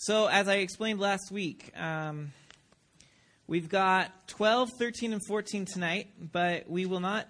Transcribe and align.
So, 0.00 0.28
as 0.28 0.46
I 0.46 0.58
explained 0.58 1.00
last 1.00 1.32
week, 1.32 1.72
um, 1.76 2.30
we've 3.48 3.68
got 3.68 4.28
12, 4.28 4.70
13, 4.78 5.12
and 5.12 5.20
14 5.26 5.64
tonight, 5.64 6.06
but 6.20 6.70
we 6.70 6.86
will 6.86 7.00
not 7.00 7.26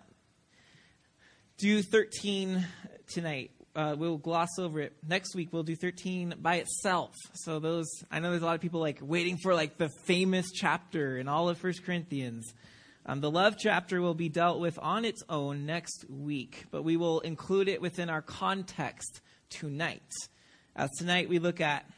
do 1.56 1.80
13 1.80 2.66
tonight. 3.06 3.52
Uh, 3.74 3.96
we'll 3.98 4.18
gloss 4.18 4.58
over 4.58 4.82
it. 4.82 4.92
Next 5.08 5.34
week 5.34 5.48
we'll 5.50 5.62
do 5.62 5.76
13 5.76 6.34
by 6.42 6.56
itself. 6.56 7.14
So 7.32 7.58
those, 7.58 7.86
I 8.10 8.18
know 8.18 8.32
there's 8.32 8.42
a 8.42 8.44
lot 8.44 8.56
of 8.56 8.60
people 8.60 8.80
like 8.80 8.98
waiting 9.00 9.38
for 9.38 9.54
like 9.54 9.78
the 9.78 9.88
famous 10.04 10.50
chapter 10.52 11.16
in 11.16 11.26
all 11.26 11.48
of 11.48 11.56
First 11.56 11.86
Corinthians. 11.86 12.52
Um, 13.06 13.22
the 13.22 13.30
love 13.30 13.56
chapter 13.58 14.02
will 14.02 14.12
be 14.12 14.28
dealt 14.28 14.60
with 14.60 14.78
on 14.78 15.06
its 15.06 15.22
own 15.30 15.64
next 15.64 16.04
week, 16.10 16.66
but 16.70 16.82
we 16.82 16.98
will 16.98 17.20
include 17.20 17.66
it 17.66 17.80
within 17.80 18.10
our 18.10 18.20
context 18.20 19.22
tonight. 19.48 20.12
As 20.76 20.90
tonight 20.98 21.30
we 21.30 21.38
look 21.38 21.62
at 21.62 21.90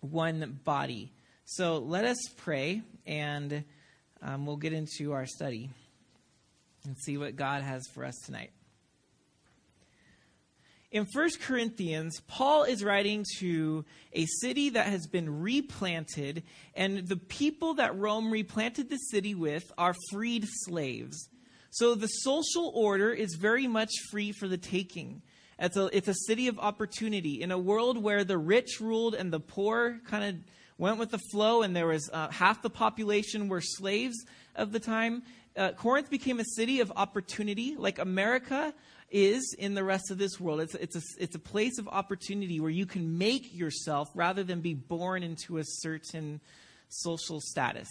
one 0.00 0.60
body. 0.64 1.12
So 1.44 1.78
let 1.78 2.04
us 2.04 2.18
pray, 2.36 2.82
and 3.06 3.64
um, 4.22 4.46
we'll 4.46 4.56
get 4.56 4.72
into 4.72 5.12
our 5.12 5.26
study 5.26 5.70
and 6.84 6.96
see 6.96 7.16
what 7.16 7.36
God 7.36 7.62
has 7.62 7.86
for 7.94 8.04
us 8.04 8.16
tonight. 8.24 8.50
In 10.92 11.06
1 11.12 11.28
Corinthians, 11.42 12.20
Paul 12.26 12.64
is 12.64 12.82
writing 12.82 13.24
to 13.38 13.84
a 14.12 14.26
city 14.26 14.70
that 14.70 14.86
has 14.86 15.06
been 15.06 15.40
replanted, 15.40 16.42
and 16.74 17.06
the 17.06 17.16
people 17.16 17.74
that 17.74 17.96
Rome 17.96 18.32
replanted 18.32 18.90
the 18.90 18.96
city 18.96 19.36
with 19.36 19.70
are 19.78 19.94
freed 20.10 20.44
slaves. 20.48 21.28
So 21.70 21.94
the 21.94 22.08
social 22.08 22.72
order 22.74 23.12
is 23.12 23.36
very 23.36 23.68
much 23.68 23.90
free 24.10 24.32
for 24.32 24.48
the 24.48 24.58
taking. 24.58 25.22
It's 25.60 25.76
a, 25.76 25.90
it's 25.92 26.08
a 26.08 26.14
city 26.14 26.48
of 26.48 26.58
opportunity. 26.58 27.42
In 27.42 27.50
a 27.50 27.58
world 27.58 28.02
where 28.02 28.24
the 28.24 28.38
rich 28.38 28.80
ruled 28.80 29.14
and 29.14 29.30
the 29.30 29.40
poor 29.40 30.00
kind 30.06 30.24
of 30.24 30.36
went 30.78 30.98
with 30.98 31.10
the 31.10 31.20
flow, 31.30 31.60
and 31.60 31.76
there 31.76 31.86
was 31.86 32.08
uh, 32.10 32.30
half 32.30 32.62
the 32.62 32.70
population 32.70 33.48
were 33.48 33.60
slaves 33.60 34.16
of 34.56 34.72
the 34.72 34.80
time, 34.80 35.22
uh, 35.56 35.72
Corinth 35.72 36.08
became 36.08 36.40
a 36.40 36.44
city 36.44 36.80
of 36.80 36.90
opportunity, 36.96 37.76
like 37.76 37.98
America 37.98 38.72
is 39.10 39.54
in 39.58 39.74
the 39.74 39.84
rest 39.84 40.10
of 40.10 40.16
this 40.16 40.40
world. 40.40 40.60
It's, 40.60 40.74
it's, 40.76 40.96
a, 40.96 41.02
it's 41.18 41.34
a 41.34 41.40
place 41.40 41.78
of 41.78 41.88
opportunity 41.88 42.60
where 42.60 42.70
you 42.70 42.86
can 42.86 43.18
make 43.18 43.54
yourself 43.54 44.08
rather 44.14 44.42
than 44.42 44.60
be 44.60 44.74
born 44.74 45.22
into 45.22 45.58
a 45.58 45.64
certain 45.64 46.40
social 46.88 47.40
status. 47.40 47.88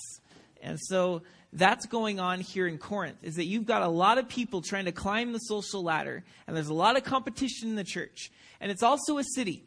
And 0.62 0.80
so 0.80 1.22
that's 1.52 1.86
going 1.88 2.20
on 2.20 2.42
here 2.42 2.68
in 2.68 2.78
Corinth 2.78 3.18
is 3.24 3.36
that 3.38 3.46
you've 3.46 3.66
got 3.66 3.82
a 3.82 3.88
lot 3.88 4.18
of 4.18 4.30
people 4.30 4.62
trying 4.62 4.86
to 4.86 4.92
climb 4.92 5.32
the 5.32 5.40
social 5.40 5.84
ladder 5.84 6.24
and 6.46 6.56
there's 6.56 6.68
a 6.68 6.74
lot 6.74 6.96
of 6.96 7.04
competition 7.04 7.70
in 7.70 7.76
the 7.76 7.84
church. 7.84 8.32
And 8.62 8.72
it's 8.72 8.84
also 8.84 9.18
a 9.18 9.24
city 9.24 9.64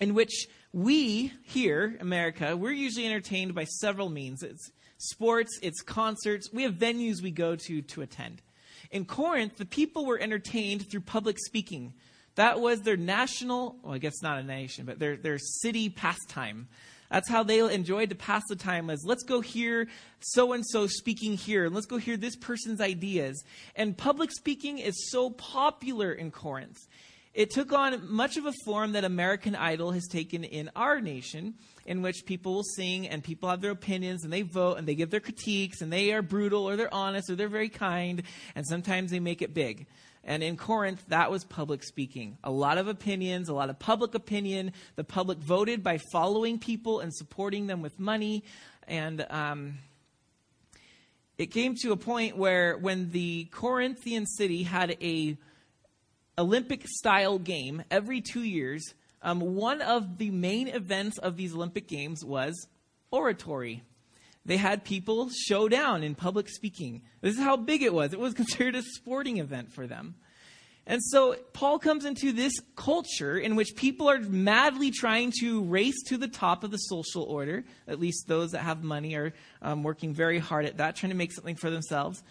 in 0.00 0.14
which 0.14 0.48
we 0.72 1.32
here, 1.44 1.96
America, 2.00 2.56
we're 2.56 2.72
usually 2.72 3.06
entertained 3.06 3.54
by 3.54 3.64
several 3.64 4.08
means. 4.08 4.42
It's 4.42 4.72
sports, 4.98 5.58
it's 5.62 5.80
concerts. 5.80 6.52
We 6.52 6.64
have 6.64 6.74
venues 6.74 7.22
we 7.22 7.30
go 7.30 7.54
to 7.56 7.82
to 7.82 8.02
attend. 8.02 8.42
In 8.90 9.04
Corinth, 9.04 9.56
the 9.56 9.64
people 9.64 10.04
were 10.04 10.18
entertained 10.18 10.90
through 10.90 11.02
public 11.02 11.38
speaking. 11.38 11.94
That 12.36 12.60
was 12.60 12.80
their 12.80 12.96
national, 12.96 13.76
well, 13.82 13.94
I 13.94 13.98
guess 13.98 14.22
not 14.22 14.38
a 14.38 14.42
nation, 14.42 14.86
but 14.86 14.98
their, 14.98 15.16
their 15.16 15.38
city 15.38 15.88
pastime. 15.88 16.68
That's 17.10 17.28
how 17.28 17.42
they 17.42 17.58
enjoyed 17.58 18.08
to 18.08 18.16
pass 18.16 18.42
the 18.48 18.56
time 18.56 18.88
as 18.88 19.04
let's 19.04 19.22
go 19.22 19.42
hear 19.42 19.86
so 20.20 20.54
and 20.54 20.66
so 20.66 20.86
speaking 20.86 21.36
here 21.36 21.66
and 21.66 21.74
let's 21.74 21.86
go 21.86 21.98
hear 21.98 22.16
this 22.16 22.36
person's 22.36 22.80
ideas. 22.80 23.44
And 23.76 23.96
public 23.96 24.32
speaking 24.32 24.78
is 24.78 25.10
so 25.10 25.28
popular 25.28 26.12
in 26.12 26.30
Corinth. 26.30 26.78
It 27.34 27.50
took 27.50 27.72
on 27.72 28.10
much 28.10 28.36
of 28.38 28.46
a 28.46 28.52
form 28.64 28.92
that 28.92 29.04
American 29.04 29.54
Idol 29.54 29.90
has 29.92 30.06
taken 30.06 30.44
in 30.44 30.70
our 30.76 31.00
nation, 31.00 31.54
in 31.86 32.02
which 32.02 32.24
people 32.26 32.54
will 32.54 32.62
sing 32.62 33.08
and 33.08 33.24
people 33.24 33.48
have 33.48 33.60
their 33.60 33.70
opinions 33.70 34.24
and 34.24 34.32
they 34.32 34.42
vote 34.42 34.78
and 34.78 34.86
they 34.86 34.94
give 34.94 35.10
their 35.10 35.20
critiques 35.20 35.80
and 35.80 35.92
they 35.92 36.12
are 36.12 36.22
brutal 36.22 36.68
or 36.68 36.76
they're 36.76 36.92
honest 36.92 37.28
or 37.28 37.34
they're 37.34 37.48
very 37.48 37.70
kind 37.70 38.22
and 38.54 38.66
sometimes 38.66 39.10
they 39.10 39.20
make 39.20 39.42
it 39.42 39.52
big. 39.52 39.86
And 40.24 40.42
in 40.42 40.56
Corinth, 40.56 41.04
that 41.08 41.30
was 41.30 41.44
public 41.44 41.82
speaking. 41.82 42.38
A 42.44 42.50
lot 42.50 42.78
of 42.78 42.86
opinions, 42.86 43.48
a 43.48 43.54
lot 43.54 43.70
of 43.70 43.78
public 43.78 44.14
opinion. 44.14 44.72
The 44.94 45.04
public 45.04 45.38
voted 45.38 45.82
by 45.82 45.98
following 46.12 46.58
people 46.58 47.00
and 47.00 47.12
supporting 47.12 47.66
them 47.66 47.82
with 47.82 47.98
money. 47.98 48.44
And 48.86 49.26
um, 49.30 49.78
it 51.38 51.46
came 51.46 51.74
to 51.82 51.92
a 51.92 51.96
point 51.96 52.36
where 52.36 52.78
when 52.78 53.10
the 53.10 53.48
Corinthian 53.50 54.26
city 54.26 54.62
had 54.62 54.96
a 55.00 55.36
Olympic 56.38 56.86
style 56.86 57.38
game 57.38 57.82
every 57.90 58.20
two 58.20 58.42
years, 58.42 58.94
um, 59.22 59.40
one 59.40 59.82
of 59.82 60.18
the 60.18 60.30
main 60.30 60.68
events 60.68 61.18
of 61.18 61.36
these 61.36 61.54
Olympic 61.54 61.88
Games 61.88 62.24
was 62.24 62.68
oratory 63.10 63.82
they 64.44 64.56
had 64.56 64.84
people 64.84 65.30
show 65.30 65.68
down 65.68 66.02
in 66.02 66.14
public 66.14 66.48
speaking. 66.48 67.02
This 67.20 67.36
is 67.36 67.40
how 67.40 67.56
big 67.56 67.82
it 67.82 67.94
was. 67.94 68.12
It 68.12 68.18
was 68.18 68.34
considered 68.42 68.74
a 68.74 68.82
sporting 68.82 69.38
event 69.38 69.72
for 69.72 69.86
them. 69.86 70.14
And 70.84 71.00
so 71.00 71.36
Paul 71.52 71.78
comes 71.78 72.04
into 72.04 72.32
this 72.32 72.54
culture 72.74 73.38
in 73.38 73.54
which 73.54 73.76
people 73.76 74.10
are 74.10 74.18
madly 74.18 74.90
trying 74.90 75.32
to 75.40 75.62
race 75.62 76.02
to 76.08 76.16
the 76.16 76.26
top 76.26 76.64
of 76.64 76.72
the 76.72 76.76
social 76.76 77.22
order. 77.22 77.64
At 77.86 78.00
least 78.00 78.26
those 78.26 78.50
that 78.50 78.62
have 78.62 78.82
money 78.82 79.14
are 79.14 79.32
um, 79.60 79.84
working 79.84 80.12
very 80.12 80.40
hard 80.40 80.64
at 80.64 80.78
that, 80.78 80.96
trying 80.96 81.10
to 81.10 81.16
make 81.16 81.32
something 81.32 81.54
for 81.54 81.70
themselves. 81.70 82.24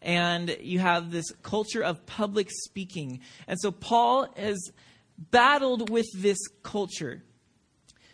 And 0.00 0.56
you 0.60 0.78
have 0.78 1.10
this 1.10 1.30
culture 1.42 1.82
of 1.82 2.06
public 2.06 2.48
speaking. 2.50 3.20
And 3.46 3.60
so 3.60 3.70
Paul 3.70 4.26
has 4.36 4.72
battled 5.18 5.90
with 5.90 6.06
this 6.16 6.38
culture 6.62 7.22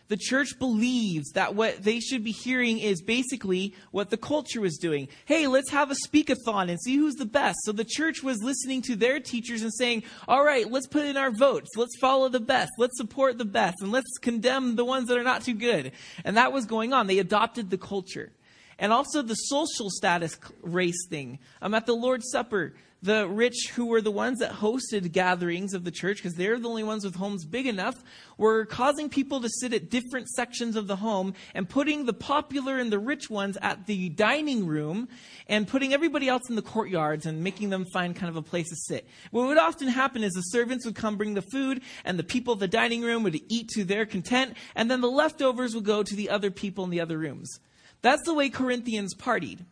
the 0.09 0.17
church 0.17 0.59
believes 0.59 1.33
that 1.33 1.55
what 1.55 1.83
they 1.83 2.01
should 2.01 2.25
be 2.25 2.33
hearing 2.33 2.79
is 2.79 3.03
basically 3.03 3.75
what 3.91 4.11
the 4.11 4.17
culture 4.17 4.61
was 4.61 4.79
doing. 4.79 5.09
Hey, 5.27 5.47
let's 5.47 5.71
have 5.71 5.91
a 5.91 5.97
speakathon 6.07 6.71
and 6.71 6.81
see 6.81 6.97
who's 6.97 7.15
the 7.15 7.27
best. 7.27 7.59
So 7.65 7.73
the 7.73 7.85
church 7.85 8.23
was 8.23 8.43
listening 8.43 8.83
to 8.83 8.97
their 8.97 9.21
teachers 9.21 9.63
and 9.63 9.73
saying, 9.73 10.03
all 10.27 10.43
right, 10.43 10.71
let's 10.71 10.87
put 10.87 11.05
in 11.05 11.17
our 11.17 11.31
votes. 11.31 11.71
Let's 11.77 11.99
follow 12.01 12.29
the 12.29 12.41
best. 12.41 12.73
Let's 12.79 12.97
support 12.97 13.39
the 13.39 13.45
best. 13.45 13.77
And 13.81 13.93
let's 13.93 14.19
condemn 14.19 14.77
the 14.77 14.85
ones 14.85 15.09
that 15.09 15.19
are 15.19 15.25
not 15.25 15.45
too 15.45 15.55
good. 15.55 15.93
And 16.25 16.37
that 16.37 16.53
was 16.53 16.65
going 16.65 16.93
on. 16.93 17.07
They 17.07 17.19
adopted 17.19 17.69
the 17.69 17.79
culture. 17.79 18.33
And 18.79 18.93
also 18.93 19.23
the 19.23 19.35
social 19.35 19.91
status 19.91 20.39
race 20.63 21.07
thing. 21.11 21.39
I'm 21.61 21.75
at 21.75 21.87
the 21.87 21.95
Lord's 21.95 22.31
Supper 22.31 22.75
the 23.03 23.29
rich 23.29 23.71
who 23.75 23.87
were 23.87 24.01
the 24.01 24.11
ones 24.11 24.41
that 24.41 24.51
hosted 24.53 25.13
gatherings 25.13 25.73
of 25.73 25.85
the 25.85 25.91
church, 25.91 26.17
because 26.17 26.35
they're 26.35 26.59
the 26.59 26.69
only 26.69 26.83
ones 26.83 27.05
with 27.05 27.15
homes 27.15 27.45
big 27.45 27.67
enough, 27.67 28.03
were 28.37 28.65
causing 28.65 29.09
people 29.09 29.41
to 29.41 29.49
sit 29.49 29.73
at 29.73 29.89
different 29.89 30.29
sections 30.29 30.75
of 30.75 30.87
the 30.87 30.97
home 30.97 31.35
and 31.55 31.69
putting 31.69 32.07
the 32.07 32.13
popular 32.13 32.79
and 32.79 32.91
the 32.91 32.99
rich 32.99 33.31
ones 33.31 33.57
at 33.63 33.87
the 33.87 34.09
dining 34.11 34.67
room 34.67 35.09
and 35.49 35.69
putting 35.69 35.93
everybody 35.93 36.29
else 36.29 36.49
in 36.49 36.57
the 36.57 36.63
courtyards 36.63 37.25
and 37.25 37.43
making 37.43 37.71
them 37.71 37.85
find 37.93 38.17
kind 38.17 38.29
of 38.29 38.37
a 38.37 38.43
place 38.43 38.69
to 38.69 38.77
sit. 38.77 39.07
What 39.31 39.47
would 39.47 39.59
often 39.59 39.89
happen 39.89 40.25
is 40.25 40.33
the 40.33 40.41
servants 40.43 40.85
would 40.85 40.97
come 40.97 41.17
bring 41.17 41.35
the 41.35 41.43
food 41.43 41.83
and 42.05 42.19
the 42.19 42.25
people 42.25 42.55
at 42.55 42.61
the 42.61 42.69
dining 42.69 43.03
room 43.03 43.23
would 43.23 43.41
eat 43.49 43.69
to 43.71 43.85
their 43.85 44.07
content 44.07 44.57
and 44.75 44.91
then 44.91 45.01
the 45.01 45.11
leftovers 45.11 45.75
would 45.75 45.85
go 45.85 46.03
to 46.03 46.17
the 46.17 46.31
other 46.31 46.51
people 46.51 46.85
in 46.85 46.91
the 46.91 47.01
other 47.01 47.19
rooms. 47.19 47.61
That's 48.03 48.25
the 48.25 48.35
way 48.35 48.49
Corinthians 48.49 49.15
partied. 49.15 49.65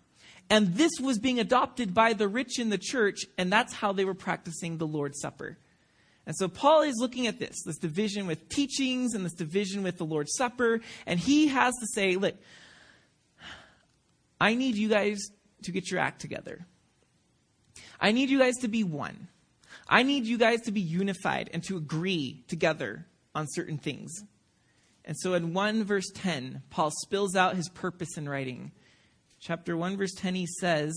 And 0.48 0.74
this 0.74 0.92
was 1.00 1.18
being 1.18 1.40
adopted 1.40 1.92
by 1.92 2.12
the 2.12 2.28
rich 2.28 2.58
in 2.58 2.68
the 2.68 2.78
church, 2.78 3.20
and 3.36 3.52
that's 3.52 3.74
how 3.74 3.92
they 3.92 4.04
were 4.04 4.14
practicing 4.14 4.78
the 4.78 4.86
Lord's 4.86 5.20
Supper. 5.20 5.58
And 6.24 6.36
so 6.36 6.48
Paul 6.48 6.82
is 6.82 6.96
looking 6.98 7.26
at 7.26 7.38
this, 7.38 7.62
this 7.64 7.78
division 7.78 8.26
with 8.26 8.48
teachings 8.48 9.14
and 9.14 9.24
this 9.24 9.34
division 9.34 9.82
with 9.82 9.98
the 9.98 10.04
Lord's 10.04 10.34
Supper, 10.36 10.80
and 11.06 11.18
he 11.18 11.48
has 11.48 11.74
to 11.80 11.86
say, 11.94 12.16
look, 12.16 12.34
I 14.40 14.54
need 14.54 14.76
you 14.76 14.88
guys 14.88 15.18
to 15.64 15.72
get 15.72 15.90
your 15.90 16.00
act 16.00 16.20
together. 16.20 16.66
I 18.00 18.12
need 18.12 18.30
you 18.30 18.38
guys 18.38 18.56
to 18.58 18.68
be 18.68 18.84
one. 18.84 19.28
I 19.88 20.02
need 20.02 20.26
you 20.26 20.36
guys 20.38 20.60
to 20.62 20.72
be 20.72 20.80
unified 20.80 21.50
and 21.52 21.62
to 21.64 21.76
agree 21.76 22.44
together 22.48 23.06
on 23.34 23.46
certain 23.48 23.78
things. 23.78 24.12
And 25.04 25.16
so 25.16 25.34
in 25.34 25.54
1 25.54 25.84
verse 25.84 26.10
10, 26.14 26.62
Paul 26.70 26.90
spills 27.02 27.36
out 27.36 27.56
his 27.56 27.68
purpose 27.68 28.16
in 28.16 28.28
writing 28.28 28.72
chapter 29.40 29.76
1, 29.76 29.96
verse 29.96 30.14
10, 30.14 30.34
he 30.34 30.46
says, 30.60 30.92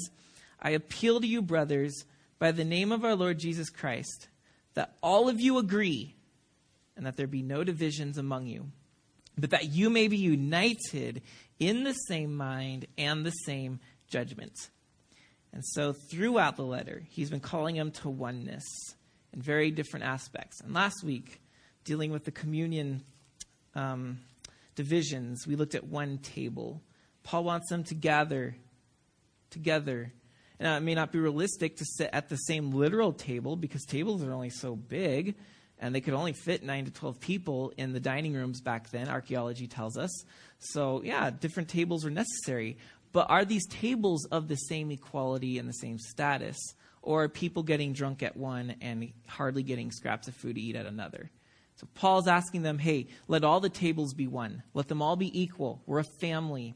I 0.62 0.72
appeal 0.72 1.22
to 1.22 1.28
you, 1.28 1.42
brothers, 1.42 2.06
by 2.38 2.52
the 2.52 2.66
name 2.66 2.92
of 2.92 3.04
our 3.04 3.16
Lord 3.16 3.40
Jesus 3.40 3.70
Christ, 3.70 4.28
that 4.74 4.96
all 5.02 5.30
of 5.30 5.40
you 5.40 5.58
agree 5.58 6.16
and 6.96 7.06
that 7.06 7.16
there 7.18 7.28
be 7.28 7.42
no 7.42 7.64
divisions 7.64 8.18
among 8.18 8.48
you, 8.48 8.72
but 9.38 9.52
that 9.52 9.70
you 9.70 9.90
may 9.90 10.08
be 10.08 10.18
united 10.18 11.22
in 11.60 11.84
the 11.84 11.94
same 11.94 12.36
mind 12.36 12.86
and 12.98 13.26
the 13.26 13.32
same 13.32 13.80
judgment. 14.08 14.54
And 15.54 15.66
so 15.66 15.94
throughout 15.94 16.58
the 16.58 16.66
letter, 16.66 17.04
he's 17.10 17.30
been 17.30 17.40
calling 17.40 17.76
them 17.76 17.92
to 17.92 18.10
oneness 18.10 18.66
in 19.34 19.42
very 19.42 19.72
different 19.72 20.06
aspects. 20.06 20.62
And 20.62 20.74
last 20.74 21.04
week, 21.04 21.42
dealing 21.84 22.12
with 22.12 22.26
the 22.26 22.32
communion 22.32 23.04
um, 23.76 24.20
divisions, 24.76 25.48
we 25.48 25.56
looked 25.56 25.76
at 25.76 25.86
one 25.86 26.18
table. 26.20 26.82
Paul 27.24 27.44
wants 27.44 27.70
them 27.70 27.84
to 27.86 27.96
gather 27.96 28.56
together. 29.50 30.14
Now, 30.60 30.78
it 30.78 30.82
may 30.82 30.96
not 30.96 31.12
be 31.12 31.20
realistic 31.20 31.78
to 31.78 31.86
sit 31.86 32.10
at 32.12 32.30
the 32.30 32.36
same 32.36 32.72
literal 32.72 33.14
table 33.14 33.56
because 33.56 33.86
tables 33.86 34.24
are 34.24 34.34
only 34.34 34.50
so 34.50 34.76
big. 34.76 35.36
and 35.80 35.96
they 35.96 36.02
could 36.02 36.14
only 36.14 36.34
fit 36.34 36.64
9 36.64 36.86
to 36.86 36.92
12 36.92 37.20
people 37.20 37.74
in 37.78 37.94
the 37.94 38.00
dining 38.00 38.34
rooms 38.34 38.62
back 38.62 38.90
then, 38.90 39.08
archaeology 39.08 39.68
tells 39.68 39.98
us. 39.98 40.24
So, 40.60 41.02
yeah, 41.04 41.30
different 41.30 41.70
tables 41.70 42.04
were 42.04 42.12
necessary. 42.12 42.78
But 43.12 43.30
are 43.30 43.46
these 43.46 43.66
tables 43.68 44.26
of 44.26 44.48
the 44.48 44.56
same 44.56 44.92
equality 44.92 45.58
and 45.58 45.68
the 45.68 45.74
same 45.74 45.98
status? 45.98 46.58
Or 47.02 47.24
are 47.24 47.30
people 47.30 47.64
getting 47.64 47.94
drunk 47.94 48.22
at 48.22 48.36
one 48.36 48.76
and 48.82 49.12
hardly 49.28 49.64
getting 49.64 49.92
scraps 49.92 50.28
of 50.28 50.36
food 50.36 50.56
to 50.56 50.62
eat 50.62 50.76
at 50.76 50.86
another? 50.86 51.32
So 51.76 51.88
Paul's 51.96 52.28
asking 52.28 52.64
them, 52.64 52.78
hey, 52.78 53.08
let 53.30 53.46
all 53.46 53.62
the 53.62 53.70
tables 53.70 54.14
be 54.14 54.28
one. 54.28 54.64
Let 54.74 54.90
them 54.90 55.02
all 55.02 55.16
be 55.16 55.42
equal. 55.42 55.82
We're 55.86 56.00
a 56.00 56.20
family. 56.20 56.76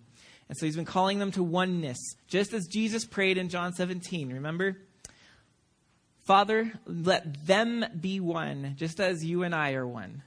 And 0.53 0.57
so 0.59 0.67
he's 0.67 0.75
been 0.75 0.85
calling 0.85 1.17
them 1.17 1.31
to 1.31 1.41
oneness, 1.41 1.97
just 2.27 2.53
as 2.53 2.67
Jesus 2.67 3.05
prayed 3.05 3.39
in 3.39 3.49
John 3.49 3.73
17. 3.73 4.31
Remember? 4.33 4.77
Father, 6.27 6.71
let 6.85 7.47
them 7.47 7.83
be 7.99 8.19
one, 8.19 8.75
just 8.77 8.99
as 8.99 9.25
you 9.25 9.41
and 9.41 9.55
I 9.55 9.73
are 9.73 9.87
one. 9.87 10.21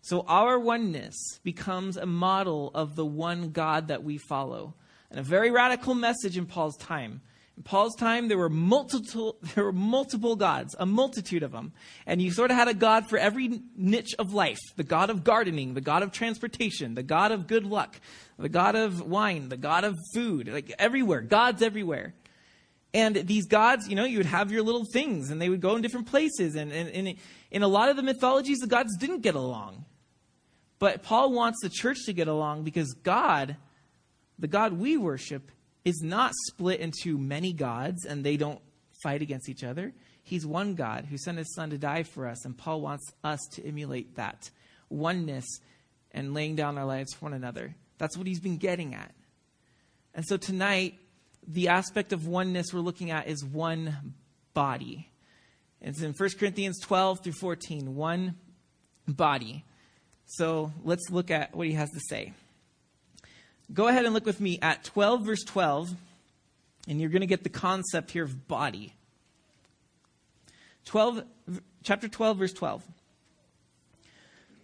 So 0.00 0.24
our 0.28 0.58
oneness 0.58 1.40
becomes 1.42 1.98
a 1.98 2.06
model 2.06 2.70
of 2.72 2.96
the 2.96 3.04
one 3.04 3.50
God 3.50 3.88
that 3.88 4.02
we 4.02 4.16
follow. 4.16 4.76
And 5.10 5.20
a 5.20 5.22
very 5.22 5.50
radical 5.50 5.94
message 5.94 6.38
in 6.38 6.46
Paul's 6.46 6.78
time. 6.78 7.20
In 7.56 7.62
Paul's 7.62 7.94
time, 7.94 8.28
there 8.28 8.38
were 8.38 8.48
multiple, 8.48 9.36
there 9.54 9.64
were 9.64 9.72
multiple 9.72 10.36
gods, 10.36 10.74
a 10.78 10.86
multitude 10.86 11.42
of 11.42 11.52
them. 11.52 11.72
And 12.06 12.20
you 12.20 12.30
sort 12.30 12.50
of 12.50 12.56
had 12.56 12.68
a 12.68 12.74
god 12.74 13.08
for 13.08 13.18
every 13.18 13.62
niche 13.76 14.14
of 14.18 14.34
life. 14.34 14.58
The 14.76 14.84
god 14.84 15.10
of 15.10 15.24
gardening, 15.24 15.74
the 15.74 15.80
god 15.80 16.02
of 16.02 16.12
transportation, 16.12 16.94
the 16.94 17.02
god 17.02 17.32
of 17.32 17.46
good 17.46 17.64
luck, 17.64 18.00
the 18.38 18.48
god 18.48 18.74
of 18.74 19.00
wine, 19.00 19.48
the 19.48 19.56
god 19.56 19.84
of 19.84 19.96
food, 20.14 20.48
like 20.48 20.72
everywhere. 20.78 21.20
Gods 21.20 21.62
everywhere. 21.62 22.14
And 22.92 23.16
these 23.16 23.46
gods, 23.46 23.88
you 23.88 23.96
know, 23.96 24.04
you 24.04 24.18
would 24.18 24.26
have 24.26 24.52
your 24.52 24.62
little 24.62 24.84
things 24.84 25.30
and 25.30 25.42
they 25.42 25.48
would 25.48 25.60
go 25.60 25.74
in 25.74 25.82
different 25.82 26.06
places. 26.06 26.54
And, 26.54 26.70
and, 26.70 26.88
and 26.90 27.16
in 27.50 27.62
a 27.62 27.68
lot 27.68 27.88
of 27.88 27.96
the 27.96 28.04
mythologies, 28.04 28.58
the 28.58 28.68
gods 28.68 28.96
didn't 28.96 29.20
get 29.20 29.34
along. 29.34 29.84
But 30.78 31.02
Paul 31.02 31.32
wants 31.32 31.60
the 31.60 31.68
church 31.68 32.04
to 32.06 32.12
get 32.12 32.28
along 32.28 32.62
because 32.62 32.94
God, 32.94 33.56
the 34.38 34.46
God 34.46 34.74
we 34.74 34.96
worship, 34.96 35.50
is 35.84 36.00
not 36.02 36.32
split 36.46 36.80
into 36.80 37.18
many 37.18 37.52
gods 37.52 38.04
and 38.04 38.24
they 38.24 38.36
don't 38.36 38.60
fight 39.02 39.22
against 39.22 39.48
each 39.48 39.62
other. 39.62 39.92
He's 40.22 40.46
one 40.46 40.74
God 40.74 41.06
who 41.10 41.18
sent 41.18 41.38
his 41.38 41.54
son 41.54 41.70
to 41.70 41.78
die 41.78 42.02
for 42.02 42.26
us. 42.26 42.44
And 42.44 42.56
Paul 42.56 42.80
wants 42.80 43.12
us 43.22 43.40
to 43.52 43.66
emulate 43.66 44.16
that 44.16 44.50
oneness 44.88 45.44
and 46.12 46.32
laying 46.32 46.56
down 46.56 46.78
our 46.78 46.86
lives 46.86 47.12
for 47.12 47.26
one 47.26 47.34
another. 47.34 47.74
That's 47.98 48.16
what 48.16 48.26
he's 48.26 48.40
been 48.40 48.56
getting 48.56 48.94
at. 48.94 49.14
And 50.14 50.24
so 50.24 50.36
tonight, 50.36 50.98
the 51.46 51.68
aspect 51.68 52.12
of 52.12 52.26
oneness 52.26 52.72
we're 52.72 52.80
looking 52.80 53.10
at 53.10 53.28
is 53.28 53.44
one 53.44 54.14
body. 54.54 55.10
It's 55.80 56.00
in 56.00 56.14
1 56.14 56.30
Corinthians 56.38 56.80
12 56.80 57.22
through 57.22 57.32
14, 57.32 57.94
one 57.94 58.36
body. 59.06 59.64
So 60.24 60.72
let's 60.82 61.10
look 61.10 61.30
at 61.30 61.54
what 61.54 61.66
he 61.66 61.74
has 61.74 61.90
to 61.90 62.00
say. 62.08 62.32
Go 63.72 63.88
ahead 63.88 64.04
and 64.04 64.14
look 64.14 64.26
with 64.26 64.40
me 64.40 64.58
at 64.60 64.84
12, 64.84 65.22
verse 65.22 65.42
12, 65.44 65.94
and 66.86 67.00
you're 67.00 67.10
going 67.10 67.20
to 67.20 67.26
get 67.26 67.42
the 67.42 67.48
concept 67.48 68.10
here 68.10 68.24
of 68.24 68.46
body. 68.46 68.92
12, 70.84 71.24
chapter 71.82 72.08
12, 72.08 72.38
verse 72.38 72.52
12. 72.52 72.84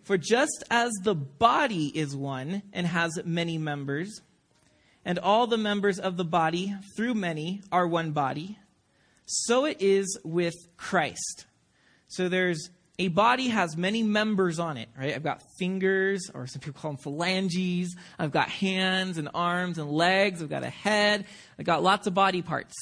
For 0.05 0.19
just 0.19 0.65
as 0.71 0.93
the 1.03 1.15
body 1.15 1.87
is 1.87 2.15
one 2.15 2.63
and 2.73 2.87
has 2.87 3.19
many 3.25 3.59
members, 3.59 4.21
and 5.05 5.19
all 5.19 5.47
the 5.47 5.57
members 5.57 5.99
of 5.99 6.17
the 6.17 6.25
body, 6.25 6.75
through 6.97 7.15
many, 7.15 7.63
are 7.73 7.87
one 7.87 8.13
body, 8.13 8.59
so 9.25 9.65
it 9.65 9.79
is 9.81 10.19
with 10.25 10.55
Christ. 10.77 11.47
So 12.09 12.29
there's 12.29 12.71
a 13.01 13.09
body 13.09 13.49
has 13.49 13.79
many 13.79 14.03
members 14.03 14.59
on 14.59 14.77
it, 14.77 14.91
right? 14.97 15.15
I've 15.15 15.23
got 15.23 15.41
fingers, 15.59 16.31
or 16.35 16.47
some 16.47 16.61
people 16.61 16.79
call 16.79 16.91
them 16.91 16.99
phalanges. 16.99 17.97
I've 18.19 18.31
got 18.31 18.51
hands 18.51 19.17
and 19.17 19.31
arms 19.33 19.79
and 19.79 19.91
legs. 19.91 20.43
I've 20.43 20.51
got 20.51 20.65
a 20.65 20.69
head. 20.71 21.25
I've 21.59 21.65
got 21.65 21.83
lots 21.83 22.07
of 22.07 22.13
body 22.13 22.43
parts. 22.43 22.75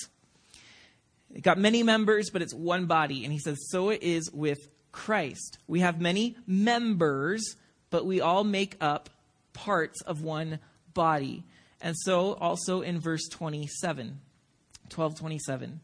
It 1.32 1.43
got 1.43 1.56
many 1.56 1.85
members, 1.85 2.31
but 2.31 2.43
it's 2.43 2.53
one 2.53 2.87
body. 2.87 3.23
And 3.23 3.32
he 3.32 3.38
says, 3.38 3.59
so 3.70 3.91
it 3.91 4.03
is 4.03 4.29
with 4.32 4.59
Christ. 4.91 5.59
We 5.69 5.81
have 5.81 6.00
many 6.00 6.37
members, 6.49 7.55
but 7.91 8.05
we 8.05 8.20
all 8.20 8.43
make 8.43 8.76
up 8.81 9.11
parts 9.53 10.03
of 10.03 10.20
one 10.20 10.59
body. 10.94 11.44
And 11.81 11.94
so 11.97 12.32
also 12.32 12.81
in 12.81 12.99
verse 12.99 13.29
27, 13.29 14.19
1227. 14.93 15.81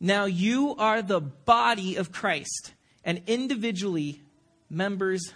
Now 0.00 0.26
you 0.26 0.74
are 0.76 1.00
the 1.00 1.22
body 1.22 1.96
of 1.96 2.12
Christ 2.12 2.74
and 3.04 3.22
individually 3.26 4.22
members 4.70 5.32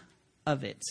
of 0.47 0.65
it. 0.65 0.83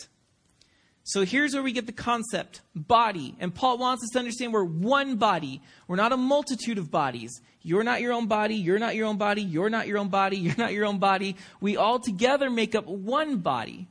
So 1.08 1.24
here's 1.24 1.54
where 1.54 1.62
we 1.62 1.72
get 1.72 1.86
the 1.86 1.92
concept 1.92 2.60
body. 2.74 3.34
And 3.40 3.54
Paul 3.54 3.78
wants 3.78 4.04
us 4.04 4.10
to 4.12 4.18
understand 4.18 4.52
we're 4.52 4.62
one 4.62 5.16
body. 5.16 5.62
We're 5.86 5.96
not 5.96 6.12
a 6.12 6.18
multitude 6.18 6.76
of 6.76 6.90
bodies. 6.90 7.40
You're 7.62 7.82
not 7.82 8.02
your 8.02 8.12
own 8.12 8.26
body. 8.26 8.56
You're 8.56 8.78
not 8.78 8.94
your 8.94 9.06
own 9.06 9.16
body. 9.16 9.40
You're 9.40 9.70
not 9.70 9.86
your 9.86 9.96
own 9.96 10.08
body. 10.08 10.36
You're 10.38 10.58
not 10.58 10.74
your 10.74 10.84
own 10.84 10.98
body. 10.98 11.36
We 11.62 11.78
all 11.78 11.98
together 11.98 12.50
make 12.50 12.74
up 12.74 12.86
one 12.86 13.38
body. 13.38 13.88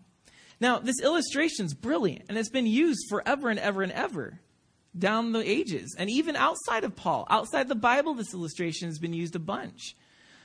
Now, 0.59 0.77
this 0.77 1.01
illustration 1.01 1.65
is 1.65 1.73
brilliant 1.73 2.25
and 2.29 2.37
it's 2.37 2.49
been 2.49 2.67
used 2.67 2.99
forever 3.09 3.49
and 3.49 3.59
ever 3.59 3.81
and 3.81 3.91
ever 3.91 4.39
down 4.97 5.31
the 5.31 5.47
ages. 5.47 5.95
And 5.97 6.11
even 6.11 6.35
outside 6.35 6.83
of 6.83 6.95
Paul, 6.95 7.25
outside 7.31 7.67
the 7.67 7.75
Bible, 7.75 8.13
this 8.13 8.33
illustration 8.33 8.89
has 8.89 8.99
been 8.99 9.13
used 9.13 9.35
a 9.35 9.39
bunch. 9.39 9.95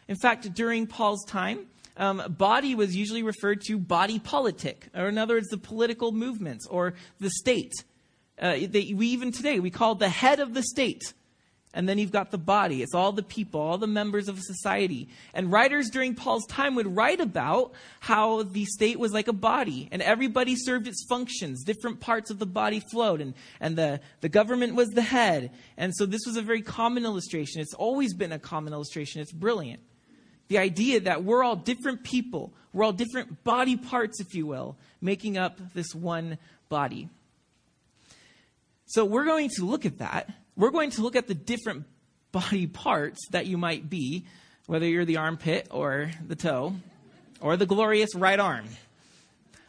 In 0.09 0.17
fact, 0.17 0.53
during 0.55 0.87
Paul's 0.87 1.25
time, 1.27 1.67
um, 1.97 2.23
body 2.39 2.75
was 2.75 2.97
usually 2.97 3.23
referred 3.23 3.61
to 3.63 3.79
body 3.79 4.19
politic, 4.19 4.89
or 4.95 5.09
in 5.09 5.19
other 5.19 5.35
words, 5.35 5.49
the 5.49 5.59
political 5.59 6.13
movements 6.13 6.67
or 6.67 6.95
the 7.21 7.31
state. 7.31 7.73
Uh, 8.41 8.59
they, 8.69 8.93
we 8.95 9.09
even 9.09 9.31
today 9.31 9.61
we 9.61 9.71
call 9.71 9.95
the 9.95 10.09
head 10.09 10.41
of 10.41 10.55
the 10.55 10.63
state, 10.63 11.13
and 11.75 11.89
then 11.89 11.99
you've 11.99 12.13
got 12.13 12.31
the 12.31 12.39
body. 12.39 12.83
It's 12.83 12.95
all 12.95 13.13
the 13.13 13.23
people, 13.23 13.61
all 13.61 13.79
the 13.79 13.87
members 13.87 14.29
of 14.29 14.39
society. 14.41 15.09
And 15.33 15.53
writers 15.53 15.91
during 15.91 16.15
Paul's 16.15 16.47
time 16.47 16.75
would 16.75 16.97
write 16.97 17.21
about 17.21 17.73
how 18.01 18.43
the 18.43 18.65
state 18.65 18.99
was 18.99 19.13
like 19.13 19.29
a 19.29 19.33
body, 19.33 19.89
and 19.93 20.03
everybody 20.03 20.57
served 20.57 20.89
its 20.89 21.05
functions. 21.09 21.63
Different 21.65 22.01
parts 22.01 22.31
of 22.31 22.39
the 22.39 22.47
body 22.47 22.81
flowed, 22.91 23.21
and, 23.21 23.35
and 23.61 23.77
the, 23.77 24.01
the 24.21 24.29
government 24.29 24.75
was 24.75 24.89
the 24.91 25.03
head. 25.03 25.51
And 25.77 25.95
so 25.95 26.07
this 26.07 26.23
was 26.27 26.37
a 26.37 26.43
very 26.43 26.63
common 26.63 27.05
illustration. 27.05 27.61
It's 27.61 27.75
always 27.75 28.15
been 28.15 28.33
a 28.33 28.39
common 28.39 28.73
illustration. 28.73 29.21
It's 29.21 29.33
brilliant. 29.33 29.81
The 30.53 30.59
idea 30.59 31.01
that 31.01 31.25
we're 31.25 31.43
all 31.43 31.57
different 31.57 32.05
people, 32.05 32.53
we're 32.75 32.85
all 32.85 32.93
different 32.93 33.43
body 33.43 33.75
parts, 33.75 34.21
if 34.21 34.35
you 34.35 34.45
will, 34.45 34.77
making 35.01 35.39
up 35.39 35.59
this 35.73 35.95
one 35.95 36.37
body. 36.69 37.09
So 38.85 39.07
we're 39.07 39.25
going 39.25 39.49
to 39.57 39.65
look 39.65 39.87
at 39.87 40.01
that. 40.01 40.29
We're 40.55 40.71
going 40.71 40.91
to 40.91 41.01
look 41.01 41.17
at 41.17 41.27
the 41.27 41.35
different 41.35 41.87
body 42.33 42.67
parts 42.67 43.29
that 43.31 43.47
you 43.47 43.57
might 43.57 43.89
be, 43.89 44.27
whether 44.67 44.85
you're 44.85 45.07
the 45.07 45.17
armpit 45.17 45.69
or 45.71 46.11
the 46.29 46.37
toe 46.37 46.75
or 47.41 47.57
the 47.57 47.65
glorious 47.65 48.15
right 48.15 48.39
arm. 48.39 48.67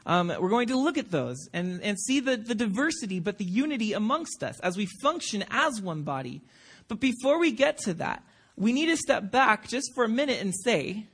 Um, 0.06 0.34
we're 0.38 0.50
going 0.50 0.68
to 0.68 0.78
look 0.78 0.98
at 0.98 1.12
those 1.12 1.48
and, 1.54 1.82
and 1.82 1.98
see 1.98 2.20
the, 2.20 2.36
the 2.36 2.56
diversity, 2.56 3.22
but 3.22 3.38
the 3.38 3.46
unity 3.46 3.94
amongst 3.94 4.44
us 4.44 4.60
as 4.60 4.75
we 4.75 4.88
function 5.02 5.46
as 5.50 5.80
one 5.82 6.04
body. 6.04 6.42
But 6.90 7.00
before 7.00 7.40
we 7.40 7.54
get 7.54 7.78
to 7.84 7.94
that, 7.94 8.22
we 8.55 8.74
need 8.74 8.88
to 8.88 8.98
step 8.98 9.31
back 9.31 9.67
just 9.67 9.93
for 9.95 10.03
a 10.03 10.10
minute 10.10 10.41
and 10.41 10.53
say, 10.53 11.07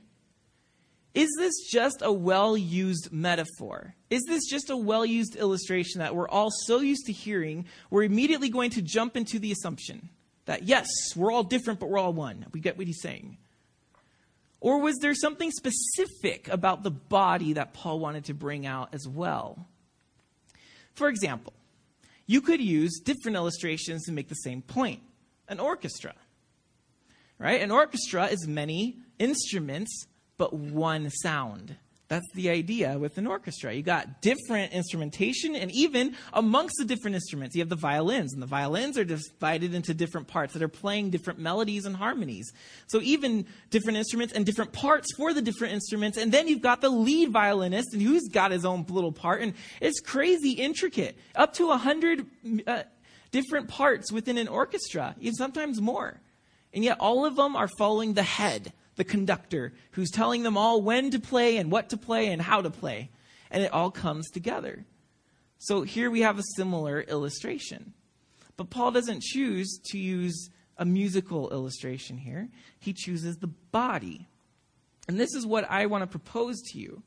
is 1.14 1.30
this 1.38 1.54
just 1.70 2.02
a 2.02 2.12
well 2.12 2.56
used 2.56 3.12
metaphor? 3.12 3.94
Is 4.10 4.22
this 4.28 4.46
just 4.48 4.70
a 4.70 4.76
well 4.76 5.04
used 5.04 5.36
illustration 5.36 6.00
that 6.00 6.14
we're 6.14 6.28
all 6.28 6.50
so 6.50 6.80
used 6.80 7.06
to 7.06 7.12
hearing, 7.12 7.66
we're 7.90 8.04
immediately 8.04 8.48
going 8.48 8.70
to 8.70 8.82
jump 8.82 9.16
into 9.16 9.38
the 9.38 9.52
assumption 9.52 10.08
that, 10.44 10.64
yes, 10.64 10.88
we're 11.16 11.32
all 11.32 11.42
different, 11.42 11.80
but 11.80 11.88
we're 11.88 11.98
all 11.98 12.12
one? 12.12 12.46
We 12.52 12.60
get 12.60 12.78
what 12.78 12.86
he's 12.86 13.00
saying. 13.00 13.38
Or 14.60 14.78
was 14.78 14.98
there 14.98 15.14
something 15.14 15.50
specific 15.50 16.48
about 16.48 16.82
the 16.82 16.90
body 16.90 17.54
that 17.54 17.72
Paul 17.72 17.98
wanted 17.98 18.26
to 18.26 18.34
bring 18.34 18.66
out 18.66 18.90
as 18.92 19.08
well? 19.08 19.66
For 20.94 21.08
example, 21.08 21.54
you 22.26 22.40
could 22.42 22.60
use 22.60 23.00
different 23.00 23.36
illustrations 23.36 24.04
to 24.04 24.12
make 24.12 24.28
the 24.28 24.34
same 24.34 24.62
point. 24.62 25.00
An 25.48 25.58
orchestra 25.58 26.14
right? 27.40 27.62
An 27.62 27.70
orchestra 27.70 28.26
is 28.26 28.46
many 28.46 28.98
instruments, 29.18 30.06
but 30.36 30.52
one 30.52 31.10
sound. 31.10 31.74
That's 32.08 32.26
the 32.34 32.50
idea 32.50 32.98
with 32.98 33.18
an 33.18 33.28
orchestra. 33.28 33.72
You 33.72 33.82
got 33.82 34.20
different 34.20 34.72
instrumentation, 34.72 35.54
and 35.54 35.70
even 35.70 36.16
amongst 36.32 36.74
the 36.78 36.84
different 36.84 37.14
instruments, 37.14 37.54
you 37.54 37.62
have 37.62 37.68
the 37.68 37.76
violins, 37.76 38.32
and 38.32 38.42
the 38.42 38.48
violins 38.48 38.98
are 38.98 39.04
divided 39.04 39.74
into 39.74 39.94
different 39.94 40.26
parts 40.26 40.52
that 40.52 40.62
are 40.62 40.68
playing 40.68 41.10
different 41.10 41.38
melodies 41.38 41.86
and 41.86 41.94
harmonies. 41.94 42.52
So 42.88 43.00
even 43.00 43.46
different 43.70 43.96
instruments 43.96 44.34
and 44.34 44.44
different 44.44 44.72
parts 44.72 45.14
for 45.16 45.32
the 45.32 45.40
different 45.40 45.72
instruments, 45.72 46.18
and 46.18 46.32
then 46.32 46.48
you've 46.48 46.62
got 46.62 46.80
the 46.80 46.90
lead 46.90 47.30
violinist, 47.30 47.94
and 47.94 48.02
who's 48.02 48.28
got 48.28 48.50
his 48.50 48.64
own 48.64 48.84
little 48.88 49.12
part, 49.12 49.40
and 49.40 49.54
it's 49.80 50.00
crazy 50.00 50.50
intricate, 50.50 51.16
up 51.36 51.54
to 51.54 51.70
a 51.70 51.76
hundred 51.76 52.26
uh, 52.66 52.82
different 53.30 53.68
parts 53.68 54.10
within 54.10 54.36
an 54.36 54.48
orchestra, 54.48 55.14
even 55.20 55.36
sometimes 55.36 55.80
more. 55.80 56.20
And 56.72 56.84
yet 56.84 56.98
all 57.00 57.24
of 57.24 57.36
them 57.36 57.56
are 57.56 57.68
following 57.78 58.14
the 58.14 58.22
head, 58.22 58.72
the 58.96 59.04
conductor 59.04 59.72
who's 59.92 60.10
telling 60.10 60.42
them 60.42 60.56
all 60.56 60.82
when 60.82 61.10
to 61.10 61.18
play 61.18 61.56
and 61.56 61.70
what 61.70 61.90
to 61.90 61.96
play 61.96 62.28
and 62.28 62.40
how 62.40 62.60
to 62.62 62.70
play. 62.70 63.10
And 63.50 63.62
it 63.62 63.72
all 63.72 63.90
comes 63.90 64.30
together. 64.30 64.84
So 65.58 65.82
here 65.82 66.10
we 66.10 66.20
have 66.22 66.38
a 66.38 66.44
similar 66.56 67.00
illustration. 67.00 67.92
But 68.56 68.70
Paul 68.70 68.92
doesn't 68.92 69.22
choose 69.22 69.80
to 69.90 69.98
use 69.98 70.50
a 70.76 70.84
musical 70.84 71.50
illustration 71.50 72.16
here, 72.16 72.48
he 72.78 72.94
chooses 72.94 73.36
the 73.36 73.48
body. 73.48 74.26
And 75.08 75.20
this 75.20 75.34
is 75.34 75.44
what 75.44 75.70
I 75.70 75.86
want 75.86 76.02
to 76.02 76.06
propose 76.06 76.60
to 76.72 76.78
you 76.78 77.02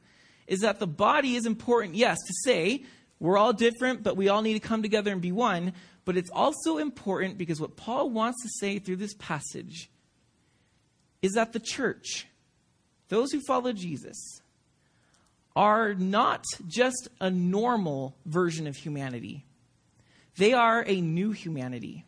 is 0.46 0.60
that 0.60 0.80
the 0.80 0.88
body 0.88 1.36
is 1.36 1.46
important, 1.46 1.96
yes, 1.96 2.18
to 2.18 2.34
say 2.44 2.84
we're 3.20 3.38
all 3.38 3.54
different, 3.54 4.04
but 4.04 4.18
we 4.18 4.30
all 4.30 4.42
need 4.42 4.54
to 4.54 4.60
come 4.60 4.82
together 4.82 5.12
and 5.12 5.22
be 5.22 5.32
one. 5.32 5.74
But 6.06 6.18
it's 6.18 6.30
also 6.32 6.78
important 6.78 7.38
because 7.38 7.62
what 7.62 7.78
Paul 7.78 8.10
wants 8.10 8.42
to 8.44 8.50
say 8.60 8.80
through 8.80 8.98
this 8.98 9.14
passage 9.16 9.90
is 11.22 11.34
that 11.34 11.54
the 11.54 11.60
church, 11.60 12.28
those 13.08 13.32
who 13.32 13.42
follow 13.48 13.72
Jesus, 13.72 14.42
are 15.56 15.94
not 15.94 16.44
just 16.68 17.08
a 17.22 17.30
normal 17.30 18.18
version 18.26 18.68
of 18.68 18.76
humanity. 18.76 19.46
They 20.38 20.54
are 20.54 20.84
a 20.86 21.00
new 21.00 21.32
humanity. 21.32 22.06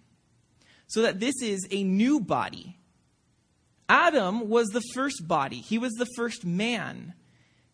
So 0.88 1.04
that 1.04 1.20
this 1.20 1.42
is 1.42 1.68
a 1.72 1.84
new 1.84 2.20
body. 2.20 2.78
Adam 3.88 4.50
was 4.50 4.68
the 4.70 4.82
first 4.94 5.28
body, 5.28 5.58
he 5.58 5.78
was 5.78 5.94
the 5.94 6.08
first 6.16 6.46
man. 6.46 7.14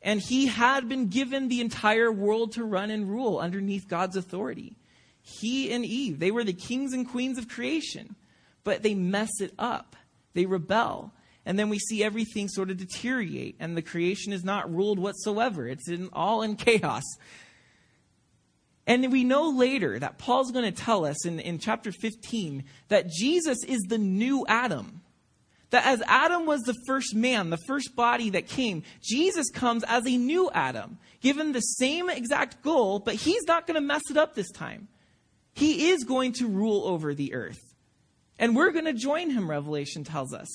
And 0.03 0.19
he 0.19 0.47
had 0.47 0.89
been 0.89 1.09
given 1.09 1.47
the 1.47 1.61
entire 1.61 2.11
world 2.11 2.53
to 2.53 2.63
run 2.63 2.89
and 2.89 3.07
rule 3.07 3.37
underneath 3.37 3.87
God's 3.87 4.15
authority. 4.15 4.75
He 5.21 5.71
and 5.71 5.85
Eve, 5.85 6.19
they 6.19 6.31
were 6.31 6.43
the 6.43 6.53
kings 6.53 6.93
and 6.93 7.07
queens 7.07 7.37
of 7.37 7.47
creation, 7.47 8.15
but 8.63 8.83
they 8.83 8.95
mess 8.95 9.29
it 9.39 9.53
up. 9.59 9.95
They 10.33 10.45
rebel. 10.45 11.13
And 11.45 11.57
then 11.57 11.69
we 11.69 11.79
see 11.79 12.03
everything 12.03 12.47
sort 12.47 12.69
of 12.69 12.77
deteriorate, 12.77 13.55
and 13.59 13.75
the 13.75 13.81
creation 13.81 14.31
is 14.31 14.43
not 14.43 14.73
ruled 14.73 14.99
whatsoever. 14.99 15.67
It's 15.67 15.89
in, 15.89 16.09
all 16.13 16.41
in 16.41 16.55
chaos. 16.55 17.03
And 18.87 19.11
we 19.11 19.23
know 19.23 19.49
later 19.49 19.99
that 19.99 20.17
Paul's 20.17 20.51
going 20.51 20.65
to 20.65 20.83
tell 20.83 21.05
us 21.05 21.25
in, 21.25 21.39
in 21.39 21.59
chapter 21.59 21.91
15 21.91 22.63
that 22.89 23.09
Jesus 23.09 23.63
is 23.63 23.81
the 23.87 23.97
new 23.97 24.45
Adam. 24.47 25.01
That 25.69 25.85
as 25.85 26.03
Adam 26.05 26.45
was 26.45 26.61
the 26.61 26.75
first 26.85 27.15
man, 27.15 27.49
the 27.49 27.59
first 27.67 27.95
body 27.95 28.31
that 28.31 28.47
came, 28.47 28.83
Jesus 29.01 29.49
comes 29.49 29.83
as 29.85 30.05
a 30.05 30.17
new 30.17 30.51
Adam, 30.53 30.97
given 31.21 31.53
the 31.53 31.61
same 31.61 32.09
exact 32.09 32.61
goal, 32.61 32.99
but 32.99 33.15
he's 33.15 33.43
not 33.47 33.65
going 33.65 33.75
to 33.75 33.81
mess 33.81 34.01
it 34.09 34.17
up 34.17 34.35
this 34.35 34.51
time. 34.51 34.89
He 35.53 35.89
is 35.89 36.03
going 36.03 36.33
to 36.33 36.47
rule 36.47 36.83
over 36.85 37.13
the 37.13 37.33
earth. 37.33 37.75
And 38.39 38.55
we're 38.55 38.71
going 38.71 38.85
to 38.85 38.93
join 38.93 39.29
him, 39.29 39.49
Revelation 39.49 40.03
tells 40.03 40.33
us. 40.33 40.47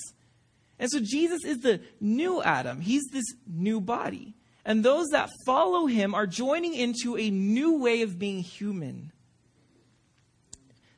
And 0.78 0.90
so 0.90 0.98
Jesus 1.00 1.44
is 1.44 1.58
the 1.58 1.80
new 2.00 2.42
Adam. 2.42 2.80
He's 2.80 3.06
this 3.12 3.24
new 3.46 3.80
body. 3.80 4.34
And 4.64 4.84
those 4.84 5.06
that 5.12 5.30
follow 5.46 5.86
him 5.86 6.14
are 6.14 6.26
joining 6.26 6.74
into 6.74 7.16
a 7.16 7.30
new 7.30 7.78
way 7.78 8.02
of 8.02 8.18
being 8.18 8.40
human. 8.40 9.12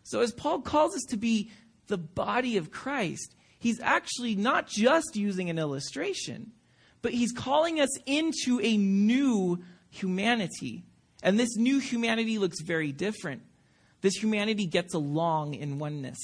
So, 0.04 0.22
as 0.22 0.32
Paul 0.32 0.62
calls 0.62 0.96
us 0.96 1.04
to 1.10 1.18
be 1.18 1.50
the 1.86 1.98
body 1.98 2.56
of 2.56 2.70
Christ, 2.70 3.34
he's 3.58 3.78
actually 3.80 4.36
not 4.36 4.68
just 4.68 5.16
using 5.16 5.50
an 5.50 5.58
illustration, 5.58 6.52
but 7.02 7.12
he's 7.12 7.30
calling 7.30 7.78
us 7.78 7.94
into 8.06 8.58
a 8.62 8.78
new 8.78 9.62
humanity. 9.90 10.84
And 11.22 11.38
this 11.38 11.56
new 11.56 11.78
humanity 11.78 12.38
looks 12.38 12.62
very 12.62 12.90
different. 12.90 13.42
This 14.00 14.14
humanity 14.14 14.66
gets 14.66 14.94
along 14.94 15.54
in 15.54 15.78
oneness. 15.78 16.18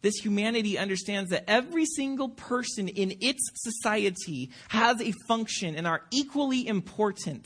This 0.00 0.16
humanity 0.16 0.78
understands 0.78 1.30
that 1.30 1.44
every 1.48 1.84
single 1.84 2.28
person 2.28 2.88
in 2.88 3.16
its 3.20 3.40
society 3.54 4.50
has 4.68 5.00
a 5.00 5.12
function 5.26 5.74
and 5.74 5.86
are 5.86 6.02
equally 6.10 6.66
important. 6.66 7.44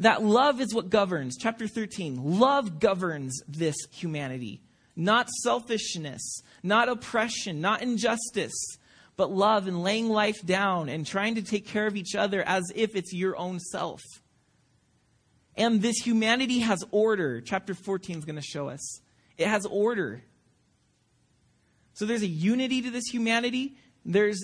That 0.00 0.22
love 0.22 0.60
is 0.60 0.74
what 0.74 0.90
governs. 0.90 1.36
Chapter 1.38 1.68
13. 1.68 2.38
Love 2.40 2.80
governs 2.80 3.40
this 3.46 3.76
humanity. 3.92 4.62
Not 4.96 5.30
selfishness, 5.30 6.42
not 6.62 6.88
oppression, 6.88 7.60
not 7.60 7.82
injustice, 7.82 8.78
but 9.16 9.30
love 9.30 9.68
and 9.68 9.82
laying 9.82 10.08
life 10.08 10.44
down 10.44 10.88
and 10.88 11.06
trying 11.06 11.36
to 11.36 11.42
take 11.42 11.66
care 11.66 11.86
of 11.86 11.96
each 11.96 12.14
other 12.14 12.42
as 12.42 12.64
if 12.74 12.96
it's 12.96 13.12
your 13.12 13.36
own 13.36 13.60
self. 13.60 14.00
And 15.60 15.82
this 15.82 15.98
humanity 15.98 16.60
has 16.60 16.82
order. 16.90 17.42
Chapter 17.42 17.74
14 17.74 18.16
is 18.16 18.24
going 18.24 18.36
to 18.36 18.42
show 18.42 18.70
us. 18.70 19.02
It 19.36 19.46
has 19.46 19.66
order. 19.66 20.22
So 21.92 22.06
there's 22.06 22.22
a 22.22 22.26
unity 22.26 22.80
to 22.80 22.90
this 22.90 23.04
humanity, 23.04 23.76
there's 24.02 24.42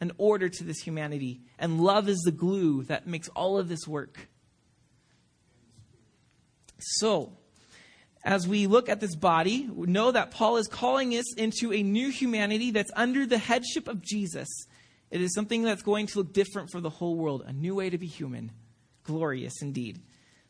an 0.00 0.12
order 0.16 0.48
to 0.48 0.64
this 0.64 0.78
humanity. 0.78 1.42
And 1.58 1.82
love 1.82 2.08
is 2.08 2.22
the 2.24 2.32
glue 2.32 2.84
that 2.84 3.06
makes 3.06 3.28
all 3.28 3.58
of 3.58 3.68
this 3.68 3.86
work. 3.86 4.30
So, 6.78 7.36
as 8.24 8.48
we 8.48 8.66
look 8.66 8.88
at 8.88 8.98
this 8.98 9.14
body, 9.14 9.68
we 9.70 9.88
know 9.88 10.10
that 10.10 10.30
Paul 10.30 10.56
is 10.56 10.68
calling 10.68 11.12
us 11.12 11.34
into 11.34 11.70
a 11.70 11.82
new 11.82 12.08
humanity 12.08 12.70
that's 12.70 12.90
under 12.96 13.26
the 13.26 13.36
headship 13.36 13.88
of 13.88 14.00
Jesus. 14.00 14.48
It 15.10 15.20
is 15.20 15.34
something 15.34 15.64
that's 15.64 15.82
going 15.82 16.06
to 16.06 16.20
look 16.20 16.32
different 16.32 16.70
for 16.70 16.80
the 16.80 16.88
whole 16.88 17.16
world, 17.16 17.44
a 17.46 17.52
new 17.52 17.74
way 17.74 17.90
to 17.90 17.98
be 17.98 18.06
human. 18.06 18.52
Glorious 19.04 19.60
indeed. 19.60 20.00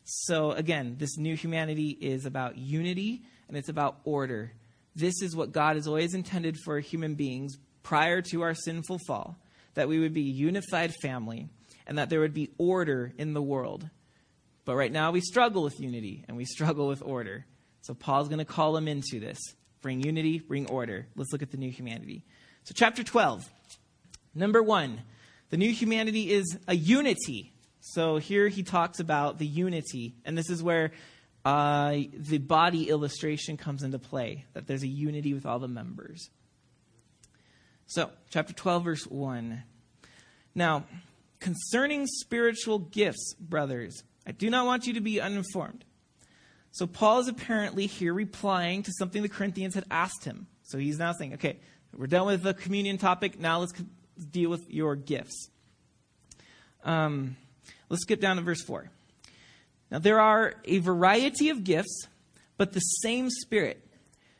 So, 0.09 0.51
again, 0.51 0.95
this 0.97 1.17
new 1.17 1.35
humanity 1.35 1.89
is 1.99 2.25
about 2.25 2.57
unity 2.57 3.23
and 3.49 3.57
it's 3.57 3.67
about 3.67 3.99
order. 4.05 4.53
This 4.95 5.21
is 5.21 5.35
what 5.35 5.51
God 5.51 5.75
has 5.75 5.85
always 5.85 6.13
intended 6.13 6.55
for 6.63 6.79
human 6.79 7.15
beings 7.15 7.57
prior 7.83 8.21
to 8.21 8.41
our 8.41 8.53
sinful 8.53 8.99
fall 9.05 9.37
that 9.73 9.89
we 9.89 9.99
would 9.99 10.13
be 10.13 10.21
a 10.21 10.33
unified 10.33 10.93
family 11.01 11.49
and 11.85 11.97
that 11.97 12.09
there 12.09 12.21
would 12.21 12.33
be 12.33 12.51
order 12.57 13.11
in 13.17 13.33
the 13.33 13.41
world. 13.41 13.89
But 14.63 14.77
right 14.77 14.93
now 14.93 15.11
we 15.11 15.19
struggle 15.19 15.63
with 15.63 15.77
unity 15.77 16.23
and 16.29 16.37
we 16.37 16.45
struggle 16.45 16.87
with 16.87 17.03
order. 17.03 17.45
So 17.81 17.93
Paul's 17.93 18.29
going 18.29 18.39
to 18.39 18.45
call 18.45 18.71
them 18.71 18.87
into 18.87 19.19
this. 19.19 19.37
Bring 19.81 20.01
unity, 20.01 20.39
bring 20.39 20.67
order. 20.67 21.05
Let's 21.17 21.33
look 21.33 21.41
at 21.41 21.51
the 21.51 21.57
new 21.57 21.69
humanity. 21.69 22.23
So, 22.63 22.73
chapter 22.73 23.03
12. 23.03 23.49
Number 24.33 24.63
one, 24.63 25.01
the 25.49 25.57
new 25.57 25.71
humanity 25.71 26.31
is 26.31 26.57
a 26.67 26.75
unity. 26.75 27.53
So, 27.93 28.17
here 28.17 28.47
he 28.47 28.63
talks 28.63 28.99
about 28.99 29.37
the 29.37 29.45
unity. 29.45 30.15
And 30.25 30.37
this 30.37 30.49
is 30.49 30.61
where 30.61 30.91
uh, 31.45 31.95
the 32.13 32.37
body 32.37 32.89
illustration 32.89 33.55
comes 33.55 33.81
into 33.81 33.99
play, 33.99 34.45
that 34.53 34.67
there's 34.67 34.83
a 34.83 34.87
unity 34.87 35.33
with 35.33 35.45
all 35.45 35.59
the 35.59 35.69
members. 35.69 36.29
So, 37.85 38.09
chapter 38.29 38.53
12, 38.53 38.83
verse 38.83 39.07
1. 39.07 39.63
Now, 40.53 40.83
concerning 41.39 42.05
spiritual 42.07 42.79
gifts, 42.79 43.33
brothers, 43.39 44.03
I 44.25 44.33
do 44.33 44.49
not 44.49 44.65
want 44.65 44.87
you 44.87 44.93
to 44.93 45.01
be 45.01 45.21
uninformed. 45.21 45.85
So, 46.71 46.85
Paul 46.85 47.21
is 47.21 47.29
apparently 47.29 47.87
here 47.87 48.13
replying 48.13 48.83
to 48.83 48.91
something 48.91 49.21
the 49.21 49.29
Corinthians 49.29 49.75
had 49.75 49.85
asked 49.89 50.25
him. 50.25 50.47
So, 50.63 50.77
he's 50.77 50.99
now 50.99 51.13
saying, 51.13 51.35
okay, 51.35 51.59
we're 51.95 52.07
done 52.07 52.27
with 52.27 52.43
the 52.43 52.53
communion 52.53 52.97
topic. 52.97 53.39
Now, 53.39 53.59
let's 53.59 53.73
deal 54.29 54.49
with 54.49 54.69
your 54.69 54.97
gifts. 54.97 55.49
Um, 56.83 57.37
let's 57.89 58.03
skip 58.03 58.19
down 58.19 58.37
to 58.37 58.41
verse 58.41 58.61
4. 58.61 58.89
Now, 59.91 59.99
there 59.99 60.19
are 60.19 60.55
a 60.65 60.79
variety 60.79 61.49
of 61.49 61.63
gifts, 61.63 62.07
but 62.57 62.73
the 62.73 62.79
same 62.79 63.29
Spirit. 63.29 63.83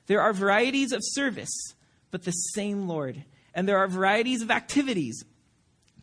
There 0.08 0.22
are 0.22 0.34
varieties 0.34 0.92
of 0.92 1.02
service, 1.04 1.74
but 2.12 2.24
the 2.24 2.32
same 2.32 2.88
Lord. 2.88 3.24
And 3.54 3.68
there 3.68 3.78
are 3.78 3.88
varieties 3.88 4.42
of 4.42 4.52
activities, 4.52 5.24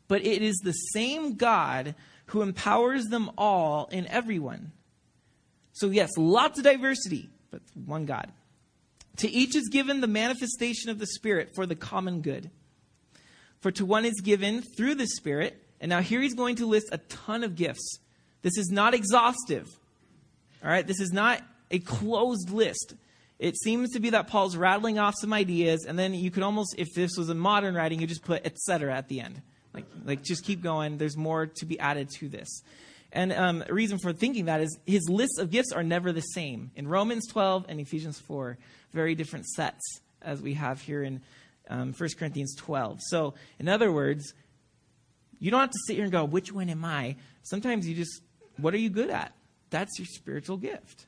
but 0.08 0.24
it 0.24 0.42
is 0.42 0.56
the 0.58 0.72
same 0.72 1.34
God 1.34 1.94
who 2.26 2.42
empowers 2.42 3.04
them 3.06 3.30
all 3.36 3.86
in 3.86 4.06
everyone. 4.06 4.72
So, 5.72 5.90
yes, 5.90 6.10
lots 6.16 6.58
of 6.58 6.64
diversity, 6.64 7.28
but 7.50 7.60
one 7.74 8.06
God. 8.06 8.32
To 9.18 9.30
each 9.30 9.54
is 9.54 9.68
given 9.68 10.00
the 10.00 10.06
manifestation 10.06 10.90
of 10.90 10.98
the 10.98 11.06
Spirit 11.06 11.54
for 11.54 11.66
the 11.66 11.76
common 11.76 12.20
good. 12.20 12.50
For 13.60 13.70
to 13.72 13.84
one 13.84 14.04
is 14.04 14.20
given 14.20 14.62
through 14.62 14.96
the 14.96 15.06
Spirit, 15.06 15.63
and 15.84 15.90
now 15.90 16.00
here 16.00 16.20
he's 16.20 16.34
going 16.34 16.56
to 16.56 16.66
list 16.66 16.88
a 16.90 16.98
ton 16.98 17.44
of 17.44 17.54
gifts 17.54 18.00
this 18.44 18.58
is 18.58 18.70
not 18.70 18.92
exhaustive. 18.92 19.74
All 20.62 20.70
right, 20.70 20.86
this 20.86 21.00
is 21.00 21.12
not 21.12 21.42
a 21.70 21.78
closed 21.78 22.50
list. 22.50 22.94
It 23.38 23.56
seems 23.56 23.92
to 23.92 24.00
be 24.00 24.10
that 24.10 24.28
Paul's 24.28 24.54
rattling 24.54 24.98
off 24.98 25.14
some 25.18 25.32
ideas, 25.32 25.86
and 25.86 25.98
then 25.98 26.12
you 26.12 26.30
could 26.30 26.42
almost, 26.42 26.74
if 26.76 26.88
this 26.94 27.16
was 27.16 27.30
a 27.30 27.34
modern 27.34 27.74
writing, 27.74 28.00
you 28.00 28.06
just 28.06 28.22
put 28.22 28.44
etc. 28.46 28.94
at 28.94 29.08
the 29.08 29.20
end. 29.20 29.40
Like, 29.72 29.86
like 30.04 30.22
just 30.22 30.44
keep 30.44 30.62
going. 30.62 30.98
There's 30.98 31.16
more 31.16 31.46
to 31.46 31.64
be 31.64 31.80
added 31.80 32.10
to 32.18 32.28
this. 32.28 32.62
And 33.12 33.32
um, 33.32 33.64
a 33.66 33.72
reason 33.72 33.98
for 33.98 34.12
thinking 34.12 34.44
that 34.44 34.60
is 34.60 34.78
his 34.86 35.08
lists 35.08 35.38
of 35.38 35.50
gifts 35.50 35.72
are 35.72 35.82
never 35.82 36.12
the 36.12 36.20
same. 36.20 36.70
In 36.76 36.86
Romans 36.86 37.26
12 37.28 37.64
and 37.68 37.80
Ephesians 37.80 38.20
4, 38.20 38.58
very 38.92 39.14
different 39.14 39.46
sets 39.46 40.00
as 40.20 40.42
we 40.42 40.52
have 40.54 40.82
here 40.82 41.02
in 41.02 41.22
um, 41.70 41.94
1 41.94 42.10
Corinthians 42.18 42.54
12. 42.56 43.00
So, 43.08 43.34
in 43.58 43.70
other 43.70 43.90
words, 43.90 44.34
you 45.44 45.50
don't 45.50 45.60
have 45.60 45.70
to 45.70 45.78
sit 45.86 45.96
here 45.96 46.04
and 46.04 46.12
go, 46.12 46.24
which 46.24 46.52
one 46.52 46.70
am 46.70 46.84
I? 46.84 47.16
Sometimes 47.42 47.86
you 47.86 47.94
just 47.94 48.22
what 48.56 48.72
are 48.72 48.78
you 48.78 48.88
good 48.88 49.10
at? 49.10 49.34
That's 49.70 49.98
your 49.98 50.06
spiritual 50.06 50.56
gift. 50.56 51.06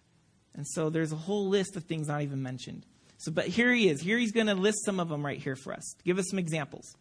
And 0.55 0.67
so 0.67 0.91
there's 0.91 1.13
a 1.13 1.17
whole 1.17 1.49
list 1.49 1.77
of 1.77 1.85
things 1.85 2.09
not 2.09 2.23
even 2.23 2.43
mentioned. 2.43 2.85
So, 3.19 3.31
but 3.33 3.47
here 3.47 3.73
he 3.73 3.89
is. 3.89 4.01
Here 4.01 4.19
he's 4.19 4.33
going 4.33 4.49
to 4.49 4.55
list 4.55 4.85
some 4.85 5.01
of 5.01 5.09
them 5.09 5.25
right 5.25 5.39
here 5.39 5.57
for 5.57 5.73
us. 5.73 5.95
Give 6.05 6.19
us 6.19 6.27
some 6.29 6.39
examples. 6.39 6.97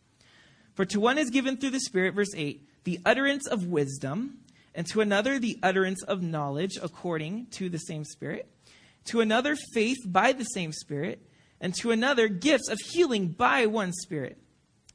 For 0.76 0.86
to 0.86 1.00
one 1.00 1.18
is 1.18 1.30
given 1.30 1.58
through 1.58 1.72
the 1.72 1.80
Spirit, 1.80 2.14
verse 2.14 2.34
8, 2.36 2.68
the 2.84 3.00
utterance 3.06 3.48
of 3.48 3.66
wisdom, 3.66 4.40
and 4.74 4.86
to 4.88 5.02
another 5.02 5.40
the 5.40 5.58
utterance 5.64 6.04
of 6.04 6.22
knowledge 6.22 6.78
according 6.82 7.48
to 7.52 7.70
the 7.70 7.80
same 7.80 8.04
Spirit, 8.04 8.50
to 9.06 9.22
another 9.22 9.58
faith 9.74 9.98
by 10.06 10.32
the 10.32 10.44
same 10.44 10.72
Spirit, 10.72 11.22
and 11.60 11.74
to 11.76 11.92
another 11.92 12.28
gifts 12.28 12.70
of 12.70 12.80
healing 12.80 13.30
by 13.30 13.66
one 13.66 13.94
Spirit, 13.94 14.38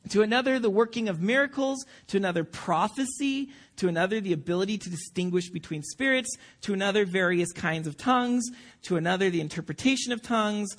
to 0.09 0.23
another 0.23 0.59
the 0.59 0.71
working 0.71 1.09
of 1.09 1.21
miracles, 1.21 1.85
to 2.09 2.17
another 2.17 2.43
prophecy, 2.43 3.51
to 3.77 3.89
another 3.89 4.21
the 4.21 4.33
ability 4.33 4.79
to 4.79 4.91
distinguish 4.91 5.51
between 5.51 5.83
spirits, 5.83 6.37
to 6.63 6.73
another 6.73 7.05
various 7.05 7.53
kinds 7.53 7.87
of 7.87 7.97
tongues, 7.97 8.49
to 8.83 8.97
another 8.97 9.31
the 9.31 9.41
interpretation 9.41 10.13
of 10.13 10.23
tongues. 10.23 10.75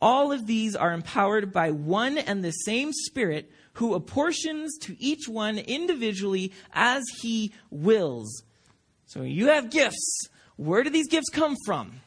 All 0.00 0.32
of 0.32 0.46
these 0.46 0.76
are 0.76 0.92
empowered 0.92 1.52
by 1.52 1.70
one 1.70 2.18
and 2.18 2.44
the 2.44 2.50
same 2.50 2.92
Spirit 2.92 3.50
who 3.74 3.94
apportions 3.94 4.76
to 4.78 4.96
each 5.00 5.28
one 5.28 5.58
individually 5.58 6.52
as 6.72 7.02
he 7.20 7.52
wills. 7.70 8.42
So 9.06 9.22
you 9.22 9.48
have 9.48 9.70
gifts. 9.70 10.28
Where 10.56 10.82
do 10.82 10.90
these 10.90 11.08
gifts 11.08 11.28
come 11.30 11.54
from? 11.64 12.00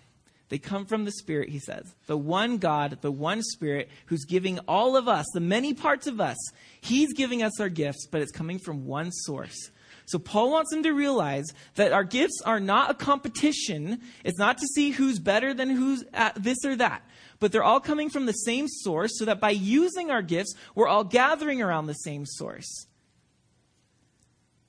They 0.49 0.57
come 0.57 0.85
from 0.85 1.05
the 1.05 1.11
Spirit, 1.11 1.49
he 1.49 1.59
says. 1.59 1.95
The 2.07 2.17
one 2.17 2.57
God, 2.57 2.97
the 3.01 3.11
one 3.11 3.41
Spirit 3.41 3.89
who's 4.07 4.25
giving 4.25 4.59
all 4.67 4.97
of 4.97 5.07
us, 5.07 5.25
the 5.33 5.39
many 5.39 5.73
parts 5.73 6.07
of 6.07 6.19
us, 6.19 6.37
he's 6.81 7.13
giving 7.13 7.43
us 7.43 7.59
our 7.59 7.69
gifts, 7.69 8.07
but 8.07 8.21
it's 8.21 8.31
coming 8.31 8.59
from 8.59 8.85
one 8.85 9.11
source. 9.11 9.71
So 10.05 10.17
Paul 10.17 10.51
wants 10.51 10.71
them 10.71 10.81
to 10.83 10.91
realize 10.91 11.45
that 11.75 11.93
our 11.93 12.03
gifts 12.03 12.41
are 12.43 12.59
not 12.59 12.89
a 12.89 12.95
competition. 12.95 14.01
It's 14.23 14.39
not 14.39 14.57
to 14.57 14.65
see 14.73 14.89
who's 14.89 15.19
better 15.19 15.53
than 15.53 15.69
who's 15.69 16.03
at 16.13 16.33
this 16.41 16.65
or 16.65 16.75
that 16.77 17.03
but 17.39 17.51
they're 17.51 17.63
all 17.63 17.79
coming 17.79 18.09
from 18.09 18.25
the 18.25 18.33
same 18.33 18.67
source 18.67 19.17
so 19.17 19.25
that 19.25 19.39
by 19.39 19.51
using 19.51 20.11
our 20.11 20.21
gifts, 20.21 20.53
we're 20.75 20.87
all 20.87 21.03
gathering 21.03 21.61
around 21.61 21.87
the 21.87 21.93
same 21.93 22.25
source. 22.25 22.87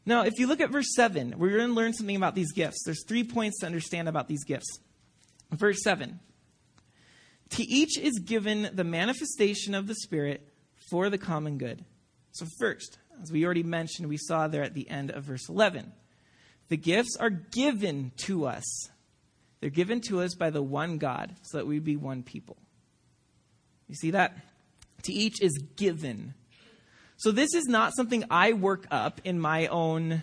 Now, 0.07 0.23
if 0.23 0.39
you 0.39 0.47
look 0.47 0.61
at 0.61 0.71
verse 0.71 0.95
7, 0.95 1.35
we're 1.37 1.57
going 1.57 1.69
to 1.69 1.75
learn 1.75 1.93
something 1.93 2.17
about 2.17 2.35
these 2.35 2.53
gifts. 2.53 2.83
There's 2.85 3.05
three 3.07 3.25
points 3.25 3.61
to 3.61 3.67
understand 3.67 4.09
about 4.09 4.29
these 4.29 4.45
gifts. 4.45 4.79
Verse 5.53 5.83
7 5.83 6.21
To 7.51 7.63
each 7.63 7.99
is 7.99 8.19
given 8.19 8.71
the 8.73 8.85
manifestation 8.85 9.75
of 9.75 9.87
the 9.87 9.95
Spirit 9.95 10.47
for 10.91 11.11
the 11.11 11.19
common 11.19 11.59
good. 11.59 11.85
So, 12.33 12.47
first, 12.59 12.99
as 13.23 13.33
we 13.33 13.45
already 13.45 13.63
mentioned, 13.63 14.09
we 14.09 14.17
saw 14.17 14.49
there 14.49 14.63
at 14.63 14.75
the 14.75 14.89
end 14.89 15.11
of 15.11 15.25
verse 15.25 15.49
11, 15.49 15.93
the 16.69 16.77
gifts 16.77 17.17
are 17.19 17.31
given 17.31 18.13
to 18.25 18.47
us 18.47 18.91
they're 19.61 19.71
given 19.71 20.01
to 20.03 20.21
us 20.21 20.35
by 20.35 20.51
the 20.51 20.63
one 20.63 20.99
God 20.99 21.35
so 21.43 21.59
that 21.59 21.67
we 21.67 21.79
be 21.79 21.97
one 21.97 22.23
people. 22.23 22.57
You 23.89 23.95
see 23.95 24.13
that? 24.13 24.37
To 25.03 25.13
each 25.13 25.43
is 25.43 25.63
given. 25.77 26.35
So 27.19 27.31
this 27.31 27.55
is 27.55 27.67
not 27.67 27.95
something 27.95 28.25
I 28.31 28.55
work 28.55 28.87
up 28.91 29.21
in 29.25 29.39
my 29.39 29.67
own 29.67 30.23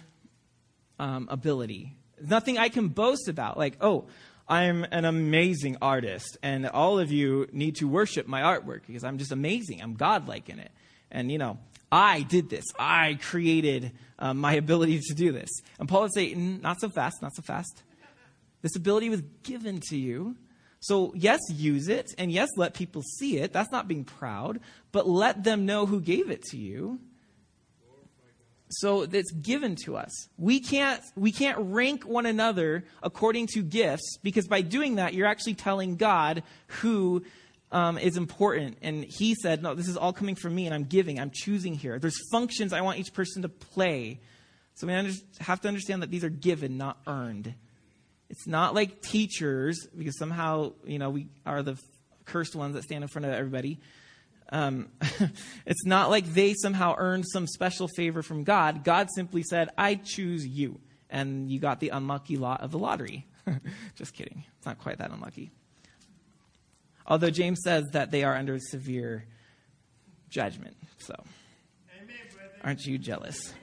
um, 1.00 1.28
ability. 1.30 1.96
Nothing 2.20 2.58
I 2.58 2.70
can 2.70 2.88
boast 2.88 3.28
about. 3.28 3.58
Like, 3.58 3.78
oh, 3.82 4.08
I'm 4.50 4.86
an 4.92 5.04
amazing 5.04 5.78
artist, 5.82 6.38
and 6.42 6.68
all 6.68 7.00
of 7.00 7.12
you 7.12 7.48
need 7.52 7.76
to 7.78 7.88
worship 7.88 8.28
my 8.28 8.42
artwork 8.42 8.82
because 8.88 9.04
I'm 9.04 9.18
just 9.18 9.32
amazing. 9.32 9.82
I'm 9.82 9.96
godlike 9.96 10.48
in 10.48 10.60
it. 10.60 10.72
And, 11.12 11.32
you 11.32 11.38
know, 11.38 11.58
I 11.92 12.22
did 12.22 12.50
this. 12.50 12.64
I 12.80 13.18
created 13.22 13.92
um, 14.20 14.38
my 14.38 14.54
ability 14.54 15.02
to 15.08 15.14
do 15.14 15.32
this. 15.32 15.50
And 15.80 15.90
Paul 15.90 16.04
would 16.04 16.14
say, 16.14 16.34
not 16.34 16.80
so 16.80 16.90
fast, 16.90 17.22
not 17.22 17.36
so 17.36 17.42
fast. 17.42 17.84
This 18.62 18.76
ability 18.76 19.10
was 19.10 19.22
given 19.44 19.82
to 19.90 19.98
you. 19.98 20.36
So, 20.80 21.12
yes, 21.16 21.40
use 21.50 21.88
it, 21.88 22.12
and 22.18 22.32
yes, 22.32 22.50
let 22.56 22.74
people 22.74 23.02
see 23.02 23.38
it. 23.40 23.52
That's 23.52 23.72
not 23.72 23.88
being 23.88 24.04
proud, 24.04 24.60
but 24.92 25.08
let 25.08 25.44
them 25.44 25.66
know 25.66 25.86
who 25.86 26.00
gave 26.00 26.30
it 26.30 26.44
to 26.52 26.58
you. 26.58 27.00
So 28.70 29.04
it's 29.04 29.32
given 29.32 29.76
to 29.86 29.96
us. 29.96 30.28
We 30.38 30.60
can't, 30.60 31.02
we 31.16 31.32
can't 31.32 31.58
rank 31.60 32.04
one 32.04 32.26
another 32.26 32.84
according 33.02 33.48
to 33.54 33.62
gifts 33.64 34.18
because 34.22 34.48
by 34.48 34.62
doing 34.62 34.96
that, 34.96 35.14
you're 35.14 35.28
actually 35.28 35.54
telling 35.54 35.96
God 35.96 36.44
who 36.82 37.24
um, 37.72 37.98
is 37.98 38.18
important. 38.18 38.78
And 38.82 39.06
He 39.06 39.36
said, 39.36 39.64
No, 39.64 39.74
this 39.74 39.88
is 39.88 39.98
all 39.98 40.14
coming 40.14 40.36
from 40.36 40.54
me, 40.56 40.66
and 40.66 40.76
I'm 40.76 40.84
giving, 40.84 41.20
I'm 41.20 41.32
choosing 41.34 41.76
here. 41.76 42.00
There's 42.00 42.20
functions 42.32 42.74
I 42.74 42.82
want 42.82 43.00
each 43.00 43.14
person 43.14 43.42
to 43.44 43.50
play. 43.50 44.20
So 44.76 44.86
we 44.86 44.94
have 45.40 45.62
to 45.62 45.68
understand 45.68 46.04
that 46.04 46.12
these 46.12 46.24
are 46.24 46.30
given, 46.30 46.78
not 46.78 46.98
earned. 47.08 47.54
It's 48.30 48.46
not 48.46 48.76
like 48.76 49.02
teachers, 49.02 49.88
because 49.98 50.18
somehow, 50.20 50.74
you 50.86 51.00
know, 51.00 51.10
we 51.10 51.28
are 51.46 51.64
the 51.64 51.80
cursed 52.26 52.56
ones 52.56 52.76
that 52.76 52.84
stand 52.84 53.04
in 53.04 53.08
front 53.08 53.26
of 53.26 53.32
everybody. 53.32 53.80
Um, 54.50 54.90
it's 55.66 55.86
not 55.86 56.10
like 56.10 56.26
they 56.26 56.54
somehow 56.54 56.96
earned 56.98 57.26
some 57.28 57.48
special 57.48 57.88
favor 57.96 58.22
from 58.22 58.44
God. 58.44 58.84
God 58.84 59.10
simply 59.14 59.44
said, 59.44 59.70
I 59.78 59.96
choose 59.96 60.46
you. 60.46 60.80
And 61.10 61.50
you 61.50 61.60
got 61.60 61.80
the 61.80 61.90
unlucky 61.90 62.38
lot 62.38 62.62
of 62.62 62.72
the 62.72 62.80
lottery. 62.80 63.26
Just 63.96 64.14
kidding. 64.14 64.44
It's 64.58 64.66
not 64.66 64.80
quite 64.80 64.98
that 64.98 65.12
unlucky. 65.12 65.52
Although 67.06 67.30
James 67.30 67.60
says 67.64 67.86
that 67.94 68.12
they 68.12 68.24
are 68.24 68.36
under 68.36 68.60
severe 68.60 69.26
judgment. 70.30 70.76
So, 70.98 71.16
aren't 72.64 72.86
you 72.86 72.98
jealous? 72.98 73.54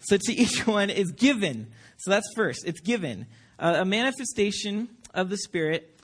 so, 0.00 0.16
to 0.16 0.32
each 0.32 0.66
one 0.66 0.90
is 0.90 1.12
given 1.12 1.68
so 1.98 2.12
that's 2.12 2.32
first. 2.34 2.64
It's 2.64 2.80
given 2.80 3.26
uh, 3.58 3.78
a 3.78 3.84
manifestation 3.84 4.88
of 5.12 5.30
the 5.30 5.36
Spirit 5.36 6.00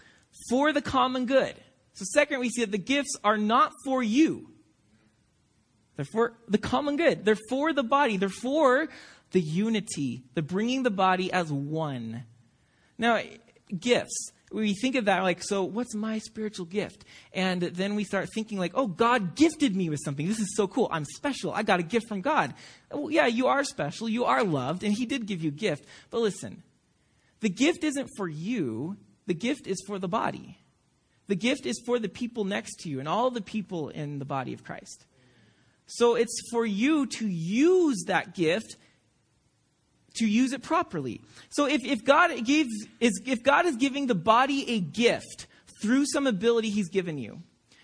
for 0.51 0.73
the 0.73 0.83
common 0.83 1.27
good. 1.27 1.55
So, 1.95 2.05
second, 2.13 2.41
we 2.41 2.51
see 2.51 2.63
that 2.63 2.71
the 2.73 2.79
gifts 2.79 3.17
are 3.25 3.37
not 3.37 3.73
for 3.85 4.03
you, 4.03 4.51
they're 5.97 6.05
for 6.05 6.35
the 6.49 6.59
common 6.59 6.97
good. 6.97 7.25
They're 7.25 7.39
for 7.49 7.73
the 7.73 7.85
body, 7.85 8.17
they're 8.17 8.29
for 8.29 8.89
the 9.31 9.41
unity, 9.41 10.23
the 10.35 10.43
bringing 10.43 10.83
the 10.83 10.91
body 10.91 11.33
as 11.33 11.51
one. 11.53 12.25
Now, 12.99 13.21
gifts 13.77 14.33
we 14.55 14.75
think 14.75 14.95
of 14.95 15.07
that 15.07 15.23
like, 15.23 15.43
so 15.43 15.65
what's 15.65 15.95
my 15.95 16.19
spiritual 16.19 16.67
gift? 16.67 17.05
And 17.33 17.61
then 17.61 17.97
we 17.97 18.05
start 18.05 18.29
thinking 18.33 18.59
like, 18.59 18.73
oh, 18.75 18.87
God 18.87 19.35
gifted 19.35 19.75
me 19.75 19.91
with 19.91 20.01
something. 20.05 20.29
This 20.29 20.39
is 20.39 20.55
so 20.57 20.69
cool. 20.69 20.89
I'm 20.91 21.05
special. 21.05 21.53
I 21.53 21.63
got 21.63 21.81
a 21.81 21.83
gift 21.83 22.09
from 22.09 22.21
God. 22.21 22.55
Well, 22.91 23.11
yeah, 23.11 23.27
you 23.27 23.49
are 23.49 23.65
special. 23.65 24.09
You 24.09 24.25
are 24.25 24.45
loved, 24.45 24.85
and 24.85 24.95
He 24.95 25.07
did 25.07 25.27
give 25.27 25.43
you 25.43 25.49
a 25.49 25.53
gift. 25.53 25.85
But 26.11 26.21
listen, 26.21 26.63
the 27.41 27.49
gift 27.49 27.83
isn't 27.85 28.11
for 28.17 28.29
you. 28.29 28.97
The 29.27 29.35
gift 29.35 29.67
is 29.67 29.83
for 29.87 29.99
the 29.99 30.09
body. 30.09 30.59
The 31.27 31.37
gift 31.37 31.67
is 31.67 31.83
for 31.87 31.99
the 31.99 32.09
people 32.09 32.45
next 32.45 32.81
to 32.81 32.89
you 32.89 33.01
and 33.01 33.09
all 33.09 33.31
the 33.31 33.41
people 33.41 33.89
in 33.89 34.19
the 34.19 34.25
body 34.25 34.53
of 34.53 34.65
Christ. 34.65 35.07
So 35.87 36.15
it's 36.15 36.49
for 36.51 36.65
you 36.65 37.07
to 37.07 37.27
use 37.27 38.05
that 38.07 38.35
gift 38.35 38.77
to 40.15 40.27
use 40.27 40.53
it 40.53 40.63
properly. 40.63 41.21
So 41.51 41.67
if, 41.67 41.85
if 41.85 42.05
God 42.05 42.31
gives 42.45 42.87
is 43.01 43.21
if 43.27 43.43
God 43.43 43.67
is 43.67 43.77
giving 43.77 44.07
the 44.07 44.15
body 44.15 44.71
a 44.71 44.81
gift 44.81 45.47
through 45.83 46.07
some 46.07 46.27
ability 46.27 46.71
he's 46.71 46.89
given 46.89 47.19
you, 47.19 47.43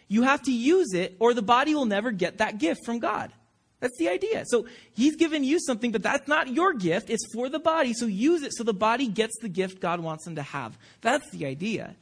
you 0.08 0.22
have 0.22 0.42
to 0.42 0.52
use 0.52 0.92
it 0.94 1.16
or 1.18 1.34
the 1.34 1.42
body 1.42 1.74
will 1.74 1.86
never 1.86 2.10
get 2.10 2.38
that 2.38 2.58
gift 2.58 2.84
from 2.84 2.98
God. 2.98 3.32
That's 3.80 3.96
the 3.96 4.10
idea. 4.10 4.44
So 4.46 4.66
he's 4.94 5.16
given 5.16 5.42
you 5.42 5.58
something, 5.58 5.90
but 5.90 6.02
that's 6.02 6.28
not 6.28 6.48
your 6.48 6.74
gift. 6.74 7.08
It's 7.08 7.26
for 7.32 7.48
the 7.48 7.58
body. 7.58 7.94
So 7.94 8.06
use 8.06 8.42
it 8.42 8.52
so 8.54 8.62
the 8.62 8.74
body 8.74 9.08
gets 9.08 9.38
the 9.40 9.48
gift 9.48 9.80
God 9.80 10.00
wants 10.00 10.24
them 10.24 10.36
to 10.36 10.42
have. 10.42 10.78
That's 11.00 11.28
the 11.30 11.46
idea. 11.46 11.96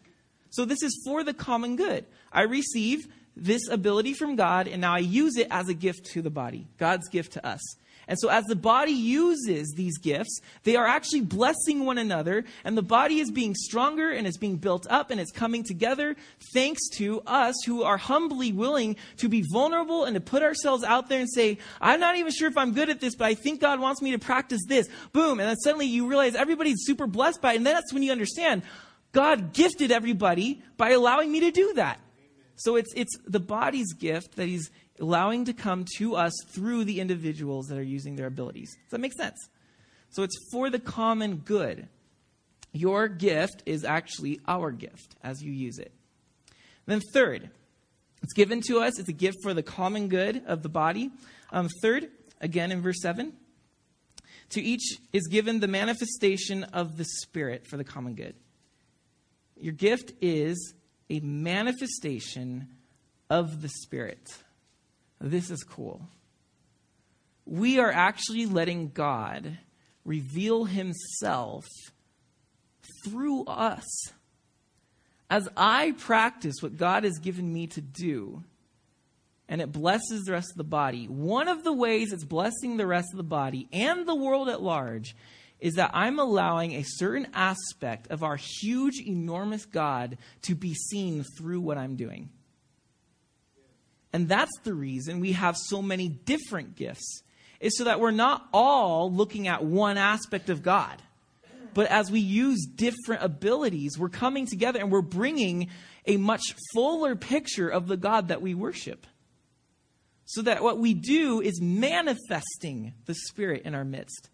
So 0.51 0.65
this 0.65 0.83
is 0.83 1.03
for 1.05 1.25
the 1.25 1.35
common 1.35 1.77
good. 1.77 2.05
I 2.33 2.43
receive 2.43 3.07
this 3.37 3.69
ability 3.69 4.15
from 4.15 4.37
God, 4.37 4.67
and 4.67 4.81
now 4.81 4.95
I 4.95 4.99
use 4.99 5.37
it 5.37 5.49
as 5.51 5.69
a 5.69 5.75
gift 5.75 6.07
to 6.13 6.23
the 6.23 6.31
body, 6.31 6.67
God's 6.79 7.09
gift 7.09 7.33
to 7.35 7.47
us. 7.47 7.61
And 8.09 8.19
so, 8.19 8.31
as 8.31 8.45
the 8.47 8.57
body 8.57 8.93
uses 8.93 9.75
these 9.77 9.99
gifts, 9.99 10.41
they 10.65 10.77
are 10.77 10.87
actually 10.87 11.21
blessing 11.21 11.85
one 11.85 11.99
another, 11.99 12.45
and 12.65 12.77
the 12.77 12.83
body 12.83 13.21
is 13.21 13.31
being 13.31 13.55
stronger 13.55 14.11
and 14.11 14.27
it's 14.27 14.39
being 14.39 14.57
built 14.57 14.87
up 14.89 15.11
and 15.11 15.21
it's 15.21 15.31
coming 15.31 15.63
together 15.63 16.17
thanks 16.55 16.89
to 16.97 17.21
us 17.27 17.55
who 17.67 17.83
are 17.83 17.99
humbly 17.99 18.51
willing 18.51 18.97
to 19.19 19.29
be 19.29 19.45
vulnerable 19.53 20.05
and 20.05 20.15
to 20.15 20.23
put 20.23 20.43
ourselves 20.43 20.85
out 20.85 21.11
there 21.11 21.21
and 21.21 21.29
say, 21.31 21.59
I'm 21.83 22.01
not 22.01 22.17
even 22.17 22.33
sure 22.33 22.49
if 22.49 22.57
I'm 22.57 22.73
good 22.73 22.89
at 22.89 22.99
this, 22.99 23.15
but 23.15 23.27
I 23.27 23.35
think 23.35 23.61
God 23.61 23.79
wants 23.79 24.01
me 24.01 24.13
to 24.13 24.19
practice 24.19 24.63
this. 24.67 24.89
Boom. 25.13 25.39
And 25.39 25.49
then 25.49 25.57
suddenly 25.57 25.87
you 25.87 26.09
realize 26.09 26.35
everybody's 26.35 26.79
super 26.87 27.07
blessed 27.07 27.43
by 27.43 27.53
it. 27.53 27.57
And 27.57 27.67
that's 27.67 27.93
when 27.93 28.03
you 28.03 28.11
understand 28.11 28.63
God 29.13 29.53
gifted 29.53 29.91
everybody 29.91 30.63
by 30.77 30.91
allowing 30.91 31.33
me 31.33 31.41
to 31.41 31.51
do 31.51 31.73
that. 31.75 32.01
So 32.57 32.77
it's, 32.77 32.93
it's 32.95 33.17
the 33.25 33.41
body's 33.41 33.93
gift 33.95 34.37
that 34.37 34.49
he's 34.49 34.71
allowing 35.01 35.45
to 35.45 35.53
come 35.53 35.85
to 35.97 36.17
us 36.17 36.33
through 36.49 36.85
the 36.85 37.01
individuals 37.01 37.67
that 37.67 37.79
are 37.79 37.83
using 37.83 38.17
their 38.17 38.27
abilities. 38.27 38.75
Does 38.75 38.91
that 38.91 39.01
make 39.01 39.15
sense? 39.15 39.39
So 40.11 40.23
it's 40.23 40.37
for 40.51 40.71
the 40.71 40.79
common 40.79 41.37
good. 41.37 41.89
Your 42.73 43.09
gift 43.09 43.63
is 43.65 43.85
actually 43.85 44.41
our 44.47 44.71
gift 44.73 45.15
as 45.23 45.43
you 45.43 45.53
use 45.53 45.79
it. 45.79 45.93
Then, 46.87 47.01
third, 47.13 47.51
it's 48.23 48.33
given 48.33 48.61
to 48.63 48.81
us. 48.81 48.99
It's 48.99 49.09
a 49.09 49.13
gift 49.13 49.39
for 49.43 49.55
the 49.55 49.63
common 49.63 50.09
good 50.09 50.43
of 50.47 50.63
the 50.63 50.69
body. 50.69 51.11
Um, 51.53 51.69
third, 51.83 52.09
again 52.41 52.73
in 52.73 52.83
verse 52.83 53.01
7, 53.01 53.33
to 54.51 54.63
each 54.63 54.99
is 55.13 55.27
given 55.29 55.61
the 55.61 55.69
manifestation 55.69 56.65
of 56.65 56.97
the 56.97 57.05
Spirit 57.05 57.67
for 57.67 57.77
the 57.77 57.85
common 57.85 58.15
good. 58.15 58.35
Your 59.61 59.73
gift 59.73 60.13
is 60.21 60.75
a 61.11 61.21
manifestation 61.21 62.69
of 63.31 63.63
the 63.63 63.69
Spirit. 63.69 64.29
This 65.21 65.51
is 65.51 65.63
cool. 65.65 66.03
We 67.45 67.79
are 67.79 67.91
actually 67.91 68.47
letting 68.47 68.91
God 68.91 69.59
reveal 70.05 70.65
himself 70.65 71.65
through 73.05 73.45
us. 73.45 73.85
As 75.31 75.49
I 75.57 75.93
practice 75.99 76.57
what 76.61 76.77
God 76.77 77.05
has 77.05 77.19
given 77.19 77.53
me 77.53 77.67
to 77.69 77.81
do, 77.81 78.43
and 79.49 79.61
it 79.61 79.73
blesses 79.73 80.25
the 80.25 80.33
rest 80.33 80.53
of 80.53 80.59
the 80.59 80.65
body, 80.65 81.07
one 81.07 81.49
of 81.49 81.65
the 81.65 81.73
ways 81.73 82.13
it's 82.13 82.25
blessing 82.25 82.77
the 82.77 82.87
rest 82.87 83.09
of 83.13 83.17
the 83.17 83.23
body 83.23 83.69
and 83.73 84.07
the 84.07 84.15
world 84.15 84.49
at 84.49 84.63
large 84.63 85.15
is 85.61 85.75
that 85.75 85.91
I'm 85.93 86.19
allowing 86.19 86.73
a 86.73 86.85
certain 86.85 87.27
aspect 87.35 88.09
of 88.09 88.23
our 88.23 88.37
huge, 88.37 89.01
enormous 89.01 89.65
God 89.67 90.19
to 90.43 90.55
be 90.55 90.75
seen 90.75 91.25
through 91.37 91.61
what 91.61 91.79
I'm 91.79 91.97
doing. 91.97 92.31
And 94.13 94.29
that's 94.29 94.57
the 94.63 94.75
reason 94.75 95.21
we 95.21 95.33
have 95.33 95.57
so 95.57 95.83
many 95.83 96.09
different 96.09 96.77
gifts, 96.77 97.23
is 97.61 97.77
so 97.77 97.85
that 97.85 98.01
we're 98.01 98.11
not 98.11 98.47
all 98.53 99.13
looking 99.13 99.49
at 99.49 99.65
one 99.65 99.99
aspect 99.99 100.49
of 100.49 100.63
God. 100.63 101.03
But 101.75 101.89
as 101.89 102.11
we 102.11 102.21
use 102.21 102.67
different 102.67 103.23
abilities, 103.23 103.99
we're 103.99 104.09
coming 104.09 104.47
together 104.47 104.81
and 104.81 104.91
we're 104.91 105.03
bringing 105.03 105.69
a 106.07 106.17
much 106.17 106.43
fuller 106.73 107.15
picture 107.15 107.69
of 107.69 107.87
the 107.87 107.97
God 107.97 108.29
that 108.29 108.41
we 108.41 108.55
worship. 108.55 109.07
So 110.25 110.43
that 110.43 110.63
what 110.63 110.79
we 110.79 110.95
do 110.95 111.41
is 111.41 111.61
manifesting 111.61 112.95
the 113.07 113.15
Spirit 113.15 113.63
in 113.65 113.75
our 113.75 113.85
midst. 113.85 114.31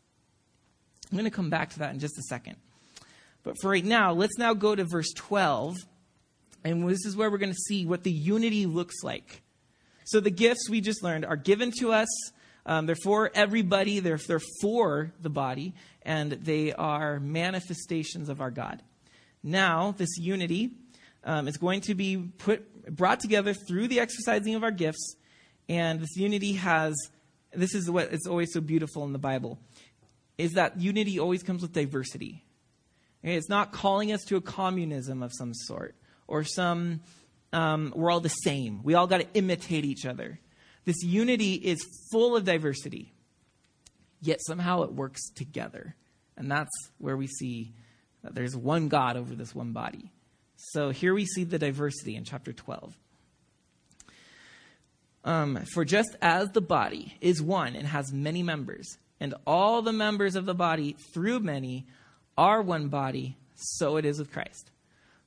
I'm 1.11 1.19
going 1.19 1.31
to 1.31 1.35
come 1.35 1.51
back 1.51 1.71
to 1.71 1.79
that 1.81 1.93
in 1.93 2.01
just 2.01 2.19
a 2.19 2.23
second. 2.23 2.57
But 3.43 3.61
for 3.61 3.71
right 3.71 3.85
now, 3.85 4.13
let's 4.13 4.39
now 4.39 4.55
go 4.55 4.75
to 4.75 4.85
verse 4.85 5.13
12. 5.15 5.77
And 6.65 6.89
this 6.89 7.05
is 7.05 7.15
where 7.15 7.31
we're 7.31 7.39
going 7.39 7.53
to 7.53 7.59
see 7.69 7.85
what 7.85 8.03
the 8.03 8.11
unity 8.11 8.67
looks 8.67 9.03
like. 9.03 9.43
So 10.07 10.19
the 10.19 10.31
gifts 10.31 10.69
we 10.69 10.81
just 10.81 11.03
learned 11.03 11.25
are 11.25 11.37
given 11.37 11.71
to 11.81 11.93
us. 11.93 12.09
Um, 12.67 12.87
they're 12.87 12.97
for 12.97 13.31
everybody. 13.35 14.01
They're, 14.01 14.19
they're 14.27 14.41
for 14.63 15.13
the 15.21 15.29
body. 15.29 15.75
And 16.03 16.33
they 16.33 16.73
are 16.73 17.21
manifestations 17.21 18.31
of 18.31 18.41
our 18.41 18.51
God. 18.51 18.83
Now, 19.43 19.95
this 19.97 20.17
unity 20.19 20.71
um, 21.23 21.47
is 21.47 21.59
going 21.59 21.83
to 21.83 21.95
be 21.95 22.17
put, 22.17 22.97
brought 22.97 23.21
together 23.21 23.53
through 23.53 23.89
the 23.89 24.01
exercising 24.01 24.55
of 24.55 24.65
our 24.65 24.71
gifts. 24.71 25.17
And 25.69 26.01
this 26.01 26.17
unity 26.17 26.55
has, 26.55 26.95
this 27.53 27.75
is 27.75 27.91
what 27.91 28.13
is 28.13 28.27
always 28.27 28.53
so 28.53 28.63
beautiful 28.63 29.05
in 29.05 29.13
the 29.13 29.19
Bible 29.19 29.59
is 30.39 30.53
that 30.53 30.81
unity 30.81 31.19
always 31.19 31.43
comes 31.43 31.63
with 31.63 31.73
diversity. 31.73 32.45
It's 33.23 33.49
not 33.49 33.73
calling 33.73 34.13
us 34.13 34.23
to 34.25 34.37
a 34.37 34.41
communism 34.41 35.23
of 35.23 35.33
some 35.33 35.55
sort 35.55 35.95
or 36.27 36.45
some, 36.45 37.01
um, 37.53 37.93
we're 37.97 38.11
all 38.11 38.21
the 38.21 38.29
same. 38.29 38.83
We 38.83 38.95
all 38.95 39.07
got 39.07 39.21
to 39.21 39.27
imitate 39.35 39.85
each 39.85 40.05
other. 40.05 40.41
This 40.85 41.03
unity 41.03 41.55
is 41.55 41.79
full 42.13 42.37
of 42.37 42.45
diversity, 42.45 43.15
yet 44.21 44.41
somehow 44.47 44.83
it 44.83 44.93
works 44.93 45.31
together. 45.31 45.95
And 46.37 46.51
that's 46.51 46.71
where 46.99 47.17
we 47.17 47.27
see 47.27 47.73
that 48.23 48.35
there's 48.35 48.57
one 48.57 48.89
God 48.89 49.17
over 49.17 49.35
this 49.35 49.55
one 49.55 49.73
body. 49.73 50.11
So 50.57 50.91
here 50.91 51.15
we 51.15 51.25
see 51.25 51.45
the 51.45 51.59
diversity 51.59 52.17
in 52.17 52.25
chapter 52.25 52.53
12. 52.53 52.95
Um, 55.25 55.65
For 55.73 55.85
just 55.87 56.17
as 56.21 56.51
the 56.51 56.61
body 56.61 57.17
is 57.21 57.41
one 57.41 57.77
and 57.77 57.87
has 57.87 58.13
many 58.13 58.43
members, 58.43 58.99
and 59.25 59.35
all 59.47 59.81
the 59.81 59.93
members 59.93 60.37
of 60.37 60.45
the 60.45 60.55
body 60.55 60.97
through 61.15 61.41
many 61.41 61.87
are 62.37 62.61
one 62.61 62.89
body, 62.89 63.39
so 63.55 63.97
it 63.97 64.05
is 64.05 64.19
with 64.19 64.31
Christ. 64.31 64.71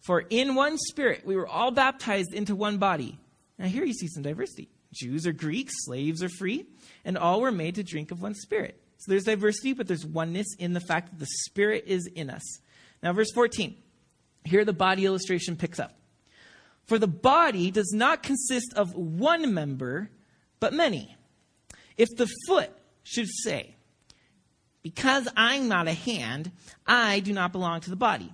For 0.06 0.20
in 0.30 0.54
one 0.54 0.78
spirit 0.78 1.26
we 1.26 1.36
were 1.36 1.48
all 1.48 1.72
baptized 1.72 2.32
into 2.32 2.56
one 2.56 2.78
body. 2.78 3.18
Now 3.58 3.66
here 3.66 3.84
you 3.84 3.94
see 3.94 4.08
some 4.08 4.22
diversity. 4.22 4.70
Jews 4.94 5.26
or 5.26 5.32
Greeks, 5.34 5.74
slaves 5.78 6.22
or 6.22 6.30
free, 6.30 6.68
and 7.04 7.18
all 7.18 7.42
were 7.42 7.52
made 7.52 7.74
to 7.76 7.84
drink 7.84 8.12
of 8.12 8.22
one 8.22 8.36
spirit. 8.36 8.80
So 8.98 9.10
there's 9.12 9.24
diversity, 9.24 9.74
but 9.74 9.88
there's 9.88 10.06
oneness 10.06 10.48
in 10.60 10.74
the 10.74 10.80
fact 10.80 11.10
that 11.10 11.20
the 11.20 11.28
spirit 11.46 11.86
is 11.88 12.06
in 12.06 12.30
us. 12.30 12.44
Now, 13.02 13.14
verse 13.14 13.32
14. 13.34 13.76
Here 14.46 14.64
the 14.64 14.74
body 14.74 15.06
illustration 15.06 15.56
picks 15.56 15.80
up. 15.80 15.98
For 16.86 17.00
the 17.00 17.08
body 17.08 17.72
does 17.72 17.92
not 17.94 18.22
consist 18.22 18.74
of 18.76 18.94
one 18.94 19.56
member, 19.56 20.12
but 20.60 20.72
many. 20.72 21.16
If 21.98 22.10
the 22.16 22.28
foot 22.46 22.72
should 23.04 23.28
say, 23.28 23.74
because 24.88 25.28
I'm 25.36 25.68
not 25.68 25.90
a 25.90 25.94
hand, 25.94 26.50
I 26.86 27.20
do 27.20 27.34
not 27.34 27.52
belong 27.52 27.82
to 27.82 27.90
the 27.90 27.98
body. 27.98 28.34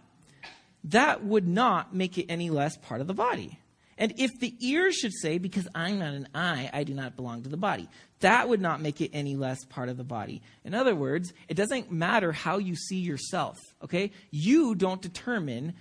That 0.83 1.23
would 1.23 1.47
not 1.47 1.95
make 1.95 2.19
it 2.19 2.27
any 2.29 2.51
less 2.51 2.77
part 2.77 3.01
of 3.01 3.07
the 3.07 3.13
body. 3.15 3.57
And 3.97 4.13
if 4.17 4.39
the 4.39 4.53
ear 4.59 4.91
should 4.91 5.13
say, 5.13 5.39
because 5.39 5.67
I'm 5.73 5.97
not 5.97 6.13
an 6.13 6.27
eye, 6.35 6.69
I 6.71 6.83
do 6.83 6.93
not 6.93 7.15
belong 7.15 7.41
to 7.41 7.49
the 7.49 7.57
body, 7.57 7.89
that 8.19 8.49
would 8.49 8.61
not 8.61 8.81
make 8.81 9.01
it 9.01 9.09
any 9.13 9.35
less 9.35 9.65
part 9.65 9.89
of 9.89 9.97
the 9.97 10.03
body. 10.03 10.43
In 10.63 10.75
other 10.75 10.93
words, 10.93 11.33
it 11.47 11.55
doesn't 11.55 11.91
matter 11.91 12.31
how 12.31 12.59
you 12.59 12.75
see 12.75 12.99
yourself, 12.99 13.57
okay? 13.83 14.11
You 14.29 14.75
don't 14.75 15.01
determine 15.01 15.73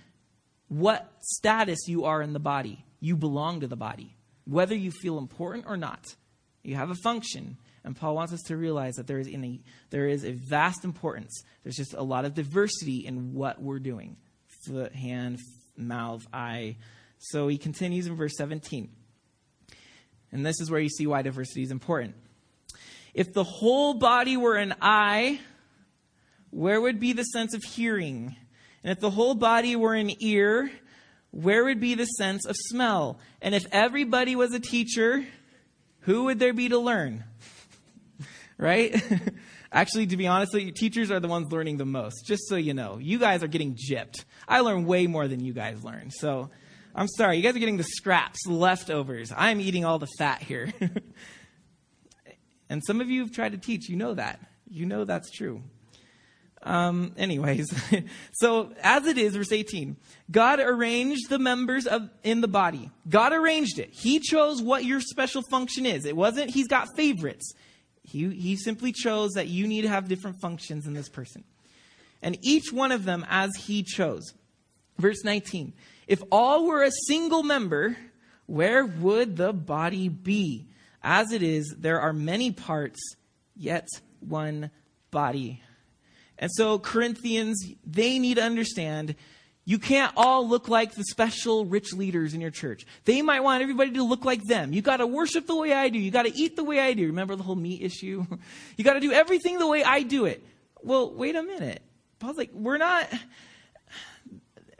what 0.69 1.07
status 1.19 1.87
you 1.87 2.05
are 2.05 2.23
in 2.23 2.33
the 2.33 2.39
body. 2.39 2.83
You 2.99 3.15
belong 3.15 3.59
to 3.59 3.67
the 3.67 3.75
body, 3.75 4.15
whether 4.45 4.73
you 4.73 4.89
feel 4.89 5.19
important 5.19 5.65
or 5.67 5.77
not. 5.77 6.15
You 6.63 6.77
have 6.77 6.89
a 6.89 6.95
function. 6.95 7.57
And 7.83 7.95
Paul 7.95 8.15
wants 8.15 8.31
us 8.33 8.41
to 8.43 8.55
realize 8.55 8.95
that 8.95 9.07
there 9.07 9.19
is, 9.19 9.27
a, 9.27 9.59
there 9.89 10.07
is 10.07 10.23
a 10.23 10.31
vast 10.31 10.85
importance. 10.85 11.43
There's 11.63 11.75
just 11.75 11.93
a 11.93 12.03
lot 12.03 12.25
of 12.25 12.33
diversity 12.33 13.05
in 13.05 13.33
what 13.33 13.61
we're 13.61 13.79
doing 13.79 14.17
foot, 14.65 14.93
hand, 14.93 15.39
mouth, 15.75 16.25
eye. 16.33 16.77
So 17.17 17.47
he 17.47 17.57
continues 17.57 18.07
in 18.07 18.15
verse 18.15 18.33
17. 18.37 18.89
And 20.31 20.45
this 20.45 20.61
is 20.61 20.71
where 20.71 20.79
you 20.79 20.89
see 20.89 21.05
why 21.05 21.21
diversity 21.21 21.63
is 21.63 21.71
important. 21.71 22.15
If 23.13 23.33
the 23.33 23.43
whole 23.43 23.93
body 23.93 24.37
were 24.37 24.55
an 24.55 24.73
eye, 24.81 25.39
where 26.49 26.79
would 26.79 26.99
be 26.99 27.13
the 27.13 27.23
sense 27.23 27.53
of 27.53 27.61
hearing? 27.63 28.35
And 28.83 28.91
if 28.91 28.99
the 28.99 29.09
whole 29.09 29.35
body 29.35 29.75
were 29.75 29.93
an 29.93 30.11
ear, 30.19 30.71
where 31.31 31.65
would 31.65 31.79
be 31.79 31.95
the 31.95 32.05
sense 32.05 32.45
of 32.45 32.55
smell? 32.57 33.19
And 33.41 33.53
if 33.53 33.65
everybody 33.71 34.35
was 34.35 34.53
a 34.53 34.59
teacher, 34.59 35.25
who 36.01 36.25
would 36.25 36.39
there 36.39 36.53
be 36.53 36.69
to 36.69 36.79
learn? 36.79 37.23
Right? 38.63 39.03
Actually, 39.71 40.07
to 40.07 40.17
be 40.17 40.25
honest, 40.25 40.53
teachers 40.75 41.11
are 41.11 41.19
the 41.19 41.27
ones 41.27 41.51
learning 41.51 41.77
the 41.77 41.85
most, 41.85 42.25
just 42.25 42.47
so 42.47 42.55
you 42.55 42.73
know. 42.73 42.97
You 42.97 43.19
guys 43.19 43.43
are 43.43 43.47
getting 43.47 43.75
gypped. 43.75 44.23
I 44.47 44.61
learn 44.61 44.85
way 44.85 45.05
more 45.05 45.27
than 45.27 45.43
you 45.43 45.53
guys 45.53 45.83
learn. 45.83 46.09
So 46.11 46.49
I'm 46.95 47.07
sorry. 47.07 47.37
You 47.37 47.43
guys 47.43 47.55
are 47.55 47.59
getting 47.59 47.77
the 47.77 47.83
scraps, 47.83 48.39
leftovers. 48.47 49.33
I'm 49.35 49.59
eating 49.59 49.83
all 49.83 49.99
the 49.99 50.07
fat 50.17 50.41
here. 50.41 50.71
and 52.69 52.81
some 52.87 53.01
of 53.01 53.09
you 53.09 53.21
have 53.21 53.31
tried 53.31 53.51
to 53.51 53.57
teach. 53.57 53.89
You 53.89 53.97
know 53.97 54.13
that. 54.13 54.39
You 54.69 54.85
know 54.85 55.03
that's 55.03 55.29
true. 55.29 55.61
Um, 56.65 57.13
anyways, 57.17 57.67
so 58.31 58.71
as 58.81 59.05
it 59.05 59.17
is, 59.17 59.35
verse 59.35 59.51
18, 59.51 59.97
God 60.31 60.61
arranged 60.61 61.27
the 61.27 61.37
members 61.37 61.85
of 61.85 62.09
in 62.23 62.39
the 62.39 62.47
body. 62.47 62.89
God 63.09 63.33
arranged 63.33 63.79
it. 63.79 63.89
He 63.91 64.19
chose 64.19 64.61
what 64.61 64.85
your 64.85 65.01
special 65.01 65.41
function 65.41 65.85
is. 65.85 66.05
It 66.05 66.15
wasn't 66.15 66.51
He's 66.51 66.69
got 66.69 66.87
favorites. 66.95 67.53
He, 68.03 68.29
he 68.29 68.55
simply 68.55 68.91
chose 68.91 69.31
that 69.31 69.47
you 69.47 69.67
need 69.67 69.81
to 69.81 69.89
have 69.89 70.07
different 70.07 70.39
functions 70.41 70.85
in 70.85 70.93
this 70.93 71.09
person. 71.09 71.43
And 72.21 72.37
each 72.41 72.71
one 72.71 72.91
of 72.91 73.05
them 73.05 73.25
as 73.29 73.51
he 73.57 73.83
chose. 73.83 74.33
Verse 74.97 75.23
19 75.23 75.73
If 76.07 76.21
all 76.31 76.65
were 76.65 76.83
a 76.83 76.91
single 77.07 77.43
member, 77.43 77.97
where 78.45 78.85
would 78.85 79.37
the 79.37 79.53
body 79.53 80.09
be? 80.09 80.67
As 81.01 81.31
it 81.31 81.43
is, 81.43 81.75
there 81.77 81.99
are 81.99 82.13
many 82.13 82.51
parts, 82.51 82.99
yet 83.55 83.87
one 84.21 84.71
body. 85.11 85.61
And 86.37 86.49
so, 86.53 86.79
Corinthians, 86.79 87.61
they 87.85 88.19
need 88.19 88.35
to 88.35 88.43
understand 88.43 89.15
you 89.65 89.79
can't 89.79 90.11
all 90.17 90.47
look 90.47 90.67
like 90.67 90.93
the 90.93 91.05
special 91.05 91.65
rich 91.65 91.93
leaders 91.93 92.33
in 92.33 92.41
your 92.41 92.51
church. 92.51 92.85
They 93.05 93.21
might 93.21 93.39
want 93.39 93.61
everybody 93.61 93.91
to 93.91 94.03
look 94.03 94.25
like 94.25 94.43
them. 94.43 94.73
You 94.73 94.81
got 94.81 94.97
to 94.97 95.07
worship 95.07 95.47
the 95.47 95.55
way 95.55 95.71
I 95.71 95.87
do. 95.87 95.99
You 95.99 96.11
got 96.11 96.23
to 96.23 96.35
eat 96.35 96.57
the 96.57 96.65
way 96.65 96.79
I 96.79 96.93
do. 96.93 97.07
Remember 97.07 97.35
the 97.35 97.43
whole 97.43 97.55
meat 97.55 97.81
issue? 97.81 98.25
you 98.77 98.83
got 98.83 98.93
to 98.93 98.99
do 98.99 99.13
everything 99.13 99.59
the 99.59 99.67
way 99.67 99.83
I 99.83 100.01
do 100.01 100.25
it. 100.25 100.45
Well, 100.81 101.13
wait 101.13 101.35
a 101.35 101.43
minute. 101.43 101.81
Paul's 102.19 102.37
like, 102.37 102.51
we're 102.53 102.77
not. 102.77 103.07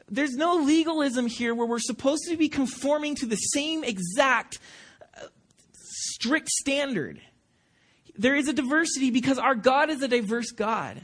There's 0.10 0.36
no 0.36 0.58
legalism 0.58 1.28
here 1.28 1.56
where 1.56 1.66
we're 1.66 1.80
supposed 1.80 2.24
to 2.30 2.36
be 2.36 2.50
conforming 2.50 3.16
to 3.16 3.26
the 3.26 3.38
same 3.38 3.86
exact 3.86 4.60
uh, 5.16 5.28
strict 5.74 6.50
standard. 6.50 7.22
There 8.16 8.36
is 8.36 8.50
a 8.50 8.54
diversity 8.54 9.12
because 9.12 9.40
our 9.40 9.56
God 9.56 9.90
is 9.90 10.02
a 10.04 10.10
diverse 10.10 10.52
God. 10.52 11.02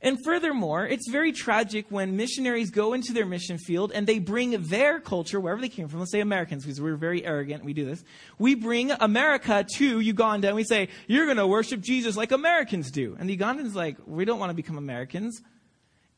And 0.00 0.16
furthermore, 0.24 0.86
it's 0.86 1.10
very 1.10 1.32
tragic 1.32 1.86
when 1.90 2.16
missionaries 2.16 2.70
go 2.70 2.92
into 2.92 3.12
their 3.12 3.26
mission 3.26 3.58
field 3.58 3.90
and 3.92 4.06
they 4.06 4.20
bring 4.20 4.50
their 4.68 5.00
culture, 5.00 5.40
wherever 5.40 5.60
they 5.60 5.68
came 5.68 5.88
from, 5.88 5.98
let's 5.98 6.12
say 6.12 6.20
Americans, 6.20 6.64
because 6.64 6.80
we're 6.80 6.94
very 6.94 7.24
arrogant, 7.26 7.64
we 7.64 7.72
do 7.72 7.84
this. 7.84 8.04
We 8.38 8.54
bring 8.54 8.92
America 8.92 9.66
to 9.76 9.98
Uganda 9.98 10.46
and 10.46 10.56
we 10.56 10.62
say, 10.62 10.88
you're 11.08 11.24
going 11.24 11.36
to 11.38 11.48
worship 11.48 11.80
Jesus 11.80 12.16
like 12.16 12.30
Americans 12.30 12.92
do. 12.92 13.16
And 13.18 13.28
the 13.28 13.36
Ugandans 13.36 13.74
like, 13.74 13.96
we 14.06 14.24
don't 14.24 14.38
want 14.38 14.50
to 14.50 14.54
become 14.54 14.78
Americans. 14.78 15.40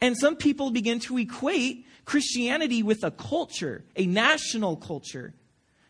And 0.03 0.15
some 0.17 0.37
people 0.37 0.71
begin 0.71 1.01
to 1.01 1.17
equate 1.17 1.87
Christianity 2.05 2.83
with 2.83 3.03
a 3.03 3.11
culture, 3.11 3.85
a 3.97 4.05
national 4.05 4.77
culture. 4.77 5.33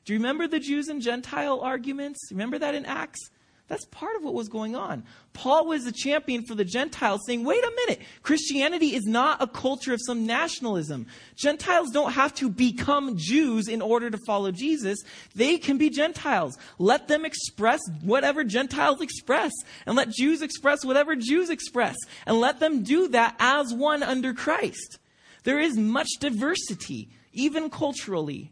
Do 0.05 0.13
you 0.13 0.19
remember 0.21 0.47
the 0.47 0.61
Jews 0.61 0.89
and 0.89 1.03
Gentile 1.03 1.61
arguments? 1.61 2.21
Remember 2.31 2.59
that 2.59 2.77
in 2.77 2.87
Acts? 2.87 3.31
That's 3.71 3.85
part 3.85 4.17
of 4.17 4.25
what 4.25 4.35
was 4.35 4.49
going 4.49 4.75
on. 4.75 5.05
Paul 5.33 5.69
was 5.69 5.87
a 5.87 5.93
champion 5.93 6.45
for 6.45 6.57
the 6.57 6.65
Gentiles, 6.65 7.21
saying, 7.25 7.45
wait 7.45 7.63
a 7.63 7.73
minute, 7.87 8.01
Christianity 8.25 8.97
is 8.97 9.07
not 9.07 9.41
a 9.41 9.47
culture 9.47 9.95
of 9.95 10.01
some 10.05 10.27
nationalism. 10.27 11.07
Gentiles 11.37 11.91
don't 11.93 12.11
have 12.11 12.35
to 12.35 12.51
become 12.51 13.17
Jews 13.17 13.69
in 13.69 13.81
order 13.81 14.11
to 14.11 14.19
follow 14.27 14.51
Jesus. 14.51 14.99
They 15.37 15.57
can 15.57 15.79
be 15.79 15.89
Gentiles. 15.89 16.59
Let 16.81 17.07
them 17.07 17.25
express 17.25 17.79
whatever 18.03 18.43
Gentiles 18.43 19.01
express, 19.01 19.53
and 19.87 19.95
let 19.95 20.11
Jews 20.11 20.43
express 20.43 20.85
whatever 20.85 21.15
Jews 21.15 21.49
express, 21.49 21.95
and 22.27 22.41
let 22.41 22.59
them 22.59 22.83
do 22.83 23.07
that 23.11 23.37
as 23.39 23.73
one 23.73 24.03
under 24.03 24.35
Christ. 24.35 24.99
There 25.45 25.61
is 25.61 25.77
much 25.77 26.09
diversity, 26.19 27.09
even 27.33 27.71
culturally. 27.71 28.51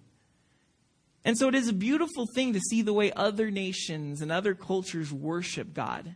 And 1.24 1.37
so 1.37 1.48
it 1.48 1.54
is 1.54 1.68
a 1.68 1.74
beautiful 1.74 2.26
thing 2.35 2.52
to 2.52 2.61
see 2.61 2.83
the 2.83 2.92
way 2.92 3.12
other 3.12 3.50
nations 3.50 4.22
and 4.22 4.33
other 4.33 4.54
cultures 4.54 5.12
worship 5.12 5.74
God. 5.74 6.14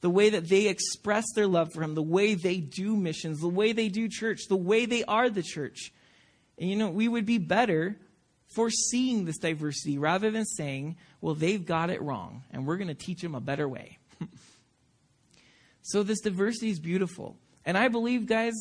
The 0.00 0.10
way 0.10 0.30
that 0.30 0.48
they 0.48 0.66
express 0.68 1.24
their 1.34 1.46
love 1.46 1.72
for 1.72 1.82
Him, 1.82 1.94
the 1.94 2.02
way 2.02 2.34
they 2.34 2.58
do 2.58 2.96
missions, 2.96 3.40
the 3.40 3.48
way 3.48 3.72
they 3.72 3.88
do 3.88 4.08
church, 4.08 4.42
the 4.48 4.56
way 4.56 4.86
they 4.86 5.02
are 5.04 5.30
the 5.30 5.42
church. 5.42 5.92
And 6.58 6.70
you 6.70 6.76
know, 6.76 6.90
we 6.90 7.08
would 7.08 7.26
be 7.26 7.38
better 7.38 7.96
for 8.54 8.70
seeing 8.70 9.24
this 9.24 9.38
diversity 9.38 9.98
rather 9.98 10.30
than 10.30 10.44
saying, 10.44 10.96
well, 11.20 11.34
they've 11.34 11.64
got 11.64 11.90
it 11.90 12.00
wrong 12.02 12.44
and 12.50 12.66
we're 12.66 12.76
going 12.76 12.88
to 12.88 12.94
teach 12.94 13.20
them 13.20 13.34
a 13.34 13.40
better 13.40 13.68
way. 13.68 13.98
so 15.82 16.02
this 16.02 16.20
diversity 16.20 16.70
is 16.70 16.78
beautiful. 16.78 17.36
And 17.64 17.76
I 17.76 17.88
believe, 17.88 18.26
guys, 18.26 18.52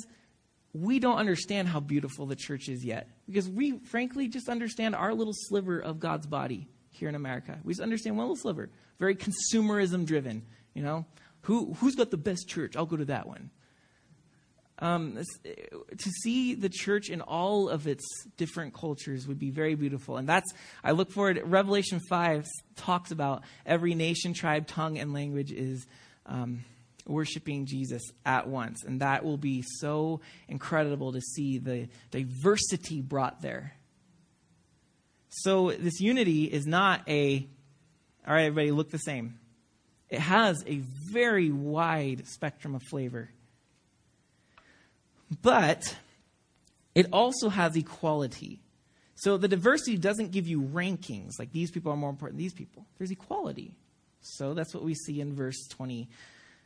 we 0.73 0.99
don't 0.99 1.17
understand 1.17 1.67
how 1.67 1.79
beautiful 1.79 2.25
the 2.25 2.35
church 2.35 2.67
is 2.67 2.83
yet 2.83 3.07
because 3.27 3.47
we, 3.47 3.77
frankly, 3.79 4.27
just 4.27 4.49
understand 4.49 4.95
our 4.95 5.13
little 5.13 5.33
sliver 5.33 5.79
of 5.79 5.99
God's 5.99 6.25
body 6.25 6.67
here 6.89 7.07
in 7.07 7.15
America. 7.15 7.59
We 7.63 7.73
just 7.73 7.81
understand 7.81 8.17
one 8.17 8.25
little 8.25 8.35
sliver, 8.35 8.69
very 8.99 9.15
consumerism 9.15 10.05
driven. 10.05 10.45
You 10.73 10.81
know, 10.81 11.05
who 11.41 11.73
who's 11.75 11.95
got 11.95 12.09
the 12.09 12.17
best 12.17 12.47
church? 12.47 12.75
I'll 12.75 12.87
go 12.87 12.97
to 12.97 13.05
that 13.05 13.27
one. 13.27 13.51
Um, 14.79 15.19
to 15.43 16.09
see 16.23 16.55
the 16.55 16.67
church 16.67 17.09
in 17.09 17.21
all 17.21 17.69
of 17.69 17.87
its 17.87 18.03
different 18.37 18.73
cultures 18.73 19.27
would 19.27 19.37
be 19.37 19.51
very 19.51 19.75
beautiful, 19.75 20.17
and 20.17 20.27
that's 20.27 20.51
I 20.83 20.91
look 20.91 21.11
forward. 21.11 21.39
Revelation 21.45 22.01
five 22.09 22.47
talks 22.75 23.11
about 23.11 23.43
every 23.65 23.93
nation, 23.93 24.33
tribe, 24.33 24.65
tongue, 24.65 24.97
and 24.97 25.13
language 25.13 25.51
is. 25.51 25.85
Um, 26.25 26.63
worshiping 27.05 27.65
Jesus 27.65 28.01
at 28.25 28.47
once. 28.47 28.83
And 28.83 29.01
that 29.01 29.23
will 29.23 29.37
be 29.37 29.63
so 29.79 30.21
incredible 30.47 31.13
to 31.13 31.21
see 31.21 31.57
the 31.57 31.87
diversity 32.11 33.01
brought 33.01 33.41
there. 33.41 33.73
So, 35.29 35.71
this 35.71 35.99
unity 35.99 36.43
is 36.43 36.67
not 36.67 37.01
a, 37.09 37.47
all 38.27 38.33
right, 38.33 38.45
everybody 38.45 38.71
look 38.71 38.91
the 38.91 38.99
same. 38.99 39.39
It 40.09 40.19
has 40.19 40.63
a 40.67 40.77
very 40.77 41.49
wide 41.49 42.27
spectrum 42.27 42.75
of 42.75 42.83
flavor. 42.83 43.29
But 45.41 45.97
it 46.93 47.07
also 47.11 47.49
has 47.49 47.75
equality. 47.75 48.59
So 49.15 49.37
the 49.37 49.47
diversity 49.47 49.97
doesn't 49.97 50.31
give 50.31 50.47
you 50.47 50.61
rankings, 50.61 51.39
like 51.39 51.51
these 51.51 51.71
people 51.71 51.91
are 51.91 51.97
more 51.97 52.09
important 52.09 52.37
than 52.37 52.43
these 52.43 52.53
people. 52.53 52.85
There's 52.97 53.11
equality. 53.11 53.73
So 54.21 54.53
that's 54.53 54.73
what 54.73 54.83
we 54.83 54.93
see 54.93 55.21
in 55.21 55.33
verse 55.33 55.67
20 55.69 56.09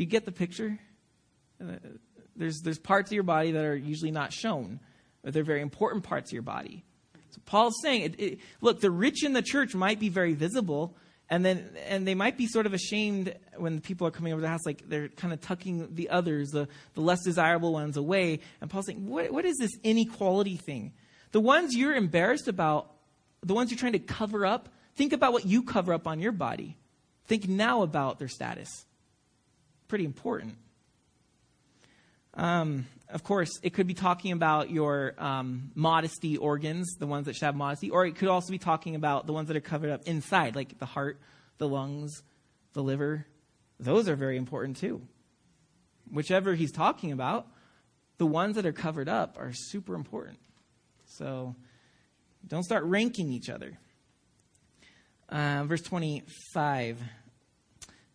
Do 0.00 0.04
you 0.04 0.08
get 0.08 0.24
the 0.24 0.32
picture? 0.32 0.78
Uh, 1.62 1.72
there's, 2.34 2.62
there's 2.62 2.78
parts 2.78 3.10
of 3.10 3.12
your 3.12 3.22
body 3.22 3.52
that 3.52 3.62
are 3.66 3.76
usually 3.76 4.10
not 4.10 4.32
shown, 4.32 4.80
but 5.22 5.34
they're 5.34 5.44
very 5.44 5.60
important 5.60 6.04
parts 6.04 6.30
of 6.30 6.32
your 6.32 6.40
body. 6.40 6.86
So 7.28 7.42
Paul's 7.44 7.74
saying, 7.82 8.00
it, 8.04 8.18
it, 8.18 8.38
look, 8.62 8.80
the 8.80 8.90
rich 8.90 9.22
in 9.22 9.34
the 9.34 9.42
church 9.42 9.74
might 9.74 10.00
be 10.00 10.08
very 10.08 10.32
visible, 10.32 10.96
and 11.28 11.44
then 11.44 11.68
and 11.86 12.08
they 12.08 12.14
might 12.14 12.38
be 12.38 12.46
sort 12.46 12.64
of 12.64 12.72
ashamed 12.72 13.34
when 13.58 13.82
people 13.82 14.06
are 14.06 14.10
coming 14.10 14.32
over 14.32 14.40
the 14.40 14.48
house, 14.48 14.64
like 14.64 14.88
they're 14.88 15.08
kind 15.08 15.34
of 15.34 15.42
tucking 15.42 15.94
the 15.94 16.08
others, 16.08 16.48
the, 16.48 16.66
the 16.94 17.02
less 17.02 17.22
desirable 17.22 17.74
ones 17.74 17.98
away. 17.98 18.40
And 18.62 18.70
Paul's 18.70 18.86
saying, 18.86 19.06
what, 19.06 19.30
what 19.30 19.44
is 19.44 19.58
this 19.58 19.72
inequality 19.84 20.56
thing? 20.56 20.94
The 21.32 21.40
ones 21.40 21.76
you're 21.76 21.94
embarrassed 21.94 22.48
about, 22.48 22.90
the 23.42 23.52
ones 23.52 23.70
you're 23.70 23.76
trying 23.76 23.92
to 23.92 23.98
cover 23.98 24.46
up, 24.46 24.70
think 24.96 25.12
about 25.12 25.34
what 25.34 25.44
you 25.44 25.62
cover 25.62 25.92
up 25.92 26.06
on 26.06 26.20
your 26.20 26.32
body. 26.32 26.78
Think 27.26 27.50
now 27.50 27.82
about 27.82 28.18
their 28.18 28.28
status 28.28 28.86
pretty 29.90 30.04
important. 30.04 30.54
Um, 32.34 32.86
of 33.08 33.24
course, 33.24 33.50
it 33.64 33.70
could 33.74 33.88
be 33.88 33.94
talking 33.94 34.30
about 34.30 34.70
your 34.70 35.14
um, 35.18 35.72
modesty 35.74 36.36
organs, 36.36 36.94
the 36.98 37.08
ones 37.08 37.26
that 37.26 37.34
should 37.34 37.44
have 37.44 37.56
modesty, 37.56 37.90
or 37.90 38.06
it 38.06 38.14
could 38.14 38.28
also 38.28 38.52
be 38.52 38.58
talking 38.58 38.94
about 38.94 39.26
the 39.26 39.32
ones 39.32 39.48
that 39.48 39.56
are 39.56 39.60
covered 39.60 39.90
up 39.90 40.02
inside, 40.06 40.54
like 40.54 40.78
the 40.78 40.86
heart, 40.86 41.20
the 41.58 41.66
lungs, 41.66 42.22
the 42.72 42.82
liver. 42.84 43.26
Those 43.80 44.08
are 44.08 44.14
very 44.14 44.36
important 44.36 44.76
too. 44.76 45.02
Whichever 46.10 46.54
he's 46.54 46.72
talking 46.72 47.10
about, 47.10 47.48
the 48.18 48.26
ones 48.26 48.54
that 48.54 48.66
are 48.66 48.72
covered 48.72 49.08
up 49.08 49.38
are 49.40 49.50
super 49.52 49.96
important. 49.96 50.38
So 51.04 51.56
don't 52.46 52.62
start 52.62 52.84
ranking 52.84 53.32
each 53.32 53.50
other. 53.50 53.76
Uh, 55.28 55.64
verse 55.64 55.82
25 55.82 57.00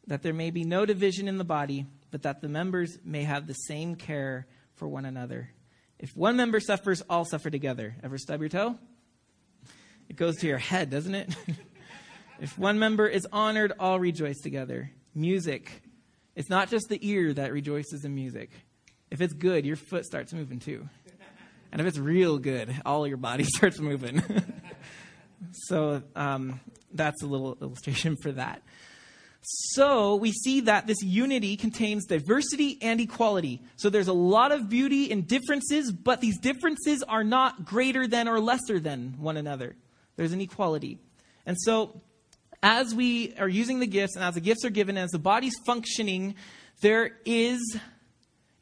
that 0.08 0.22
there 0.22 0.34
may 0.34 0.52
be 0.52 0.64
no 0.64 0.86
division 0.86 1.28
in 1.28 1.38
the 1.38 1.44
body, 1.44 1.86
but 2.12 2.24
that 2.24 2.42
the 2.42 2.48
members 2.48 2.98
may 3.04 3.24
have 3.24 3.48
the 3.48 3.54
same 3.54 3.96
care 3.96 4.48
for 4.76 4.88
one 4.88 5.06
another. 5.06 5.50
If 6.00 6.16
one 6.16 6.36
member 6.36 6.60
suffers, 6.60 7.02
all 7.10 7.26
suffer 7.26 7.50
together. 7.50 7.96
Ever 8.04 8.18
stub 8.18 8.42
your 8.42 8.50
toe? 8.50 8.78
It 10.10 10.18
goes 10.18 10.36
to 10.38 10.48
your 10.48 10.58
head, 10.58 10.90
doesn't 10.90 11.16
it? 11.16 11.36
if 12.40 12.58
one 12.58 12.78
member 12.78 13.08
is 13.08 13.26
honored, 13.32 13.74
all 13.80 14.00
rejoice 14.00 14.40
together. 14.42 14.92
Music. 15.14 15.82
It's 16.36 16.50
not 16.50 16.70
just 16.70 16.90
the 16.90 17.00
ear 17.02 17.34
that 17.34 17.54
rejoices 17.54 18.04
in 18.04 18.14
music. 18.14 18.52
If 19.10 19.22
it's 19.22 19.34
good, 19.34 19.66
your 19.66 19.78
foot 19.78 20.06
starts 20.06 20.34
moving 20.34 20.60
too. 20.60 20.88
And 21.72 21.82
if 21.82 21.88
it's 21.88 21.98
real 21.98 22.38
good, 22.38 22.74
all 22.86 23.08
your 23.08 23.18
body 23.18 23.44
starts 23.56 23.80
moving. 23.80 24.22
so 25.52 26.04
um, 26.16 26.60
that's 26.94 27.24
a 27.24 27.26
little 27.26 27.58
illustration 27.62 28.16
for 28.16 28.32
that. 28.34 28.62
So 29.48 30.16
we 30.16 30.32
see 30.32 30.62
that 30.62 30.88
this 30.88 31.04
unity 31.04 31.56
contains 31.56 32.06
diversity 32.06 32.80
and 32.82 33.00
equality. 33.00 33.62
So 33.76 33.92
there's 33.92 34.08
a 34.08 34.14
lot 34.14 34.52
of 34.52 34.70
beauty 34.70 35.12
in 35.12 35.22
differences, 35.24 35.92
but 35.92 36.20
these 36.20 36.40
differences 36.40 37.04
are 37.04 37.24
not 37.24 37.64
greater 37.64 38.08
than 38.08 38.28
or 38.28 38.40
lesser 38.40 38.80
than 38.80 39.16
one 39.20 39.38
another. 39.38 39.76
There's 40.16 40.32
an 40.32 40.42
equality. 40.42 40.98
And 41.46 41.58
so 41.60 42.02
as 42.64 42.96
we 42.96 43.36
are 43.38 43.48
using 43.48 43.80
the 43.80 43.86
gifts 43.86 44.16
and 44.16 44.26
as 44.26 44.34
the 44.34 44.42
gifts 44.42 44.66
are 44.66 44.72
given, 44.72 44.98
as 44.98 45.12
the 45.12 45.20
body's 45.20 45.56
functioning, 45.64 46.34
there 46.82 47.12
is 47.24 47.78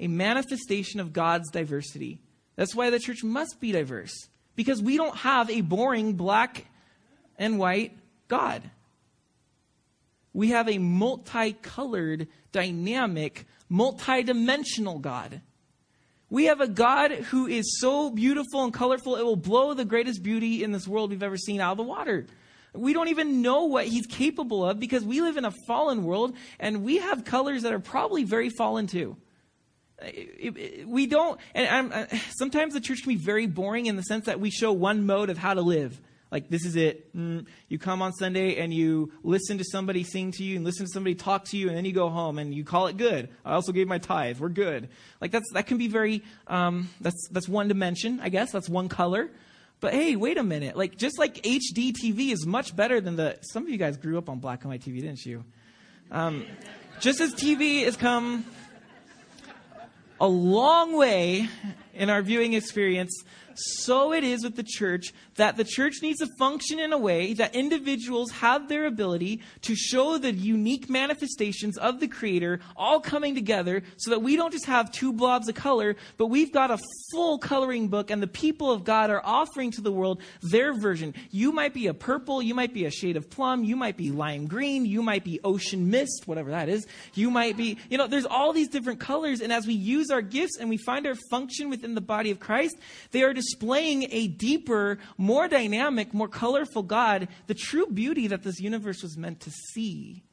a 0.02 0.08
manifestation 0.08 1.00
of 1.00 1.14
God's 1.14 1.50
diversity. 1.50 2.20
That's 2.58 2.76
why 2.76 2.90
the 2.90 3.00
church 3.00 3.24
must 3.24 3.62
be 3.62 3.72
diverse. 3.72 4.14
Because 4.58 4.82
we 4.82 4.98
don't 4.98 5.16
have 5.16 5.50
a 5.50 5.62
boring 5.62 6.14
black 6.14 6.66
and 7.38 7.58
white 7.58 7.98
God. 8.28 8.70
We 10.34 10.50
have 10.50 10.68
a 10.68 10.80
multicolored, 10.80 12.28
dynamic, 12.52 13.46
multidimensional 13.72 15.00
God. 15.00 15.42
We 16.30 16.46
have 16.46 16.62
a 16.62 16.68
God 16.68 17.12
who 17.12 17.46
is 17.46 17.80
so 17.80 18.10
beautiful 18.10 18.64
and 18.64 18.74
colorful, 18.74 19.16
it 19.16 19.24
will 19.24 19.36
blow 19.36 19.76
the 19.76 19.86
greatest 19.86 20.24
beauty 20.24 20.64
in 20.64 20.72
this 20.72 20.88
world 20.88 21.12
we've 21.12 21.22
ever 21.22 21.38
seen 21.38 21.62
out 21.62 21.74
of 21.74 21.78
the 21.78 21.84
water. 21.84 22.26
We 22.74 22.94
don't 22.94 23.10
even 23.10 23.44
know 23.44 23.66
what 23.66 23.86
he's 23.86 24.08
capable 24.08 24.68
of 24.68 24.80
because 24.80 25.04
we 25.04 25.22
live 25.22 25.38
in 25.38 25.46
a 25.46 25.54
fallen 25.68 26.04
world 26.04 26.36
and 26.60 26.84
we 26.84 26.98
have 26.98 27.24
colors 27.24 27.62
that 27.62 27.72
are 27.72 27.80
probably 27.80 28.24
very 28.24 28.50
fallen 28.50 28.88
too. 28.88 29.16
We 30.88 31.06
don't, 31.06 31.40
and 31.54 31.68
I'm, 31.68 31.92
uh, 31.92 32.18
sometimes 32.36 32.74
the 32.74 32.82
church 32.82 33.04
can 33.04 33.10
be 33.10 33.24
very 33.24 33.46
boring 33.46 33.86
in 33.86 33.96
the 33.96 34.02
sense 34.02 34.26
that 34.26 34.40
we 34.40 34.50
show 34.50 34.74
one 34.74 35.06
mode 35.06 35.30
of 35.30 35.38
how 35.38 35.54
to 35.54 35.62
live. 35.62 36.02
Like, 36.34 36.50
this 36.50 36.66
is 36.66 36.76
it. 36.76 37.16
Mm, 37.16 37.46
you 37.70 37.78
come 37.78 38.02
on 38.02 38.12
Sunday 38.12 38.56
and 38.56 38.74
you 38.74 39.12
listen 39.22 39.60
to 39.60 39.64
somebody 39.64 40.04
sing 40.04 40.32
to 40.32 40.44
you 40.44 40.56
and 40.56 40.66
listen 40.66 40.88
to 40.88 40.92
somebody 40.92 41.14
talk 41.14 41.46
to 41.50 41.58
you, 41.58 41.68
and 41.68 41.78
then 41.78 41.86
you 41.86 41.94
go 41.94 42.10
home 42.10 42.40
and 42.40 42.56
you 42.56 42.64
call 42.64 42.88
it 42.88 42.98
good. 42.98 43.30
I 43.46 43.54
also 43.54 43.72
gave 43.72 43.88
my 43.88 44.00
tithe. 44.00 44.40
We're 44.40 44.50
good. 44.50 44.90
Like, 45.22 45.30
that's, 45.30 45.46
that 45.54 45.68
can 45.68 45.78
be 45.78 45.90
very, 45.90 46.24
um, 46.48 46.90
that's, 47.00 47.28
that's 47.30 47.48
one 47.48 47.68
dimension, 47.68 48.20
I 48.20 48.30
guess. 48.30 48.52
That's 48.52 48.68
one 48.68 48.90
color. 48.90 49.30
But 49.80 49.94
hey, 49.94 50.16
wait 50.16 50.40
a 50.40 50.44
minute. 50.44 50.76
Like, 50.76 50.98
just 50.98 51.20
like 51.20 51.36
HD 51.44 51.94
TV 51.94 52.32
is 52.32 52.48
much 52.48 52.76
better 52.76 53.00
than 53.00 53.16
the. 53.16 53.38
Some 53.52 53.62
of 53.62 53.70
you 53.70 53.78
guys 53.78 53.98
grew 53.98 54.18
up 54.18 54.28
on 54.28 54.40
black 54.40 54.64
and 54.64 54.72
white 54.72 54.82
TV, 54.82 55.02
didn't 55.02 55.24
you? 55.24 55.44
Um, 56.10 56.48
just 57.00 57.22
as 57.22 57.36
TV 57.36 57.84
has 57.86 57.96
come 57.96 58.44
a 60.20 60.28
long 60.28 60.98
way 60.98 61.48
in 61.94 62.10
our 62.10 62.22
viewing 62.22 62.54
experience, 62.54 63.24
so 63.56 64.14
it 64.14 64.24
is 64.24 64.44
with 64.44 64.56
the 64.56 64.64
church 64.64 65.14
that 65.36 65.58
the 65.58 65.64
church 65.64 65.96
needs 66.02 66.20
to 66.20 66.28
function 66.38 66.80
in 66.80 66.94
a 66.94 66.98
way 66.98 67.34
that 67.34 67.56
individuals 67.56 68.32
have 68.32 68.70
their 68.70 68.86
ability 68.86 69.42
to 69.62 69.76
show 69.76 70.18
the 70.18 70.32
unique 70.32 70.90
manifestations 70.90 71.78
of 71.78 72.00
the 72.00 72.08
Creator 72.08 72.60
all 72.76 73.00
coming 73.00 73.36
together 73.36 73.84
so 73.98 74.12
that 74.12 74.22
we 74.22 74.36
don't 74.36 74.52
just 74.52 74.66
have 74.66 74.92
two 74.92 75.14
blobs 75.14 75.50
of 75.50 75.56
color, 75.56 75.96
but 76.18 76.28
we've 76.28 76.52
got 76.52 76.72
a 76.72 76.80
full 77.12 77.38
coloring 77.38 77.88
book 77.88 78.12
and 78.12 78.22
the 78.22 78.28
people 78.28 78.72
of 78.72 78.84
God 78.84 79.10
are 79.10 79.22
offering 79.24 79.72
to 79.72 79.82
the 79.82 79.92
world 79.92 80.22
their 80.42 80.74
version. 80.74 81.14
You 81.32 81.52
might 81.52 81.74
be 81.74 81.88
a 81.88 81.94
purple, 81.94 82.42
you 82.42 82.56
might 82.56 82.74
be 82.74 82.86
a 82.86 82.92
shade 82.92 83.18
of 83.18 83.30
plum, 83.30 83.64
you 83.64 83.76
might 83.76 83.98
be 83.98 84.12
lime 84.12 84.48
green, 84.48 84.86
you 84.86 85.02
might 85.02 85.24
be 85.24 85.40
ocean 85.44 85.90
mist, 85.90 86.24
whatever 86.26 86.52
that 86.52 86.70
is. 86.70 86.86
You 87.14 87.32
might 87.32 87.58
be, 87.58 87.78
you 87.90 87.98
know, 87.98 88.08
there's 88.08 88.26
all 88.26 88.54
these 88.54 88.70
different 88.70 89.00
colors, 89.00 89.42
and 89.42 89.52
as 89.52 89.68
we 89.68 89.74
use 89.74 90.10
our 90.12 90.22
gifts 90.22 90.58
and 90.60 90.70
we 90.70 90.78
find 90.78 91.08
our 91.08 91.16
function 91.30 91.70
within 91.84 91.96
the 91.96 92.02
body 92.02 92.32
of 92.32 92.40
Christ, 92.40 92.78
they 93.12 93.24
are 93.24 93.34
displaying 93.34 94.08
a 94.10 94.28
deeper, 94.28 95.00
more 95.18 95.50
dynamic, 95.50 96.14
more 96.14 96.30
colorful 96.30 96.82
God, 96.82 97.28
the 97.48 97.54
true 97.54 97.86
beauty 97.88 98.28
that 98.28 98.44
this 98.44 98.62
universe 98.62 99.04
was 99.04 99.18
meant 99.18 99.42
to 99.42 99.52
see. 99.52 100.24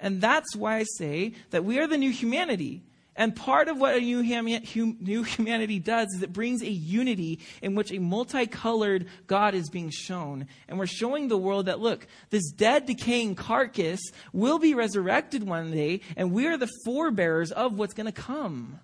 And 0.00 0.20
that's 0.20 0.56
why 0.56 0.78
I 0.78 0.84
say 0.98 1.34
that 1.50 1.64
we 1.64 1.78
are 1.78 1.86
the 1.86 1.96
new 1.96 2.10
humanity. 2.10 2.82
And 3.14 3.36
part 3.36 3.68
of 3.68 3.78
what 3.78 3.94
a 3.94 4.00
new, 4.00 4.24
hum, 4.24 4.96
new 5.00 5.22
humanity 5.22 5.78
does 5.78 6.08
is 6.16 6.22
it 6.22 6.32
brings 6.32 6.62
a 6.62 6.70
unity 6.70 7.38
in 7.60 7.76
which 7.76 7.92
a 7.92 8.00
multicolored 8.00 9.06
God 9.28 9.54
is 9.54 9.70
being 9.70 9.90
shown. 9.90 10.48
And 10.66 10.78
we're 10.78 10.86
showing 10.86 11.28
the 11.28 11.38
world 11.38 11.66
that, 11.66 11.78
look, 11.78 12.08
this 12.30 12.50
dead, 12.50 12.86
decaying 12.86 13.36
carcass 13.36 14.00
will 14.32 14.58
be 14.58 14.74
resurrected 14.74 15.44
one 15.44 15.70
day, 15.70 16.00
and 16.16 16.32
we 16.32 16.48
are 16.48 16.56
the 16.56 16.70
forebearers 16.84 17.52
of 17.52 17.74
what's 17.74 17.94
going 17.94 18.06
to 18.06 18.12
come. 18.12 18.80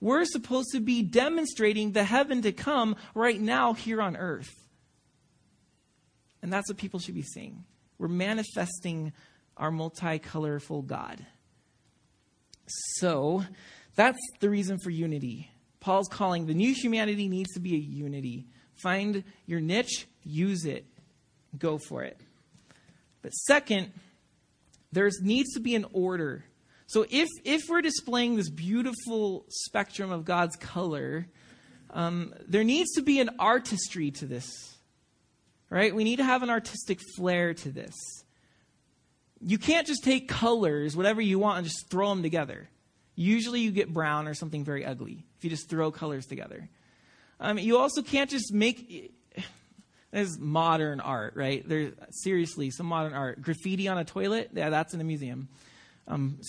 We're 0.00 0.24
supposed 0.24 0.68
to 0.72 0.80
be 0.80 1.02
demonstrating 1.02 1.92
the 1.92 2.04
heaven 2.04 2.42
to 2.42 2.52
come 2.52 2.96
right 3.14 3.40
now 3.40 3.74
here 3.74 4.00
on 4.00 4.16
earth. 4.16 4.50
And 6.42 6.52
that's 6.52 6.68
what 6.68 6.78
people 6.78 7.00
should 7.00 7.14
be 7.14 7.22
seeing. 7.22 7.64
We're 7.98 8.08
manifesting 8.08 9.12
our 9.56 9.70
multicolorful 9.70 10.86
God. 10.86 11.24
So 12.96 13.44
that's 13.94 14.18
the 14.40 14.48
reason 14.48 14.78
for 14.78 14.90
unity. 14.90 15.50
Paul's 15.80 16.08
calling 16.08 16.46
the 16.46 16.54
new 16.54 16.72
humanity 16.72 17.28
needs 17.28 17.52
to 17.54 17.60
be 17.60 17.74
a 17.74 17.78
unity. 17.78 18.46
Find 18.76 19.24
your 19.46 19.60
niche, 19.60 20.06
use 20.22 20.64
it, 20.64 20.86
go 21.58 21.78
for 21.88 22.02
it. 22.02 22.18
But 23.22 23.32
second, 23.32 23.92
there 24.92 25.10
needs 25.20 25.52
to 25.54 25.60
be 25.60 25.74
an 25.74 25.84
order. 25.92 26.44
So 26.90 27.06
if 27.08 27.28
if 27.44 27.68
we're 27.68 27.82
displaying 27.82 28.34
this 28.34 28.50
beautiful 28.50 29.46
spectrum 29.48 30.10
of 30.10 30.24
God's 30.24 30.56
color, 30.56 31.28
um, 31.90 32.34
there 32.48 32.64
needs 32.64 32.90
to 32.94 33.02
be 33.02 33.20
an 33.20 33.30
artistry 33.38 34.10
to 34.10 34.26
this, 34.26 34.76
right? 35.68 35.94
We 35.94 36.02
need 36.02 36.16
to 36.16 36.24
have 36.24 36.42
an 36.42 36.50
artistic 36.50 36.98
flair 37.14 37.54
to 37.54 37.70
this. 37.70 37.94
You 39.40 39.56
can't 39.56 39.86
just 39.86 40.02
take 40.02 40.26
colors, 40.28 40.96
whatever 40.96 41.20
you 41.20 41.38
want, 41.38 41.58
and 41.58 41.66
just 41.68 41.88
throw 41.90 42.08
them 42.08 42.24
together. 42.24 42.68
Usually, 43.14 43.60
you 43.60 43.70
get 43.70 43.92
brown 43.92 44.26
or 44.26 44.34
something 44.34 44.64
very 44.64 44.84
ugly 44.84 45.24
if 45.38 45.44
you 45.44 45.50
just 45.50 45.70
throw 45.70 45.92
colors 45.92 46.26
together. 46.26 46.68
Um, 47.38 47.56
you 47.56 47.78
also 47.78 48.02
can't 48.02 48.28
just 48.28 48.52
make 48.52 49.14
there's 50.10 50.40
modern 50.40 50.98
art, 50.98 51.34
right? 51.36 51.62
There's 51.64 51.92
seriously 52.10 52.72
some 52.72 52.86
modern 52.86 53.12
art. 53.12 53.42
Graffiti 53.42 53.86
on 53.86 53.96
a 53.96 54.04
toilet, 54.04 54.50
yeah, 54.54 54.70
that's 54.70 54.92
in 54.92 55.00
a 55.00 55.04
museum. 55.04 55.48
Um, 56.08 56.40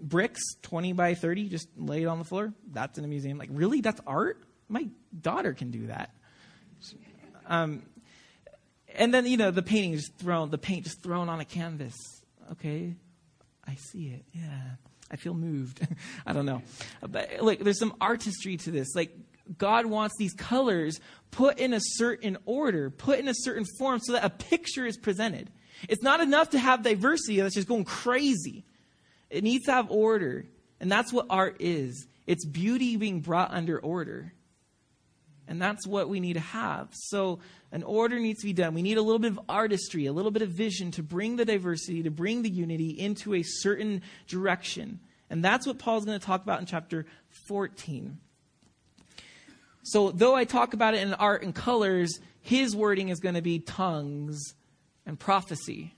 bricks, 0.00 0.40
20 0.62 0.92
by 0.92 1.14
30, 1.14 1.48
just 1.48 1.68
laid 1.76 2.06
on 2.06 2.18
the 2.18 2.24
floor. 2.24 2.52
That's 2.72 2.98
in 2.98 3.04
a 3.04 3.08
museum. 3.08 3.38
Like, 3.38 3.50
really? 3.52 3.80
That's 3.80 4.00
art? 4.06 4.42
My 4.68 4.88
daughter 5.18 5.52
can 5.52 5.70
do 5.70 5.86
that. 5.88 6.14
Um, 7.46 7.82
and 8.94 9.12
then, 9.12 9.26
you 9.26 9.36
know, 9.36 9.50
the 9.50 9.62
painting 9.62 9.94
just 9.94 10.16
thrown, 10.18 10.50
the 10.50 10.58
paint 10.58 10.84
just 10.84 11.02
thrown 11.02 11.28
on 11.28 11.40
a 11.40 11.44
canvas. 11.44 11.94
Okay, 12.52 12.94
I 13.66 13.74
see 13.74 14.08
it. 14.08 14.24
Yeah. 14.32 14.76
I 15.10 15.16
feel 15.16 15.34
moved. 15.34 15.86
I 16.26 16.32
don't 16.32 16.46
know. 16.46 16.62
But 17.00 17.40
look, 17.40 17.58
there's 17.58 17.78
some 17.78 17.94
artistry 18.00 18.56
to 18.58 18.70
this. 18.70 18.94
Like, 18.94 19.16
God 19.58 19.86
wants 19.86 20.14
these 20.18 20.32
colors 20.34 21.00
put 21.30 21.58
in 21.58 21.72
a 21.72 21.80
certain 21.80 22.38
order, 22.44 22.90
put 22.90 23.18
in 23.18 23.28
a 23.28 23.34
certain 23.34 23.64
form 23.78 23.98
so 24.00 24.12
that 24.12 24.24
a 24.24 24.30
picture 24.30 24.86
is 24.86 24.96
presented. 24.96 25.50
It's 25.88 26.02
not 26.02 26.20
enough 26.20 26.50
to 26.50 26.58
have 26.58 26.82
diversity 26.82 27.40
that's 27.40 27.54
just 27.54 27.68
going 27.68 27.84
crazy. 27.84 28.64
It 29.30 29.44
needs 29.44 29.66
to 29.66 29.72
have 29.72 29.90
order. 29.90 30.44
And 30.80 30.90
that's 30.90 31.12
what 31.12 31.26
art 31.30 31.56
is 31.60 32.06
it's 32.26 32.44
beauty 32.44 32.96
being 32.96 33.20
brought 33.20 33.52
under 33.52 33.78
order. 33.78 34.32
And 35.48 35.60
that's 35.60 35.84
what 35.84 36.08
we 36.08 36.20
need 36.20 36.34
to 36.34 36.40
have. 36.40 36.90
So, 36.92 37.40
an 37.72 37.82
order 37.82 38.18
needs 38.18 38.40
to 38.40 38.46
be 38.46 38.52
done. 38.52 38.72
We 38.72 38.82
need 38.82 38.98
a 38.98 39.02
little 39.02 39.18
bit 39.18 39.32
of 39.32 39.40
artistry, 39.48 40.06
a 40.06 40.12
little 40.12 40.30
bit 40.30 40.42
of 40.42 40.50
vision 40.50 40.92
to 40.92 41.02
bring 41.02 41.36
the 41.36 41.44
diversity, 41.44 42.04
to 42.04 42.10
bring 42.10 42.42
the 42.42 42.48
unity 42.48 42.90
into 42.90 43.34
a 43.34 43.42
certain 43.42 44.02
direction. 44.28 45.00
And 45.28 45.44
that's 45.44 45.66
what 45.66 45.78
Paul's 45.78 46.04
going 46.04 46.18
to 46.18 46.24
talk 46.24 46.42
about 46.42 46.60
in 46.60 46.66
chapter 46.66 47.04
14. 47.48 48.18
So, 49.82 50.12
though 50.12 50.36
I 50.36 50.44
talk 50.44 50.72
about 50.72 50.94
it 50.94 51.02
in 51.02 51.14
art 51.14 51.42
and 51.42 51.52
colors, 51.52 52.20
his 52.42 52.76
wording 52.76 53.08
is 53.08 53.18
going 53.18 53.34
to 53.34 53.42
be 53.42 53.58
tongues 53.58 54.54
and 55.04 55.18
prophecy 55.18 55.94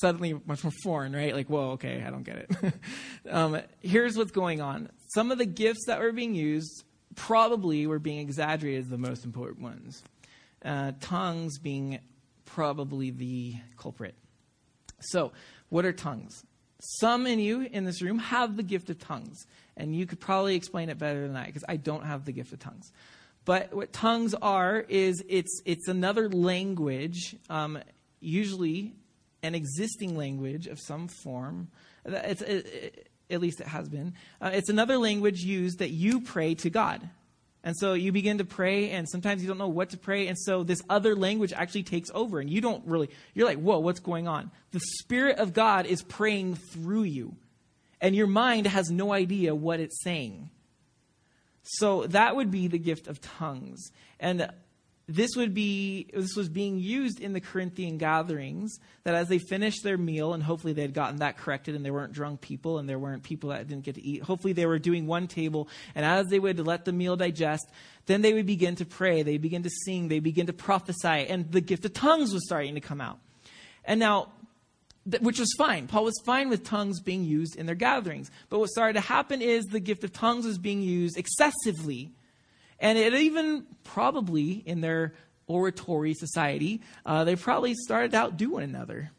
suddenly 0.00 0.34
much 0.46 0.64
more 0.64 0.72
foreign, 0.82 1.12
right? 1.14 1.34
Like, 1.34 1.48
whoa, 1.48 1.72
okay, 1.72 2.02
I 2.06 2.10
don't 2.10 2.22
get 2.22 2.36
it. 2.36 2.74
um, 3.30 3.60
here's 3.80 4.16
what's 4.16 4.32
going 4.32 4.60
on. 4.60 4.90
Some 5.14 5.30
of 5.30 5.38
the 5.38 5.46
gifts 5.46 5.84
that 5.86 6.00
were 6.00 6.12
being 6.12 6.34
used 6.34 6.84
probably 7.14 7.86
were 7.86 7.98
being 7.98 8.18
exaggerated 8.18 8.84
as 8.84 8.88
the 8.88 8.98
most 8.98 9.24
important 9.24 9.62
ones. 9.62 10.02
Uh, 10.64 10.92
tongues 11.00 11.58
being 11.58 11.98
probably 12.44 13.10
the 13.10 13.54
culprit. 13.76 14.14
So, 15.00 15.32
what 15.68 15.84
are 15.84 15.92
tongues? 15.92 16.44
Some 16.80 17.26
in 17.26 17.38
you 17.38 17.62
in 17.62 17.84
this 17.84 18.02
room 18.02 18.18
have 18.18 18.56
the 18.56 18.62
gift 18.62 18.90
of 18.90 18.98
tongues, 18.98 19.46
and 19.76 19.94
you 19.94 20.06
could 20.06 20.20
probably 20.20 20.56
explain 20.56 20.88
it 20.88 20.98
better 20.98 21.26
than 21.26 21.36
I 21.36 21.46
because 21.46 21.64
I 21.68 21.76
don't 21.76 22.04
have 22.04 22.24
the 22.24 22.32
gift 22.32 22.52
of 22.52 22.58
tongues. 22.58 22.92
But 23.44 23.74
what 23.74 23.92
tongues 23.92 24.34
are 24.34 24.80
is 24.88 25.24
it's 25.28 25.62
it's 25.64 25.88
another 25.88 26.28
language, 26.28 27.36
um, 27.50 27.78
usually 28.20 28.94
an 29.42 29.54
existing 29.54 30.16
language 30.16 30.66
of 30.66 30.80
some 30.80 31.08
form. 31.08 31.68
It's, 32.04 32.42
it, 32.42 32.66
it, 32.66 33.08
at 33.30 33.40
least 33.40 33.60
it 33.60 33.66
has 33.66 33.88
been. 33.88 34.14
Uh, 34.40 34.50
it's 34.52 34.68
another 34.68 34.98
language 34.98 35.40
used 35.40 35.78
that 35.78 35.90
you 35.90 36.20
pray 36.20 36.54
to 36.56 36.70
God. 36.70 37.08
And 37.64 37.76
so 37.76 37.94
you 37.94 38.10
begin 38.10 38.38
to 38.38 38.44
pray, 38.44 38.90
and 38.90 39.08
sometimes 39.08 39.40
you 39.40 39.46
don't 39.46 39.58
know 39.58 39.68
what 39.68 39.90
to 39.90 39.96
pray. 39.96 40.26
And 40.26 40.36
so 40.36 40.64
this 40.64 40.82
other 40.90 41.14
language 41.14 41.52
actually 41.52 41.84
takes 41.84 42.10
over, 42.12 42.40
and 42.40 42.50
you 42.50 42.60
don't 42.60 42.84
really, 42.86 43.08
you're 43.34 43.46
like, 43.46 43.58
whoa, 43.58 43.78
what's 43.78 44.00
going 44.00 44.26
on? 44.26 44.50
The 44.72 44.80
Spirit 44.80 45.38
of 45.38 45.52
God 45.52 45.86
is 45.86 46.02
praying 46.02 46.56
through 46.56 47.04
you, 47.04 47.36
and 48.00 48.16
your 48.16 48.26
mind 48.26 48.66
has 48.66 48.90
no 48.90 49.12
idea 49.12 49.54
what 49.54 49.78
it's 49.78 50.02
saying. 50.02 50.50
So 51.62 52.06
that 52.08 52.34
would 52.34 52.50
be 52.50 52.66
the 52.66 52.78
gift 52.78 53.06
of 53.06 53.20
tongues. 53.20 53.92
And 54.18 54.50
this 55.14 55.36
would 55.36 55.52
be 55.52 56.06
this 56.12 56.34
was 56.36 56.48
being 56.48 56.78
used 56.78 57.20
in 57.20 57.34
the 57.34 57.40
Corinthian 57.40 57.98
gatherings 57.98 58.78
that 59.04 59.14
as 59.14 59.28
they 59.28 59.38
finished 59.38 59.82
their 59.82 59.98
meal 59.98 60.32
and 60.32 60.42
hopefully 60.42 60.72
they 60.72 60.82
had 60.82 60.94
gotten 60.94 61.16
that 61.16 61.36
corrected 61.36 61.74
and 61.74 61.84
there 61.84 61.92
weren't 61.92 62.12
drunk 62.12 62.40
people 62.40 62.78
and 62.78 62.88
there 62.88 62.98
weren't 62.98 63.22
people 63.22 63.50
that 63.50 63.68
didn't 63.68 63.84
get 63.84 63.96
to 63.96 64.02
eat 64.02 64.22
hopefully 64.22 64.52
they 64.52 64.64
were 64.64 64.78
doing 64.78 65.06
one 65.06 65.28
table 65.28 65.68
and 65.94 66.06
as 66.06 66.28
they 66.28 66.38
would 66.38 66.58
let 66.66 66.84
the 66.84 66.92
meal 66.92 67.16
digest 67.16 67.66
then 68.06 68.22
they 68.22 68.32
would 68.32 68.46
begin 68.46 68.74
to 68.74 68.86
pray 68.86 69.22
they 69.22 69.36
begin 69.36 69.62
to 69.62 69.70
sing 69.84 70.08
they 70.08 70.18
begin 70.18 70.46
to 70.46 70.52
prophesy 70.52 71.26
and 71.28 71.50
the 71.52 71.60
gift 71.60 71.84
of 71.84 71.92
tongues 71.92 72.32
was 72.32 72.44
starting 72.46 72.74
to 72.74 72.80
come 72.80 73.00
out 73.00 73.18
and 73.84 74.00
now 74.00 74.28
which 75.20 75.40
was 75.40 75.52
fine. 75.58 75.88
Paul 75.88 76.04
was 76.04 76.22
fine 76.24 76.48
with 76.48 76.62
tongues 76.62 77.00
being 77.00 77.24
used 77.24 77.56
in 77.56 77.66
their 77.66 77.74
gatherings. 77.74 78.30
But 78.48 78.60
what 78.60 78.68
started 78.68 78.92
to 78.92 79.00
happen 79.00 79.42
is 79.42 79.64
the 79.64 79.80
gift 79.80 80.04
of 80.04 80.12
tongues 80.12 80.46
was 80.46 80.58
being 80.58 80.80
used 80.80 81.18
excessively 81.18 82.12
and 82.82 82.98
it 82.98 83.14
even 83.14 83.64
probably 83.84 84.50
in 84.52 84.82
their 84.82 85.14
oratory 85.46 86.14
society, 86.14 86.82
uh, 87.06 87.24
they 87.24 87.36
probably 87.36 87.74
started 87.74 88.14
out 88.14 88.36
do 88.36 88.50
one 88.50 88.64
another. 88.64 89.10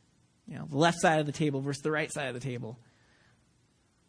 You 0.47 0.55
know, 0.55 0.67
the 0.69 0.77
left 0.77 0.99
side 0.99 1.21
of 1.21 1.25
the 1.25 1.31
table 1.31 1.61
versus 1.61 1.81
the 1.81 1.89
right 1.89 2.11
side 2.11 2.27
of 2.27 2.33
the 2.33 2.41
table. 2.41 2.77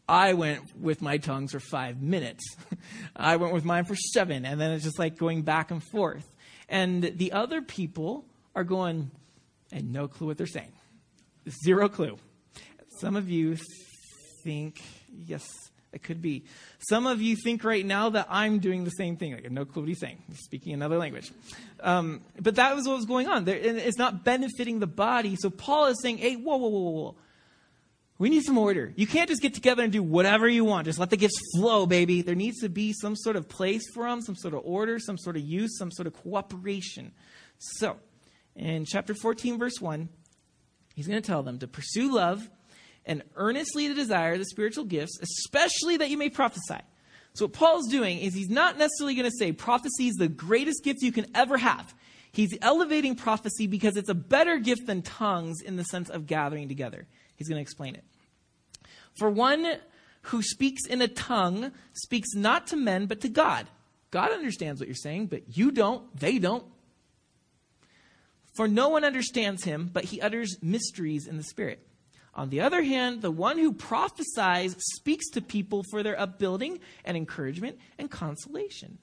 I 0.09 0.35
went 0.35 0.77
with 0.77 1.01
my 1.01 1.17
tongues 1.17 1.53
for 1.53 1.61
five 1.61 2.03
minutes. 2.03 2.45
I 3.17 3.37
went 3.37 3.55
with 3.55 3.65
mine 3.65 3.85
for 3.85 3.95
seven, 3.95 4.45
and 4.45 4.61
then 4.61 4.73
it's 4.73 4.85
just 4.85 4.99
like 4.99 5.17
going 5.17 5.43
back 5.43 5.71
and 5.71 5.83
forth. 5.83 6.29
And 6.69 7.03
the 7.03 7.33
other 7.33 7.63
people 7.63 8.27
are 8.55 8.65
going, 8.65 9.13
and 9.73 9.93
no 9.93 10.09
clue 10.09 10.27
what 10.27 10.37
they're 10.37 10.47
saying. 10.47 10.73
Zero 11.65 11.89
clue. 11.89 12.19
Some 12.99 13.17
of 13.17 13.31
you 13.31 13.57
think, 14.43 14.83
yes, 15.11 15.49
it 15.95 16.03
could 16.03 16.21
be. 16.21 16.45
Some 16.79 17.07
of 17.07 17.23
you 17.23 17.37
think 17.37 17.65
right 17.65 17.85
now 17.85 18.11
that 18.11 18.27
I'm 18.29 18.59
doing 18.59 18.85
the 18.85 18.91
same 18.91 19.17
thing. 19.17 19.35
I 19.35 19.41
have 19.43 19.53
no 19.53 19.65
clue 19.65 19.83
what 19.83 19.89
he's 19.89 20.01
saying. 20.01 20.23
He's 20.29 20.41
speaking 20.41 20.73
another 20.73 20.99
language. 20.99 21.33
Um, 21.81 22.21
but 22.41 22.57
that 22.57 22.75
was 22.75 22.87
what 22.87 22.97
was 22.97 23.07
going 23.07 23.29
on. 23.29 23.45
There, 23.45 23.57
it's 23.57 23.99
not 23.99 24.25
benefiting 24.25 24.81
the 24.81 24.87
body. 24.87 25.37
So 25.37 25.51
Paul 25.51 25.87
is 25.87 26.01
saying, 26.03 26.19
hey, 26.19 26.35
whoa, 26.35 26.57
whoa, 26.57 26.69
whoa, 26.69 26.81
whoa, 26.81 26.91
whoa. 26.91 27.15
We 28.19 28.31
need 28.31 28.45
some 28.45 28.59
order. 28.59 28.93
You 28.95 29.07
can't 29.07 29.29
just 29.29 29.43
get 29.43 29.55
together 29.55 29.83
and 29.83 29.93
do 29.93 30.03
whatever 30.03 30.49
you 30.49 30.65
want. 30.65 30.85
Just 30.85 31.01
let 31.01 31.11
the 31.11 31.17
gifts 31.17 31.39
flow, 31.57 31.85
baby. 31.85 32.23
There 32.23 32.37
needs 32.37 32.61
to 32.61 32.69
be 32.69 32.93
some 32.93 33.17
sort 33.17 33.35
of 33.35 33.49
place 33.49 33.83
for 33.93 34.05
them, 34.05 34.21
some 34.21 34.37
sort 34.37 34.55
of 34.55 34.61
order, 34.65 34.99
some 35.01 35.19
sort 35.19 35.37
of 35.37 35.43
use, 35.43 35.77
some 35.79 35.91
sort 35.91 36.07
of 36.07 36.15
cooperation. 36.15 37.13
So, 37.59 37.97
in 38.55 38.85
chapter 38.85 39.15
14, 39.15 39.59
verse 39.59 39.81
1, 39.81 40.09
he's 40.95 41.09
going 41.09 41.21
to 41.21 41.27
tell 41.27 41.43
them 41.43 41.59
to 41.59 41.67
pursue 41.67 42.15
love 42.15 42.49
and 43.07 43.23
earnestly 43.37 43.89
to 43.89 43.95
desire 43.95 44.39
the 44.39 44.45
spiritual 44.45 44.85
gifts, 44.85 45.19
especially 45.21 45.97
that 45.99 46.11
you 46.11 46.17
may 46.17 46.31
prophesy. 46.31 46.81
So, 47.35 47.47
what 47.47 47.53
Paul's 47.53 47.89
doing 47.89 48.19
is 48.19 48.35
he's 48.35 48.49
not 48.49 48.79
necessarily 48.79 49.15
going 49.15 49.31
to 49.31 49.37
say 49.37 49.53
prophecy 49.53 50.09
is 50.09 50.15
the 50.15 50.29
greatest 50.29 50.85
gift 50.85 51.03
you 51.03 51.13
can 51.13 51.27
ever 51.35 51.59
have. 51.59 51.95
He's 52.31 52.57
elevating 52.63 53.15
prophecy 53.17 53.67
because 53.67 53.97
it's 53.97 54.09
a 54.09 54.15
better 54.15 54.59
gift 54.59 54.87
than 54.87 55.03
tongues 55.03 55.61
in 55.61 55.77
the 55.77 55.85
sense 55.85 56.11
of 56.11 56.27
gathering 56.27 56.69
together. 56.69 57.07
He's 57.37 57.49
going 57.49 57.59
to 57.59 57.63
explain 57.63 57.95
it. 57.95 58.05
For 59.15 59.31
one 59.31 59.77
who 60.23 60.43
speaks 60.43 60.87
in 60.87 61.03
a 61.03 61.09
tongue 61.09 61.73
speaks 61.93 62.35
not 62.35 62.67
to 62.69 62.77
men, 62.77 63.07
but 63.07 63.21
to 63.21 63.29
God. 63.29 63.69
God 64.11 64.33
understands 64.33 64.81
what 64.81 64.89
you're 64.89 64.95
saying, 64.95 65.27
but 65.27 65.57
you 65.57 65.71
don't, 65.71 66.17
they 66.19 66.39
don't. 66.39 66.65
For 68.55 68.69
no 68.69 68.89
one 68.89 69.05
understands 69.05 69.65
him, 69.65 69.91
but 69.93 70.05
he 70.05 70.21
utters 70.21 70.57
mysteries 70.63 71.27
in 71.27 71.37
the 71.37 71.43
Spirit. 71.43 71.85
On 72.35 72.51
the 72.51 72.61
other 72.61 72.83
hand, 72.83 73.23
the 73.23 73.31
one 73.31 73.59
who 73.59 73.73
prophesies 73.73 74.75
speaks 74.79 75.31
to 75.31 75.41
people 75.41 75.85
for 75.91 76.03
their 76.03 76.19
upbuilding 76.19 76.81
and 77.05 77.17
encouragement 77.17 77.79
and 77.97 78.11
consolation. 78.11 78.99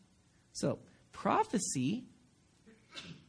So, 0.51 0.79
prophecy 1.13 2.03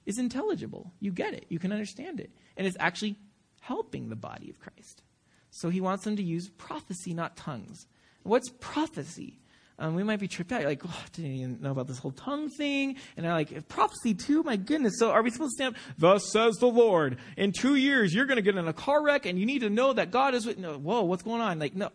is 0.04 0.18
intelligible. 0.18 0.92
You 0.98 1.12
get 1.12 1.34
it, 1.34 1.46
you 1.48 1.58
can 1.58 1.72
understand 1.72 2.20
it. 2.20 2.30
And 2.56 2.66
it's 2.66 2.76
actually 2.80 3.16
helping 3.60 4.08
the 4.08 4.16
body 4.16 4.50
of 4.50 4.58
Christ. 4.58 5.02
So 5.50 5.68
he 5.68 5.80
wants 5.80 6.04
them 6.04 6.16
to 6.16 6.22
use 6.22 6.48
prophecy, 6.48 7.14
not 7.14 7.36
tongues. 7.36 7.86
What's 8.22 8.50
prophecy? 8.60 9.38
Um, 9.78 9.94
we 9.94 10.02
might 10.02 10.20
be 10.20 10.28
tripped 10.28 10.52
out. 10.52 10.60
You're 10.60 10.70
like, 10.70 10.82
oh, 10.86 11.02
I 11.04 11.08
didn't 11.12 11.32
even 11.32 11.58
know 11.60 11.70
about 11.70 11.88
this 11.88 11.98
whole 11.98 12.12
tongue 12.12 12.50
thing. 12.50 12.96
And 13.16 13.24
they're 13.24 13.32
like, 13.32 13.68
prophecy 13.68 14.14
too? 14.14 14.42
My 14.42 14.56
goodness. 14.56 14.94
So 14.98 15.10
are 15.10 15.22
we 15.22 15.30
supposed 15.30 15.52
to 15.52 15.54
stand 15.54 15.74
up? 15.74 15.80
Thus 15.98 16.30
says 16.30 16.56
the 16.56 16.66
Lord. 16.66 17.16
In 17.36 17.52
two 17.52 17.74
years, 17.74 18.14
you're 18.14 18.26
going 18.26 18.36
to 18.36 18.42
get 18.42 18.56
in 18.56 18.68
a 18.68 18.72
car 18.72 19.02
wreck 19.02 19.26
and 19.26 19.38
you 19.38 19.46
need 19.46 19.60
to 19.60 19.70
know 19.70 19.92
that 19.92 20.10
God 20.10 20.34
is 20.34 20.46
with, 20.46 20.58
no, 20.58 20.78
whoa, 20.78 21.02
what's 21.02 21.22
going 21.22 21.40
on? 21.40 21.58
Like, 21.58 21.74
no, 21.74 21.90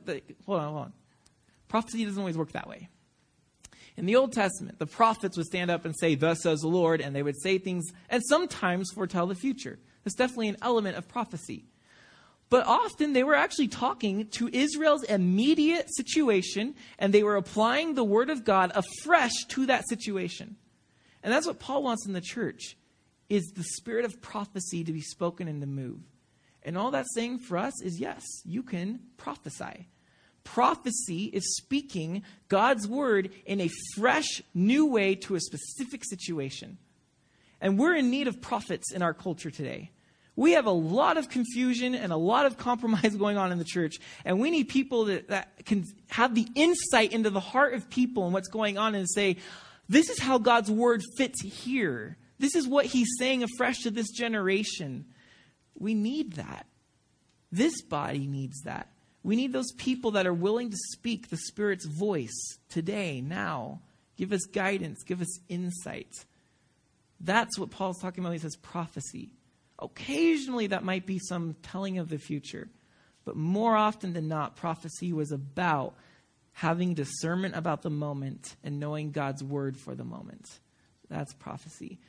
hold 0.46 0.60
on, 0.60 0.74
hold 0.74 0.86
on. 0.86 0.94
Prophecy 1.68 2.04
doesn't 2.04 2.20
always 2.20 2.38
work 2.38 2.52
that 2.54 2.68
way. 2.68 2.90
In 3.96 4.06
the 4.06 4.16
Old 4.16 4.32
Testament, 4.32 4.78
the 4.78 4.86
prophets 4.86 5.38
would 5.38 5.48
stand 5.48 5.72
up 5.72 5.84
and 5.84 5.96
say, 5.98 6.14
Thus 6.14 6.44
says 6.44 6.60
the 6.60 6.68
Lord, 6.68 7.02
and 7.02 7.16
they 7.16 7.24
would 7.24 7.42
say 7.42 7.58
things 7.58 7.92
and 8.10 8.22
sometimes 8.24 8.92
foretell 8.92 9.26
the 9.26 9.36
future. 9.36 9.80
It's 10.06 10.16
definitely 10.16 10.50
an 10.50 10.58
element 10.62 10.98
of 10.98 11.08
prophecy. 11.08 11.66
But 12.50 12.66
often 12.66 13.14
they 13.14 13.24
were 13.24 13.36
actually 13.36 13.68
talking 13.68 14.28
to 14.28 14.50
Israel's 14.52 15.04
immediate 15.04 15.88
situation 15.96 16.76
and 16.98 17.14
they 17.14 17.24
were 17.24 17.36
applying 17.36 17.94
the 17.94 18.06
word 18.06 18.30
of 18.30 18.46
God 18.46 18.72
afresh 18.74 19.34
to 19.50 19.66
that 19.66 19.88
situation. 19.90 20.56
And 21.24 21.34
that's 21.34 21.46
what 21.48 21.60
Paul 21.60 21.84
wants 21.84 22.06
in 22.06 22.14
the 22.14 22.22
church 22.22 22.78
is 23.30 23.52
the 23.56 23.64
spirit 23.64 24.06
of 24.06 24.22
prophecy 24.22 24.84
to 24.86 24.94
be 24.94 25.02
spoken 25.02 25.50
and 25.50 25.60
to 25.62 25.68
move. 25.68 26.00
And 26.64 26.78
all 26.78 26.92
that's 26.92 27.14
saying 27.14 27.40
for 27.40 27.58
us 27.58 27.82
is 27.82 28.00
yes, 28.00 28.24
you 28.46 28.64
can 28.64 29.00
prophesy. 29.18 29.88
Prophecy 30.46 31.26
is 31.26 31.58
speaking 31.58 32.24
God's 32.48 32.88
word 32.88 33.32
in 33.46 33.60
a 33.60 33.70
fresh, 33.96 34.42
new 34.54 34.86
way 34.86 35.16
to 35.16 35.36
a 35.36 35.42
specific 35.42 36.06
situation. 36.06 36.78
And 37.60 37.78
we're 37.78 37.96
in 37.96 38.10
need 38.10 38.28
of 38.28 38.40
prophets 38.40 38.94
in 38.94 39.02
our 39.02 39.14
culture 39.14 39.52
today. 39.52 39.92
We 40.38 40.52
have 40.52 40.68
a 40.68 40.72
lot 40.72 41.18
of 41.18 41.30
confusion 41.30 41.96
and 41.96 42.14
a 42.14 42.18
lot 42.18 42.46
of 42.46 42.58
compromise 42.58 43.16
going 43.20 43.38
on 43.38 43.52
in 43.52 43.58
the 43.58 43.66
church, 43.66 43.96
and 44.24 44.40
we 44.40 44.52
need 44.52 44.70
people 44.70 45.06
that, 45.06 45.28
that 45.28 45.66
can 45.66 45.84
have 46.10 46.34
the 46.36 46.48
insight 46.56 47.12
into 47.12 47.30
the 47.30 47.42
heart 47.42 47.74
of 47.74 47.90
people 47.90 48.24
and 48.24 48.34
what's 48.34 48.48
going 48.48 48.78
on 48.78 48.96
and 48.96 49.10
say, 49.10 49.38
this 49.90 50.10
is 50.10 50.20
how 50.20 50.38
God's 50.38 50.70
word 50.70 51.02
fits 51.18 51.42
here. 51.42 52.18
This 52.40 52.56
is 52.56 52.68
what 52.68 52.86
he's 52.86 53.16
saying 53.18 53.44
afresh 53.44 53.80
to 53.80 53.92
this 53.92 54.12
generation. 54.12 55.06
We 55.78 55.96
need 55.96 56.34
that. 56.34 56.68
This 57.52 57.82
body 57.82 58.28
needs 58.28 58.62
that. 58.62 58.92
We 59.24 59.36
need 59.36 59.54
those 59.54 59.72
people 59.74 60.12
that 60.12 60.28
are 60.28 60.34
willing 60.34 60.70
to 60.70 60.78
speak 60.92 61.30
the 61.30 61.38
Spirit's 61.38 61.86
voice 61.86 62.58
today, 62.70 63.22
now. 63.22 63.82
Give 64.18 64.32
us 64.32 64.46
guidance, 64.46 65.04
give 65.04 65.22
us 65.22 65.40
insight. 65.50 66.12
That's 67.20 67.58
what 67.58 67.72
Paul's 67.72 68.00
talking 68.00 68.24
about 68.24 68.34
he 68.34 68.40
says 68.40 68.56
prophecy. 68.56 69.32
Occasionally, 69.80 70.68
that 70.68 70.84
might 70.84 71.06
be 71.06 71.20
some 71.20 71.56
telling 71.62 72.00
of 72.00 72.10
the 72.10 72.18
future. 72.18 72.68
But 73.26 73.36
more 73.36 73.76
often 73.76 74.14
than 74.14 74.28
not, 74.28 74.56
prophecy 74.56 75.14
was 75.14 75.32
about 75.32 75.96
having 76.54 76.96
discernment 76.96 77.56
about 77.56 77.84
the 77.84 77.90
moment 77.90 78.56
and 78.64 78.80
knowing 78.80 79.12
God's 79.12 79.44
word 79.44 79.78
for 79.78 79.94
the 79.94 80.04
moment. 80.04 80.48
That's 81.10 81.34
prophecy. 81.34 82.00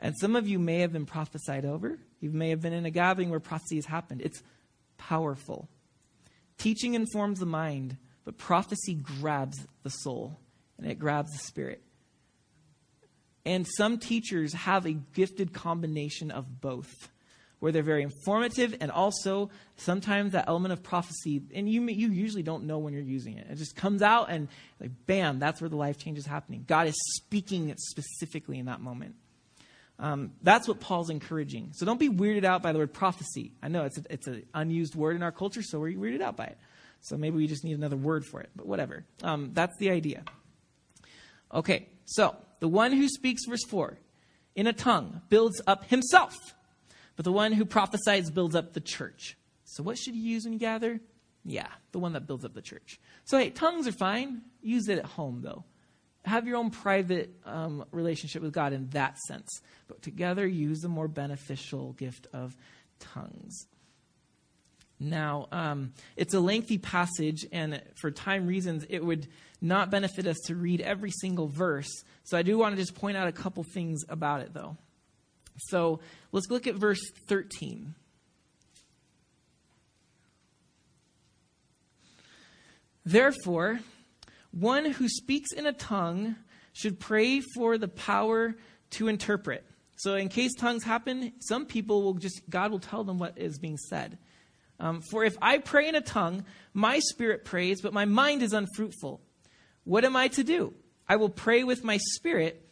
And 0.00 0.14
some 0.18 0.36
of 0.36 0.48
you 0.48 0.58
may 0.58 0.80
have 0.80 0.92
been 0.92 1.06
prophesied 1.06 1.64
over. 1.64 1.98
You 2.20 2.30
may 2.30 2.50
have 2.50 2.60
been 2.60 2.72
in 2.72 2.86
a 2.86 2.90
gathering 2.90 3.30
where 3.30 3.40
prophecy 3.40 3.76
has 3.76 3.86
happened. 3.86 4.22
It's 4.22 4.42
powerful. 4.96 5.68
Teaching 6.56 6.94
informs 6.94 7.40
the 7.40 7.46
mind, 7.46 7.96
but 8.24 8.38
prophecy 8.38 8.94
grabs 8.94 9.66
the 9.82 9.90
soul 9.90 10.38
and 10.78 10.90
it 10.90 10.98
grabs 10.98 11.30
the 11.32 11.38
spirit. 11.38 11.82
And 13.44 13.66
some 13.76 13.98
teachers 13.98 14.52
have 14.52 14.86
a 14.86 14.92
gifted 14.92 15.52
combination 15.52 16.30
of 16.30 16.60
both 16.60 17.08
where 17.60 17.72
they're 17.72 17.82
very 17.82 18.02
informative 18.02 18.76
and 18.80 18.90
also 18.90 19.50
sometimes 19.76 20.32
that 20.32 20.44
element 20.48 20.72
of 20.72 20.82
prophecy 20.82 21.42
and 21.54 21.68
you 21.68 21.82
you 21.88 22.08
usually 22.08 22.42
don't 22.42 22.64
know 22.64 22.78
when 22.78 22.92
you're 22.92 23.02
using 23.02 23.36
it. 23.36 23.46
It 23.50 23.56
just 23.56 23.74
comes 23.74 24.02
out 24.02 24.30
and 24.30 24.48
like 24.80 24.90
bam 25.06 25.38
that's 25.38 25.60
where 25.60 25.70
the 25.70 25.76
life 25.76 25.98
change 25.98 26.18
is 26.18 26.26
happening. 26.26 26.64
God 26.66 26.86
is 26.86 26.94
speaking 27.16 27.74
specifically 27.78 28.58
in 28.58 28.66
that 28.66 28.80
moment. 28.80 29.16
Um, 29.98 30.32
that's 30.42 30.68
what 30.68 30.78
paul's 30.78 31.10
encouraging. 31.10 31.70
So 31.74 31.84
don't 31.84 31.98
be 31.98 32.08
weirded 32.08 32.44
out 32.44 32.62
by 32.62 32.72
the 32.72 32.78
word 32.78 32.92
prophecy. 32.92 33.52
I 33.62 33.68
know 33.68 33.84
it's 33.84 33.98
it's 34.10 34.26
an 34.26 34.44
unused 34.54 34.94
word 34.94 35.16
in 35.16 35.22
our 35.22 35.32
culture 35.32 35.62
so 35.62 35.80
we're 35.80 35.96
weirded 35.96 36.20
out 36.20 36.36
by 36.36 36.44
it. 36.44 36.58
So 37.00 37.16
maybe 37.16 37.36
we 37.36 37.46
just 37.46 37.64
need 37.64 37.76
another 37.76 37.96
word 37.96 38.24
for 38.24 38.40
it 38.40 38.50
but 38.54 38.66
whatever. 38.66 39.04
Um, 39.22 39.50
that's 39.52 39.76
the 39.78 39.90
idea. 39.90 40.22
Okay 41.52 41.88
so 42.04 42.36
the 42.60 42.68
one 42.68 42.92
who 42.92 43.08
speaks 43.08 43.44
verse 43.46 43.64
4 43.64 43.98
in 44.54 44.66
a 44.66 44.72
tongue 44.72 45.20
builds 45.28 45.60
up 45.66 45.84
himself 45.84 46.54
but 47.18 47.24
the 47.24 47.32
one 47.32 47.50
who 47.50 47.64
prophesies 47.64 48.30
builds 48.30 48.54
up 48.54 48.74
the 48.74 48.80
church. 48.80 49.36
So, 49.64 49.82
what 49.82 49.98
should 49.98 50.14
you 50.14 50.22
use 50.22 50.44
when 50.44 50.52
you 50.52 50.58
gather? 50.60 51.00
Yeah, 51.44 51.66
the 51.90 51.98
one 51.98 52.12
that 52.12 52.28
builds 52.28 52.44
up 52.44 52.54
the 52.54 52.62
church. 52.62 53.00
So, 53.24 53.36
hey, 53.36 53.50
tongues 53.50 53.88
are 53.88 53.92
fine. 53.92 54.42
Use 54.62 54.88
it 54.88 55.00
at 55.00 55.04
home, 55.04 55.40
though. 55.42 55.64
Have 56.24 56.46
your 56.46 56.58
own 56.58 56.70
private 56.70 57.34
um, 57.44 57.84
relationship 57.90 58.40
with 58.40 58.52
God 58.52 58.72
in 58.72 58.90
that 58.90 59.18
sense. 59.18 59.48
But 59.88 60.00
together, 60.00 60.46
use 60.46 60.78
the 60.78 60.88
more 60.88 61.08
beneficial 61.08 61.92
gift 61.94 62.28
of 62.32 62.56
tongues. 63.00 63.66
Now, 65.00 65.48
um, 65.50 65.94
it's 66.14 66.34
a 66.34 66.40
lengthy 66.40 66.78
passage, 66.78 67.44
and 67.50 67.82
for 67.96 68.12
time 68.12 68.46
reasons, 68.46 68.86
it 68.88 69.04
would 69.04 69.26
not 69.60 69.90
benefit 69.90 70.28
us 70.28 70.38
to 70.46 70.54
read 70.54 70.80
every 70.82 71.10
single 71.10 71.48
verse. 71.48 72.04
So 72.22 72.38
I 72.38 72.42
do 72.42 72.56
want 72.58 72.76
to 72.76 72.80
just 72.80 72.94
point 72.94 73.16
out 73.16 73.26
a 73.26 73.32
couple 73.32 73.64
things 73.64 74.04
about 74.08 74.42
it, 74.42 74.54
though. 74.54 74.76
So 75.58 76.00
let's 76.32 76.50
look 76.50 76.66
at 76.66 76.74
verse 76.74 77.00
13. 77.28 77.94
Therefore, 83.04 83.80
one 84.50 84.84
who 84.84 85.08
speaks 85.08 85.52
in 85.52 85.66
a 85.66 85.72
tongue 85.72 86.36
should 86.72 87.00
pray 87.00 87.40
for 87.40 87.78
the 87.78 87.88
power 87.88 88.54
to 88.90 89.08
interpret. 89.08 89.64
So, 89.96 90.14
in 90.14 90.28
case 90.28 90.52
tongues 90.54 90.84
happen, 90.84 91.32
some 91.40 91.66
people 91.66 92.02
will 92.02 92.14
just, 92.14 92.42
God 92.48 92.70
will 92.70 92.78
tell 92.78 93.02
them 93.02 93.18
what 93.18 93.36
is 93.36 93.58
being 93.58 93.78
said. 93.78 94.18
Um, 94.78 95.00
for 95.10 95.24
if 95.24 95.36
I 95.42 95.58
pray 95.58 95.88
in 95.88 95.96
a 95.96 96.00
tongue, 96.00 96.44
my 96.72 97.00
spirit 97.00 97.44
prays, 97.44 97.80
but 97.80 97.92
my 97.92 98.04
mind 98.04 98.42
is 98.42 98.52
unfruitful. 98.52 99.20
What 99.82 100.04
am 100.04 100.14
I 100.14 100.28
to 100.28 100.44
do? 100.44 100.74
I 101.08 101.16
will 101.16 101.30
pray 101.30 101.64
with 101.64 101.82
my 101.82 101.96
spirit, 101.96 102.64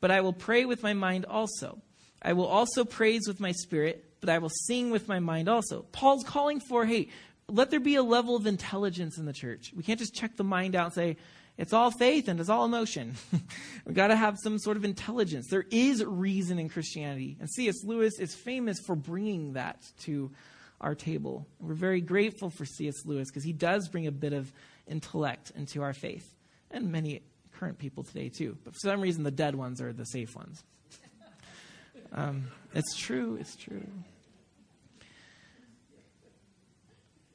but 0.00 0.10
I 0.10 0.22
will 0.22 0.32
pray 0.32 0.64
with 0.64 0.82
my 0.82 0.94
mind 0.94 1.26
also. 1.26 1.80
I 2.24 2.32
will 2.32 2.46
also 2.46 2.84
praise 2.84 3.28
with 3.28 3.38
my 3.38 3.52
spirit, 3.52 4.04
but 4.20 4.30
I 4.30 4.38
will 4.38 4.50
sing 4.50 4.90
with 4.90 5.06
my 5.06 5.18
mind 5.20 5.48
also. 5.48 5.82
Paul's 5.92 6.24
calling 6.24 6.58
for, 6.58 6.86
hey, 6.86 7.08
let 7.48 7.70
there 7.70 7.80
be 7.80 7.96
a 7.96 8.02
level 8.02 8.34
of 8.34 8.46
intelligence 8.46 9.18
in 9.18 9.26
the 9.26 9.32
church. 9.32 9.72
We 9.76 9.82
can't 9.82 9.98
just 9.98 10.14
check 10.14 10.36
the 10.36 10.44
mind 10.44 10.74
out 10.74 10.86
and 10.86 10.94
say, 10.94 11.16
It's 11.58 11.74
all 11.74 11.90
faith 11.90 12.28
and 12.28 12.40
it's 12.40 12.48
all 12.48 12.64
emotion. 12.64 13.14
We've 13.84 13.94
got 13.94 14.08
to 14.08 14.16
have 14.16 14.38
some 14.42 14.58
sort 14.58 14.78
of 14.78 14.84
intelligence. 14.84 15.48
There 15.50 15.66
is 15.70 16.02
reason 16.02 16.58
in 16.58 16.70
Christianity. 16.70 17.36
And 17.38 17.50
C.S. 17.50 17.84
Lewis 17.84 18.18
is 18.18 18.34
famous 18.34 18.78
for 18.80 18.96
bringing 18.96 19.52
that 19.52 19.82
to 20.04 20.30
our 20.80 20.94
table. 20.94 21.46
We're 21.60 21.74
very 21.74 22.00
grateful 22.00 22.48
for 22.48 22.64
C.S. 22.64 23.04
Lewis 23.04 23.28
because 23.28 23.44
he 23.44 23.52
does 23.52 23.88
bring 23.88 24.06
a 24.06 24.12
bit 24.12 24.32
of 24.32 24.50
intellect 24.86 25.52
into 25.54 25.82
our 25.82 25.92
faith. 25.92 26.34
And 26.70 26.90
many 26.90 27.22
current 27.52 27.78
people 27.78 28.02
today, 28.02 28.30
too. 28.30 28.56
But 28.64 28.72
for 28.72 28.80
some 28.80 29.00
reason, 29.00 29.22
the 29.22 29.30
dead 29.30 29.54
ones 29.54 29.80
are 29.80 29.92
the 29.92 30.06
safe 30.06 30.34
ones. 30.34 30.64
Um, 32.14 32.48
it's 32.74 32.96
true. 32.96 33.36
It's 33.40 33.56
true. 33.56 33.86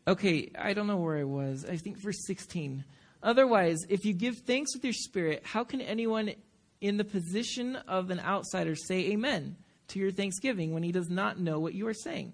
Okay, 0.08 0.50
I 0.58 0.74
don't 0.74 0.88
know 0.88 0.98
where 0.98 1.18
I 1.18 1.26
was. 1.26 1.66
I 1.70 1.76
think 1.76 1.98
verse 1.98 2.26
16. 2.26 2.84
Otherwise, 3.22 3.78
if 3.90 4.06
you 4.06 4.14
give 4.14 4.38
thanks 4.40 4.74
with 4.74 4.84
your 4.84 4.94
spirit, 4.94 5.44
how 5.46 5.64
can 5.64 5.82
anyone 5.82 6.32
in 6.82 6.98
the 6.98 7.04
position 7.04 7.76
of 7.76 8.10
an 8.10 8.20
outsider 8.20 8.76
say 8.76 9.12
amen 9.12 9.58
to 9.90 10.00
your 10.00 10.12
thanksgiving 10.12 10.74
when 10.74 10.84
he 10.84 10.92
does 10.92 11.10
not 11.10 11.40
know 11.40 11.60
what 11.60 11.74
you 11.74 11.86
are 11.88 11.94
saying? 11.94 12.34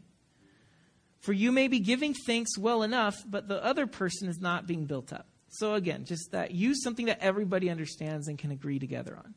For 1.19 1.33
you 1.33 1.51
may 1.51 1.67
be 1.67 1.79
giving 1.79 2.13
thanks 2.13 2.57
well 2.57 2.83
enough, 2.83 3.15
but 3.25 3.47
the 3.47 3.63
other 3.65 3.87
person 3.87 4.29
is 4.29 4.39
not 4.39 4.67
being 4.67 4.85
built 4.85 5.11
up. 5.11 5.27
So 5.49 5.73
again, 5.73 6.05
just 6.05 6.31
that 6.31 6.51
use 6.51 6.83
something 6.83 7.07
that 7.07 7.19
everybody 7.19 7.69
understands 7.69 8.27
and 8.27 8.37
can 8.37 8.51
agree 8.51 8.77
together 8.77 9.17
on. 9.17 9.33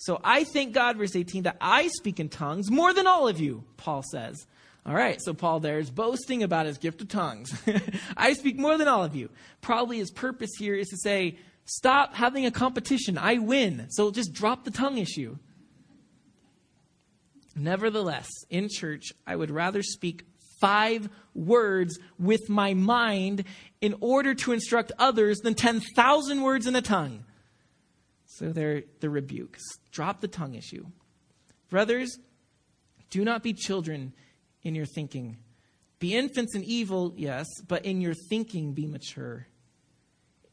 So 0.00 0.20
I 0.22 0.44
thank 0.44 0.74
God, 0.74 0.96
verse 0.96 1.16
18, 1.16 1.42
that 1.42 1.56
I 1.60 1.88
speak 1.88 2.20
in 2.20 2.28
tongues 2.28 2.70
more 2.70 2.94
than 2.94 3.08
all 3.08 3.26
of 3.26 3.40
you, 3.40 3.64
Paul 3.76 4.04
says. 4.08 4.46
All 4.86 4.94
right, 4.94 5.20
so 5.20 5.34
Paul 5.34 5.58
there 5.58 5.80
is 5.80 5.90
boasting 5.90 6.44
about 6.44 6.66
his 6.66 6.78
gift 6.78 7.02
of 7.02 7.08
tongues. 7.08 7.52
I 8.16 8.32
speak 8.34 8.56
more 8.58 8.78
than 8.78 8.86
all 8.86 9.02
of 9.02 9.16
you. 9.16 9.28
Probably 9.60 9.98
his 9.98 10.12
purpose 10.12 10.52
here 10.56 10.76
is 10.76 10.88
to 10.90 10.96
say, 10.96 11.36
stop 11.64 12.14
having 12.14 12.46
a 12.46 12.52
competition. 12.52 13.18
I 13.18 13.38
win. 13.38 13.86
So 13.90 14.12
just 14.12 14.32
drop 14.32 14.64
the 14.64 14.70
tongue 14.70 14.98
issue. 14.98 15.36
Nevertheless, 17.56 18.28
in 18.50 18.68
church, 18.70 19.12
I 19.26 19.34
would 19.34 19.50
rather 19.50 19.82
speak 19.82 20.24
five 20.60 21.08
words 21.34 21.98
with 22.20 22.48
my 22.48 22.72
mind 22.72 23.42
in 23.80 23.96
order 24.00 24.32
to 24.34 24.52
instruct 24.52 24.92
others 24.96 25.38
than 25.38 25.54
10,000 25.54 26.40
words 26.40 26.68
in 26.68 26.76
a 26.76 26.82
tongue. 26.82 27.24
So 28.38 28.52
they're 28.52 28.84
the 29.00 29.10
rebukes. 29.10 29.62
Drop 29.90 30.20
the 30.20 30.28
tongue 30.28 30.54
issue. 30.54 30.86
Brothers, 31.70 32.18
do 33.10 33.24
not 33.24 33.42
be 33.42 33.52
children 33.52 34.12
in 34.62 34.76
your 34.76 34.86
thinking. 34.86 35.38
Be 35.98 36.14
infants 36.14 36.54
in 36.54 36.62
evil, 36.62 37.12
yes, 37.16 37.46
but 37.66 37.84
in 37.84 38.00
your 38.00 38.14
thinking 38.30 38.74
be 38.74 38.86
mature. 38.86 39.48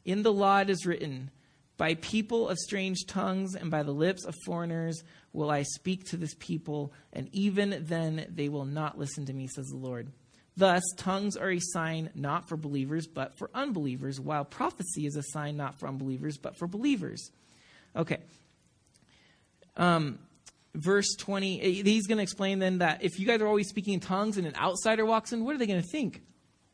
In 0.04 0.24
the 0.24 0.32
law 0.32 0.58
it 0.58 0.70
is 0.70 0.84
written, 0.84 1.30
By 1.76 1.94
people 1.94 2.48
of 2.48 2.58
strange 2.58 3.06
tongues 3.06 3.54
and 3.54 3.70
by 3.70 3.84
the 3.84 3.92
lips 3.92 4.24
of 4.24 4.34
foreigners 4.44 5.04
will 5.32 5.50
I 5.50 5.62
speak 5.62 6.06
to 6.06 6.16
this 6.16 6.34
people, 6.40 6.92
and 7.12 7.28
even 7.32 7.84
then 7.86 8.26
they 8.28 8.48
will 8.48 8.64
not 8.64 8.98
listen 8.98 9.26
to 9.26 9.32
me, 9.32 9.46
says 9.46 9.66
the 9.66 9.76
Lord. 9.76 10.10
Thus, 10.56 10.82
tongues 10.96 11.36
are 11.36 11.50
a 11.50 11.60
sign 11.60 12.10
not 12.16 12.48
for 12.48 12.56
believers, 12.56 13.06
but 13.06 13.38
for 13.38 13.50
unbelievers, 13.54 14.18
while 14.18 14.44
prophecy 14.44 15.06
is 15.06 15.14
a 15.14 15.22
sign 15.22 15.56
not 15.56 15.78
for 15.78 15.86
unbelievers, 15.86 16.36
but 16.36 16.56
for 16.56 16.66
believers. 16.66 17.30
Okay. 17.96 18.18
Um, 19.76 20.18
verse 20.74 21.14
20, 21.18 21.60
eh, 21.60 21.82
he's 21.84 22.06
going 22.06 22.18
to 22.18 22.22
explain 22.22 22.58
then 22.58 22.78
that 22.78 23.02
if 23.02 23.18
you 23.18 23.26
guys 23.26 23.40
are 23.40 23.46
always 23.46 23.68
speaking 23.68 23.94
in 23.94 24.00
tongues 24.00 24.36
and 24.36 24.46
an 24.46 24.54
outsider 24.56 25.04
walks 25.04 25.32
in, 25.32 25.44
what 25.44 25.54
are 25.54 25.58
they 25.58 25.66
going 25.66 25.82
to 25.82 25.88
think? 25.88 26.22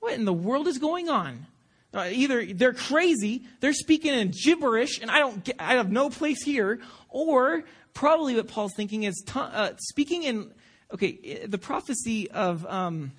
What 0.01 0.15
in 0.15 0.25
the 0.25 0.33
world 0.33 0.67
is 0.67 0.79
going 0.79 1.09
on? 1.09 1.47
Uh, 1.95 2.09
either 2.11 2.45
they're 2.47 2.73
crazy, 2.73 3.43
they're 3.61 3.75
speaking 3.75 4.15
in 4.15 4.33
gibberish, 4.33 5.01
and 5.01 5.11
I 5.11 5.19
don't 5.19 5.45
get, 5.45 5.57
I 5.59 5.75
have 5.75 5.93
no 5.93 6.09
place 6.09 6.43
here, 6.43 6.81
or 7.11 7.65
probably 7.93 8.35
what 8.35 8.49
Paul's 8.49 8.73
thinking 8.75 9.03
is 9.03 9.23
t- 9.27 9.39
uh, 9.39 9.73
speaking 9.79 10.23
in, 10.23 10.51
okay, 10.93 11.19
eh, 11.23 11.47
the 11.47 11.59
prophecy 11.59 12.31
of 12.31 12.65
um, 12.67 13.13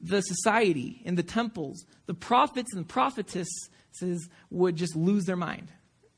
the 0.00 0.20
society 0.20 1.02
in 1.04 1.16
the 1.16 1.24
temples, 1.24 1.84
the 2.06 2.14
prophets 2.14 2.72
and 2.74 2.86
prophetesses 2.88 4.28
would 4.50 4.76
just 4.76 4.94
lose 4.94 5.24
their 5.24 5.36
mind. 5.36 5.68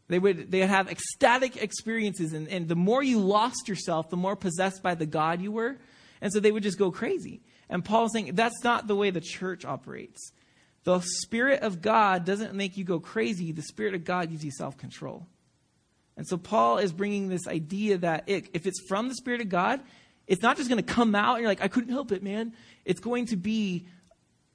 They 0.08 0.18
would 0.18 0.50
they 0.50 0.60
would 0.60 0.68
have 0.68 0.88
ecstatic 0.88 1.56
experiences, 1.56 2.32
and, 2.32 2.48
and 2.48 2.68
the 2.68 2.76
more 2.76 3.02
you 3.02 3.18
lost 3.18 3.68
yourself, 3.68 4.08
the 4.08 4.16
more 4.16 4.36
possessed 4.36 4.82
by 4.82 4.94
the 4.94 5.06
God 5.06 5.40
you 5.40 5.52
were. 5.52 5.78
And 6.20 6.32
so 6.32 6.40
they 6.40 6.52
would 6.52 6.62
just 6.62 6.78
go 6.78 6.90
crazy. 6.90 7.42
And 7.68 7.84
Paul's 7.84 8.12
saying 8.12 8.30
that's 8.34 8.62
not 8.64 8.86
the 8.86 8.96
way 8.96 9.10
the 9.10 9.20
church 9.20 9.64
operates. 9.64 10.32
The 10.84 11.00
Spirit 11.00 11.62
of 11.62 11.82
God 11.82 12.24
doesn't 12.24 12.54
make 12.54 12.76
you 12.76 12.84
go 12.84 13.00
crazy, 13.00 13.52
the 13.52 13.62
Spirit 13.62 13.94
of 13.94 14.04
God 14.04 14.30
gives 14.30 14.44
you 14.44 14.52
self 14.52 14.76
control. 14.76 15.26
And 16.16 16.26
so 16.26 16.38
Paul 16.38 16.78
is 16.78 16.92
bringing 16.92 17.28
this 17.28 17.46
idea 17.46 17.98
that 17.98 18.24
it, 18.26 18.48
if 18.54 18.66
it's 18.66 18.80
from 18.88 19.08
the 19.08 19.14
Spirit 19.14 19.40
of 19.40 19.48
God, 19.48 19.80
it's 20.26 20.42
not 20.42 20.56
just 20.56 20.68
going 20.68 20.82
to 20.82 20.94
come 20.94 21.14
out 21.14 21.34
and 21.34 21.42
you're 21.42 21.50
like, 21.50 21.60
I 21.60 21.68
couldn't 21.68 21.92
help 21.92 22.10
it, 22.12 22.22
man. 22.22 22.54
It's 22.84 23.00
going 23.00 23.26
to 23.26 23.36
be, 23.36 23.86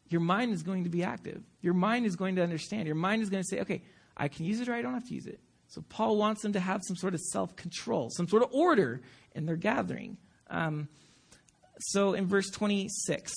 your 0.09 0.21
mind 0.21 0.53
is 0.53 0.63
going 0.63 0.85
to 0.85 0.89
be 0.89 1.03
active. 1.03 1.43
Your 1.61 1.73
mind 1.73 2.05
is 2.05 2.15
going 2.15 2.37
to 2.37 2.43
understand. 2.43 2.87
Your 2.87 2.95
mind 2.95 3.21
is 3.21 3.29
going 3.29 3.43
to 3.43 3.47
say, 3.47 3.61
okay, 3.61 3.83
I 4.17 4.27
can 4.27 4.45
use 4.45 4.59
it 4.59 4.69
or 4.69 4.73
I 4.73 4.81
don't 4.81 4.93
have 4.93 5.07
to 5.07 5.13
use 5.13 5.27
it. 5.27 5.39
So 5.67 5.83
Paul 5.87 6.17
wants 6.17 6.41
them 6.41 6.53
to 6.53 6.59
have 6.59 6.81
some 6.83 6.97
sort 6.97 7.13
of 7.13 7.21
self 7.21 7.55
control, 7.55 8.09
some 8.09 8.27
sort 8.27 8.43
of 8.43 8.49
order 8.51 9.01
in 9.33 9.45
their 9.45 9.55
gathering. 9.55 10.17
Um, 10.49 10.89
so 11.79 12.13
in 12.13 12.27
verse 12.27 12.49
26, 12.49 13.33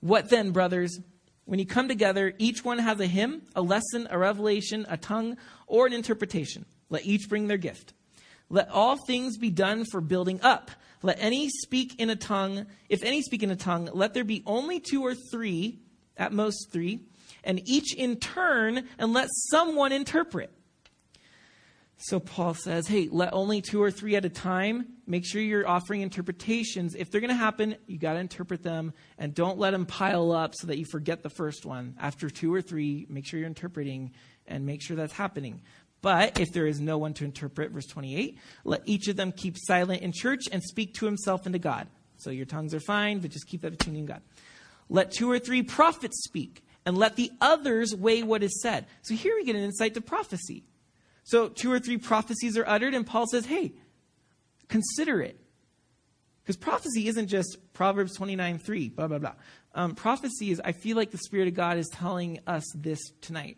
what 0.00 0.30
then, 0.30 0.52
brothers? 0.52 0.98
When 1.44 1.58
you 1.58 1.66
come 1.66 1.88
together, 1.88 2.32
each 2.38 2.64
one 2.64 2.78
has 2.78 3.00
a 3.00 3.06
hymn, 3.06 3.42
a 3.56 3.60
lesson, 3.60 4.06
a 4.08 4.16
revelation, 4.16 4.86
a 4.88 4.96
tongue, 4.96 5.36
or 5.66 5.86
an 5.86 5.92
interpretation. 5.92 6.64
Let 6.90 7.04
each 7.04 7.28
bring 7.28 7.48
their 7.48 7.58
gift. 7.58 7.92
Let 8.48 8.68
all 8.70 8.96
things 8.96 9.36
be 9.36 9.50
done 9.50 9.84
for 9.90 10.00
building 10.00 10.40
up. 10.42 10.70
Let 11.02 11.18
any 11.20 11.48
speak 11.48 11.98
in 11.98 12.08
a 12.08 12.16
tongue. 12.16 12.66
If 12.88 13.02
any 13.02 13.22
speak 13.22 13.42
in 13.42 13.50
a 13.50 13.56
tongue, 13.56 13.90
let 13.92 14.14
there 14.14 14.24
be 14.24 14.42
only 14.46 14.80
two 14.80 15.02
or 15.02 15.14
three, 15.14 15.80
at 16.16 16.32
most 16.32 16.70
three, 16.70 17.00
and 17.44 17.60
each 17.68 17.94
in 17.94 18.16
turn, 18.16 18.88
and 18.98 19.12
let 19.12 19.28
someone 19.50 19.92
interpret. 19.92 20.50
So 22.02 22.18
Paul 22.18 22.54
says, 22.54 22.88
hey, 22.88 23.08
let 23.12 23.34
only 23.34 23.60
two 23.60 23.82
or 23.82 23.90
three 23.90 24.16
at 24.16 24.24
a 24.24 24.30
time. 24.30 24.86
Make 25.06 25.26
sure 25.26 25.42
you're 25.42 25.68
offering 25.68 26.00
interpretations. 26.00 26.94
If 26.94 27.10
they're 27.10 27.20
going 27.20 27.28
to 27.28 27.34
happen, 27.34 27.76
you 27.86 27.98
got 27.98 28.14
to 28.14 28.20
interpret 28.20 28.62
them 28.62 28.94
and 29.18 29.34
don't 29.34 29.58
let 29.58 29.72
them 29.72 29.84
pile 29.84 30.32
up 30.32 30.54
so 30.54 30.68
that 30.68 30.78
you 30.78 30.86
forget 30.86 31.22
the 31.22 31.28
first 31.28 31.66
one. 31.66 31.96
After 32.00 32.30
two 32.30 32.54
or 32.54 32.62
three, 32.62 33.06
make 33.10 33.26
sure 33.26 33.38
you're 33.38 33.46
interpreting 33.46 34.12
and 34.46 34.64
make 34.64 34.80
sure 34.80 34.96
that's 34.96 35.12
happening. 35.12 35.60
But 36.00 36.40
if 36.40 36.54
there 36.54 36.66
is 36.66 36.80
no 36.80 36.96
one 36.96 37.12
to 37.14 37.26
interpret, 37.26 37.70
verse 37.70 37.86
28, 37.86 38.38
let 38.64 38.80
each 38.86 39.08
of 39.08 39.16
them 39.16 39.30
keep 39.30 39.56
silent 39.58 40.00
in 40.00 40.12
church 40.12 40.44
and 40.50 40.62
speak 40.62 40.94
to 40.94 41.04
himself 41.04 41.44
and 41.44 41.52
to 41.52 41.58
God. 41.58 41.86
So 42.16 42.30
your 42.30 42.46
tongues 42.46 42.72
are 42.72 42.80
fine, 42.80 43.18
but 43.18 43.30
just 43.30 43.46
keep 43.46 43.60
that 43.60 43.72
between 43.72 43.96
you 43.96 44.00
and 44.00 44.08
God. 44.08 44.22
Let 44.88 45.10
two 45.10 45.30
or 45.30 45.38
three 45.38 45.62
prophets 45.62 46.24
speak 46.24 46.64
and 46.90 46.98
let 46.98 47.14
the 47.14 47.30
others 47.40 47.94
weigh 47.94 48.24
what 48.24 48.42
is 48.42 48.60
said. 48.60 48.84
So 49.02 49.14
here 49.14 49.36
we 49.36 49.44
get 49.44 49.54
an 49.54 49.62
insight 49.62 49.94
to 49.94 50.00
prophecy. 50.00 50.64
So 51.22 51.48
two 51.48 51.70
or 51.70 51.78
three 51.78 51.98
prophecies 51.98 52.58
are 52.58 52.66
uttered, 52.66 52.94
and 52.94 53.06
Paul 53.06 53.28
says, 53.30 53.46
hey, 53.46 53.74
consider 54.66 55.22
it. 55.22 55.38
Because 56.42 56.56
prophecy 56.56 57.06
isn't 57.06 57.28
just 57.28 57.58
Proverbs 57.74 58.16
29 58.16 58.58
3, 58.58 58.88
blah, 58.88 59.06
blah, 59.06 59.18
blah. 59.18 59.34
Um, 59.72 59.94
prophecy 59.94 60.50
is, 60.50 60.60
I 60.64 60.72
feel 60.72 60.96
like 60.96 61.12
the 61.12 61.18
Spirit 61.18 61.46
of 61.46 61.54
God 61.54 61.78
is 61.78 61.88
telling 61.92 62.40
us 62.48 62.64
this 62.74 62.98
tonight. 63.20 63.56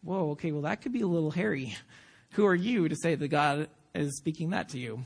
Whoa, 0.00 0.30
okay, 0.30 0.50
well, 0.50 0.62
that 0.62 0.80
could 0.80 0.94
be 0.94 1.02
a 1.02 1.06
little 1.06 1.30
hairy. 1.30 1.76
Who 2.30 2.46
are 2.46 2.54
you 2.54 2.88
to 2.88 2.96
say 2.96 3.16
that 3.16 3.28
God 3.28 3.68
is 3.94 4.16
speaking 4.16 4.50
that 4.50 4.70
to 4.70 4.78
you? 4.78 5.04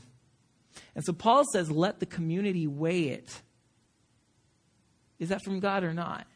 And 0.95 1.03
so 1.03 1.11
Paul 1.11 1.43
says, 1.51 1.69
let 1.69 1.99
the 1.99 2.05
community 2.05 2.65
weigh 2.65 3.09
it. 3.09 3.41
Is 5.19 5.27
that 5.29 5.43
from 5.43 5.59
God 5.59 5.83
or 5.83 5.93
not? 5.93 6.27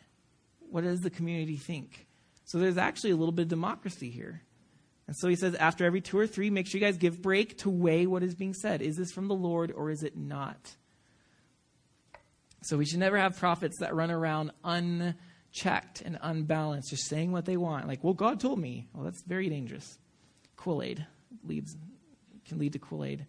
What 0.70 0.84
does 0.84 1.01
the 1.01 1.09
community 1.09 1.57
think? 1.57 2.07
So 2.45 2.57
there's 2.57 2.78
actually 2.78 3.11
a 3.11 3.15
little 3.15 3.32
bit 3.32 3.43
of 3.43 3.47
democracy 3.49 4.09
here. 4.09 4.41
And 5.07 5.15
so 5.17 5.28
he 5.28 5.36
says, 5.36 5.55
after 5.55 5.86
every 5.86 6.01
two 6.01 6.17
or 6.17 6.28
three, 6.28 6.49
make 6.49 6.67
sure 6.67 6.80
you 6.80 6.86
guys 6.86 6.97
give 6.97 7.22
break 7.22 7.57
to 7.59 7.70
weigh 7.70 8.05
what 8.05 8.24
is 8.24 8.36
being 8.36 8.53
said. 8.53 8.82
Is 8.82 8.95
this 8.95 9.11
from 9.11 9.28
the 9.28 9.36
Lord 9.36 9.72
or 9.72 9.89
is 9.89 10.03
it 10.03 10.15
not? 10.15 10.76
So 12.61 12.78
we 12.78 12.86
should 12.86 12.99
never 12.99 13.17
have 13.17 13.38
prophets 13.38 13.78
that 13.80 13.95
run 13.95 14.11
around 14.11 14.51
unchecked 14.63 16.01
and 16.01 16.20
unbalanced, 16.22 16.89
just 16.89 17.07
saying 17.07 17.32
what 17.32 17.45
they 17.45 17.57
want. 17.57 17.88
Like, 17.88 18.03
well, 18.03 18.13
God 18.13 18.39
told 18.39 18.59
me. 18.59 18.88
Well, 18.93 19.03
that's 19.03 19.24
very 19.24 19.49
dangerous. 19.49 19.97
Kool 20.57 20.84
Aid 20.84 21.05
leads 21.43 21.76
can 22.47 22.57
lead 22.57 22.74
to 22.74 22.80
Kool 22.80 23.05
Aid. 23.05 23.26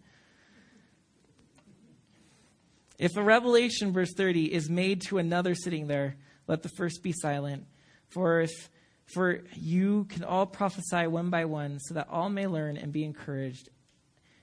If 2.99 3.15
a 3.17 3.23
revelation, 3.23 3.93
verse 3.93 4.13
30, 4.13 4.53
is 4.53 4.69
made 4.69 5.01
to 5.07 5.17
another 5.17 5.55
sitting 5.55 5.87
there, 5.87 6.17
let 6.47 6.63
the 6.63 6.69
first 6.69 7.03
be 7.03 7.11
silent. 7.11 7.65
For 8.09 8.41
if 8.41 8.69
for 9.13 9.41
you 9.55 10.05
can 10.05 10.23
all 10.23 10.45
prophesy 10.45 11.07
one 11.07 11.29
by 11.29 11.45
one, 11.45 11.79
so 11.79 11.95
that 11.95 12.07
all 12.09 12.29
may 12.29 12.47
learn 12.47 12.77
and 12.77 12.93
be 12.93 13.03
encouraged. 13.03 13.69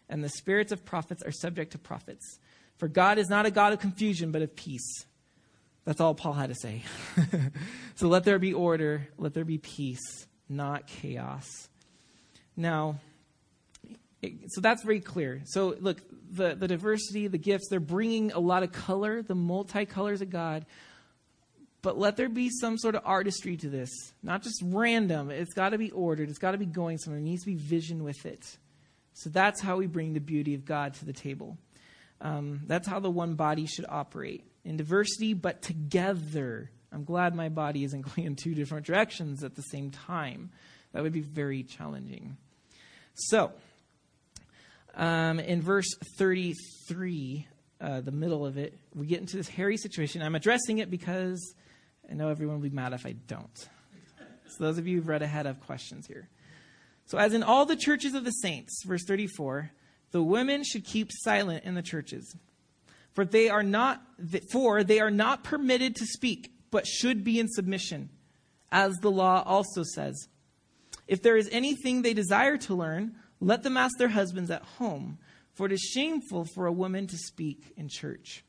And 0.09 0.23
the 0.23 0.29
spirits 0.29 0.73
of 0.73 0.85
prophets 0.85 1.23
are 1.23 1.33
subject 1.33 1.73
to 1.73 1.79
prophets. 1.79 2.39
For 2.77 2.89
God 2.89 3.19
is 3.19 3.29
not 3.29 3.47
a 3.47 3.51
God 3.51 3.73
of 3.73 3.81
confusion, 3.81 4.31
but 4.31 4.43
of 4.43 4.55
peace. 4.55 5.05
That's 5.85 6.01
all 6.01 6.15
Paul 6.15 6.35
had 6.35 6.51
to 6.51 6.55
say. 6.55 6.83
so 7.95 8.09
let 8.09 8.25
there 8.25 8.39
be 8.39 8.53
order, 8.53 9.09
let 9.17 9.35
there 9.35 9.45
be 9.45 9.59
peace. 9.59 10.27
not 10.49 10.87
chaos. 10.87 11.69
Now, 12.57 13.01
so 14.49 14.61
that's 14.61 14.83
very 14.83 15.01
clear. 15.01 15.43
So 15.45 15.77
look, 15.81 16.03
the, 16.31 16.55
the 16.55 16.69
diversity, 16.69 17.29
the 17.29 17.39
gifts, 17.39 17.69
they're 17.69 17.81
bringing 17.81 18.33
a 18.33 18.39
lot 18.39 18.63
of 18.63 18.73
color, 18.73 19.23
the 19.23 19.35
multicolors 19.35 20.21
of 20.21 20.31
God. 20.31 20.67
But 21.81 21.97
let 21.97 22.17
there 22.17 22.29
be 22.29 22.51
some 22.51 22.77
sort 22.77 22.97
of 22.97 23.03
artistry 23.05 23.57
to 23.57 23.69
this, 23.69 23.91
not 24.23 24.43
just 24.43 24.63
random. 24.65 25.31
It's 25.31 25.55
got 25.55 25.71
to 25.71 25.79
be 25.79 25.91
ordered. 25.93 26.29
It's 26.29 26.39
got 26.39 26.53
to 26.53 26.59
be 26.59 26.67
going 26.67 26.99
somewhere. 26.99 27.21
There 27.21 27.25
needs 27.25 27.45
to 27.45 27.51
be 27.51 27.57
vision 27.57 28.03
with 28.03 28.27
it. 28.27 28.45
So 29.13 29.31
that's 29.31 29.61
how 29.61 29.77
we 29.77 29.87
bring 29.87 30.13
the 30.13 30.21
beauty 30.21 30.55
of 30.55 30.65
God 30.65 30.95
to 30.95 31.05
the 31.05 31.13
table. 31.13 31.57
Um, 32.21 32.63
that's 32.67 32.89
how 32.89 32.99
the 32.99 33.11
one 33.11 33.35
body 33.35 33.67
should 33.67 33.87
operate 33.89 34.45
in 34.65 34.77
diversity, 34.77 35.35
but 35.35 35.63
together. 35.63 36.71
I'm 36.93 37.05
glad 37.05 37.35
my 37.35 37.49
body 37.49 37.85
isn't 37.85 38.01
going 38.15 38.27
in 38.27 38.37
two 38.37 38.55
different 38.55 38.87
directions 38.87 39.45
at 39.45 39.55
the 39.55 39.63
same 39.63 39.91
time. 39.91 40.51
That 40.93 41.03
would 41.03 41.13
be 41.13 41.21
very 41.21 41.63
challenging. 41.63 42.37
So, 43.15 43.53
um, 44.95 45.39
in 45.39 45.63
verse 45.63 45.89
33, 46.19 47.47
uh, 47.81 48.01
the 48.01 48.11
middle 48.11 48.47
of 48.47 48.59
it, 48.59 48.77
we 48.95 49.07
get 49.07 49.21
into 49.21 49.37
this 49.37 49.49
hairy 49.49 49.77
situation. 49.77 50.23
I'm 50.23 50.35
addressing 50.35 50.79
it 50.79 50.91
because 50.91 51.55
I 52.11 52.15
know 52.15 52.29
everyone 52.29 52.57
will 52.57 52.69
be 52.69 52.75
mad 52.75 52.93
if 52.93 53.05
I 53.07 53.13
don't. 53.13 53.69
So, 54.49 54.65
those 54.65 54.79
of 54.79 54.87
you 54.87 54.97
who've 54.97 55.09
read 55.09 55.23
ahead 55.23 55.47
have 55.47 55.61
questions 55.61 56.07
here. 56.07 56.29
So, 57.07 57.19
as 57.19 57.35
in 57.35 57.43
all 57.43 57.67
the 57.67 57.77
churches 57.77 58.15
of 58.15 58.25
the 58.25 58.31
saints, 58.31 58.83
verse 58.85 59.05
34, 59.05 59.71
the 60.11 60.23
women 60.23 60.65
should 60.65 60.85
keep 60.85 61.11
silent 61.13 61.65
in 61.65 61.75
the 61.75 61.83
churches. 61.83 62.35
For 63.15 63.25
they 63.25 63.49
are 63.49 63.63
not 63.63 64.03
for 64.53 64.85
they 64.85 65.01
are 65.01 65.11
not 65.11 65.45
permitted 65.45 65.97
to 65.97 66.07
speak, 66.07 66.53
but 66.71 66.87
should 66.87 67.25
be 67.25 67.41
in 67.41 67.49
submission, 67.49 68.11
as 68.71 68.95
the 68.97 69.11
law 69.11 69.43
also 69.45 69.83
says. 69.83 70.29
If 71.07 71.23
there 71.23 71.37
is 71.37 71.49
anything 71.51 72.03
they 72.03 72.15
desire 72.15 72.57
to 72.59 72.75
learn, 72.75 73.17
let 73.41 73.63
them 73.63 73.77
ask 73.77 73.97
their 73.99 74.09
husbands 74.09 74.51
at 74.51 74.63
home, 74.63 75.19
for 75.55 75.67
it 75.67 75.73
is 75.73 75.81
shameful 75.81 76.45
for 76.55 76.67
a 76.67 76.73
woman 76.73 77.07
to 77.09 77.17
speak 77.17 77.73
in 77.77 77.89
church. 77.89 78.45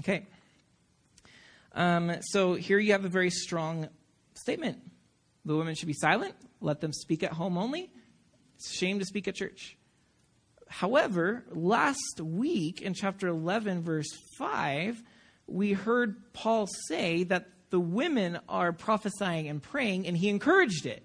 Okay. 0.00 0.26
Um, 1.74 2.12
so 2.20 2.54
here 2.54 2.78
you 2.78 2.92
have 2.92 3.04
a 3.04 3.08
very 3.08 3.30
strong 3.30 3.88
statement. 4.34 4.78
The 5.44 5.56
women 5.56 5.74
should 5.74 5.88
be 5.88 5.94
silent. 5.94 6.34
Let 6.60 6.80
them 6.80 6.92
speak 6.92 7.22
at 7.22 7.32
home 7.32 7.58
only. 7.58 7.90
It's 8.56 8.70
a 8.70 8.74
shame 8.74 8.98
to 8.98 9.04
speak 9.04 9.26
at 9.28 9.34
church. 9.34 9.76
However, 10.68 11.44
last 11.50 12.20
week 12.20 12.80
in 12.80 12.94
chapter 12.94 13.28
11, 13.28 13.82
verse 13.82 14.08
5, 14.38 15.02
we 15.46 15.72
heard 15.72 16.32
Paul 16.32 16.66
say 16.88 17.24
that 17.24 17.48
the 17.70 17.80
women 17.80 18.38
are 18.48 18.72
prophesying 18.72 19.48
and 19.48 19.62
praying, 19.62 20.06
and 20.06 20.16
he 20.16 20.28
encouraged 20.28 20.86
it. 20.86 21.02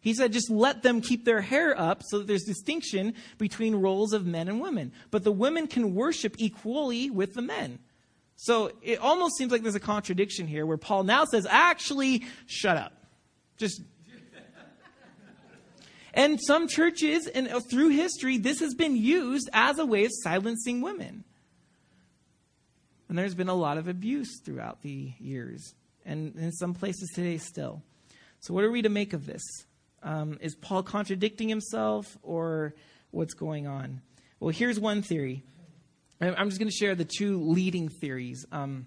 He 0.00 0.14
said, 0.14 0.32
just 0.32 0.50
let 0.50 0.82
them 0.82 1.00
keep 1.00 1.24
their 1.24 1.40
hair 1.40 1.78
up 1.78 2.02
so 2.04 2.18
that 2.18 2.26
there's 2.26 2.42
distinction 2.42 3.14
between 3.38 3.76
roles 3.76 4.12
of 4.12 4.26
men 4.26 4.48
and 4.48 4.60
women. 4.60 4.92
But 5.10 5.22
the 5.22 5.32
women 5.32 5.66
can 5.66 5.94
worship 5.94 6.34
equally 6.38 7.08
with 7.08 7.34
the 7.34 7.42
men. 7.42 7.78
So 8.42 8.72
it 8.82 8.98
almost 8.98 9.36
seems 9.36 9.52
like 9.52 9.62
there's 9.62 9.76
a 9.76 9.80
contradiction 9.80 10.48
here 10.48 10.66
where 10.66 10.76
Paul 10.76 11.04
now 11.04 11.24
says, 11.24 11.46
actually, 11.48 12.24
shut 12.46 12.76
up. 12.76 12.92
Just. 13.56 13.82
and 16.14 16.40
some 16.42 16.66
churches 16.66 17.28
and 17.28 17.48
through 17.70 17.90
history, 17.90 18.38
this 18.38 18.58
has 18.58 18.74
been 18.74 18.96
used 18.96 19.48
as 19.52 19.78
a 19.78 19.86
way 19.86 20.06
of 20.06 20.10
silencing 20.24 20.80
women. 20.80 21.22
And 23.08 23.16
there's 23.16 23.36
been 23.36 23.48
a 23.48 23.54
lot 23.54 23.78
of 23.78 23.86
abuse 23.86 24.40
throughout 24.44 24.82
the 24.82 25.12
years, 25.20 25.76
and 26.04 26.34
in 26.34 26.50
some 26.50 26.74
places 26.74 27.12
today 27.14 27.38
still. 27.38 27.80
So, 28.40 28.54
what 28.54 28.64
are 28.64 28.72
we 28.72 28.82
to 28.82 28.88
make 28.88 29.12
of 29.12 29.24
this? 29.24 29.42
Um, 30.02 30.36
is 30.40 30.56
Paul 30.56 30.82
contradicting 30.82 31.48
himself 31.48 32.18
or 32.24 32.74
what's 33.12 33.34
going 33.34 33.68
on? 33.68 34.00
Well, 34.40 34.50
here's 34.50 34.80
one 34.80 35.02
theory. 35.02 35.44
I'm 36.22 36.48
just 36.48 36.60
going 36.60 36.70
to 36.70 36.76
share 36.76 36.94
the 36.94 37.04
two 37.04 37.40
leading 37.40 37.88
theories. 37.88 38.46
Um, 38.52 38.86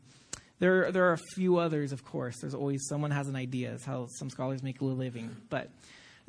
there, 0.60 0.94
there 0.94 1.10
are 1.10 1.14
a 1.14 1.20
few 1.36 1.58
others, 1.58 1.92
of 1.92 2.06
course. 2.06 2.38
There's 2.40 2.56
always 2.56 2.88
someone 2.88 3.12
has 3.12 3.28
an 3.28 3.36
idea. 3.36 3.74
It's 3.74 3.84
how 3.84 4.08
some 4.08 4.30
scholars 4.30 4.64
make 4.64 4.80
a 4.80 4.86
living. 4.86 5.36
But 5.50 5.70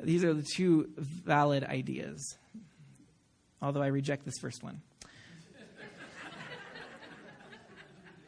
these 0.01 0.25
are 0.25 0.33
the 0.33 0.43
two 0.55 0.89
valid 0.97 1.63
ideas, 1.63 2.35
although 3.61 3.81
I 3.81 3.87
reject 3.87 4.25
this 4.25 4.35
first 4.41 4.63
one. 4.63 4.81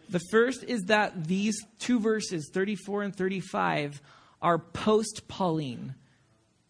the 0.10 0.22
first 0.32 0.64
is 0.64 0.84
that 0.84 1.26
these 1.26 1.58
two 1.80 2.00
verses, 2.00 2.50
34 2.54 3.04
and 3.04 3.14
35, 3.14 4.02
are 4.42 4.58
post 4.58 5.24
Pauline. 5.28 5.96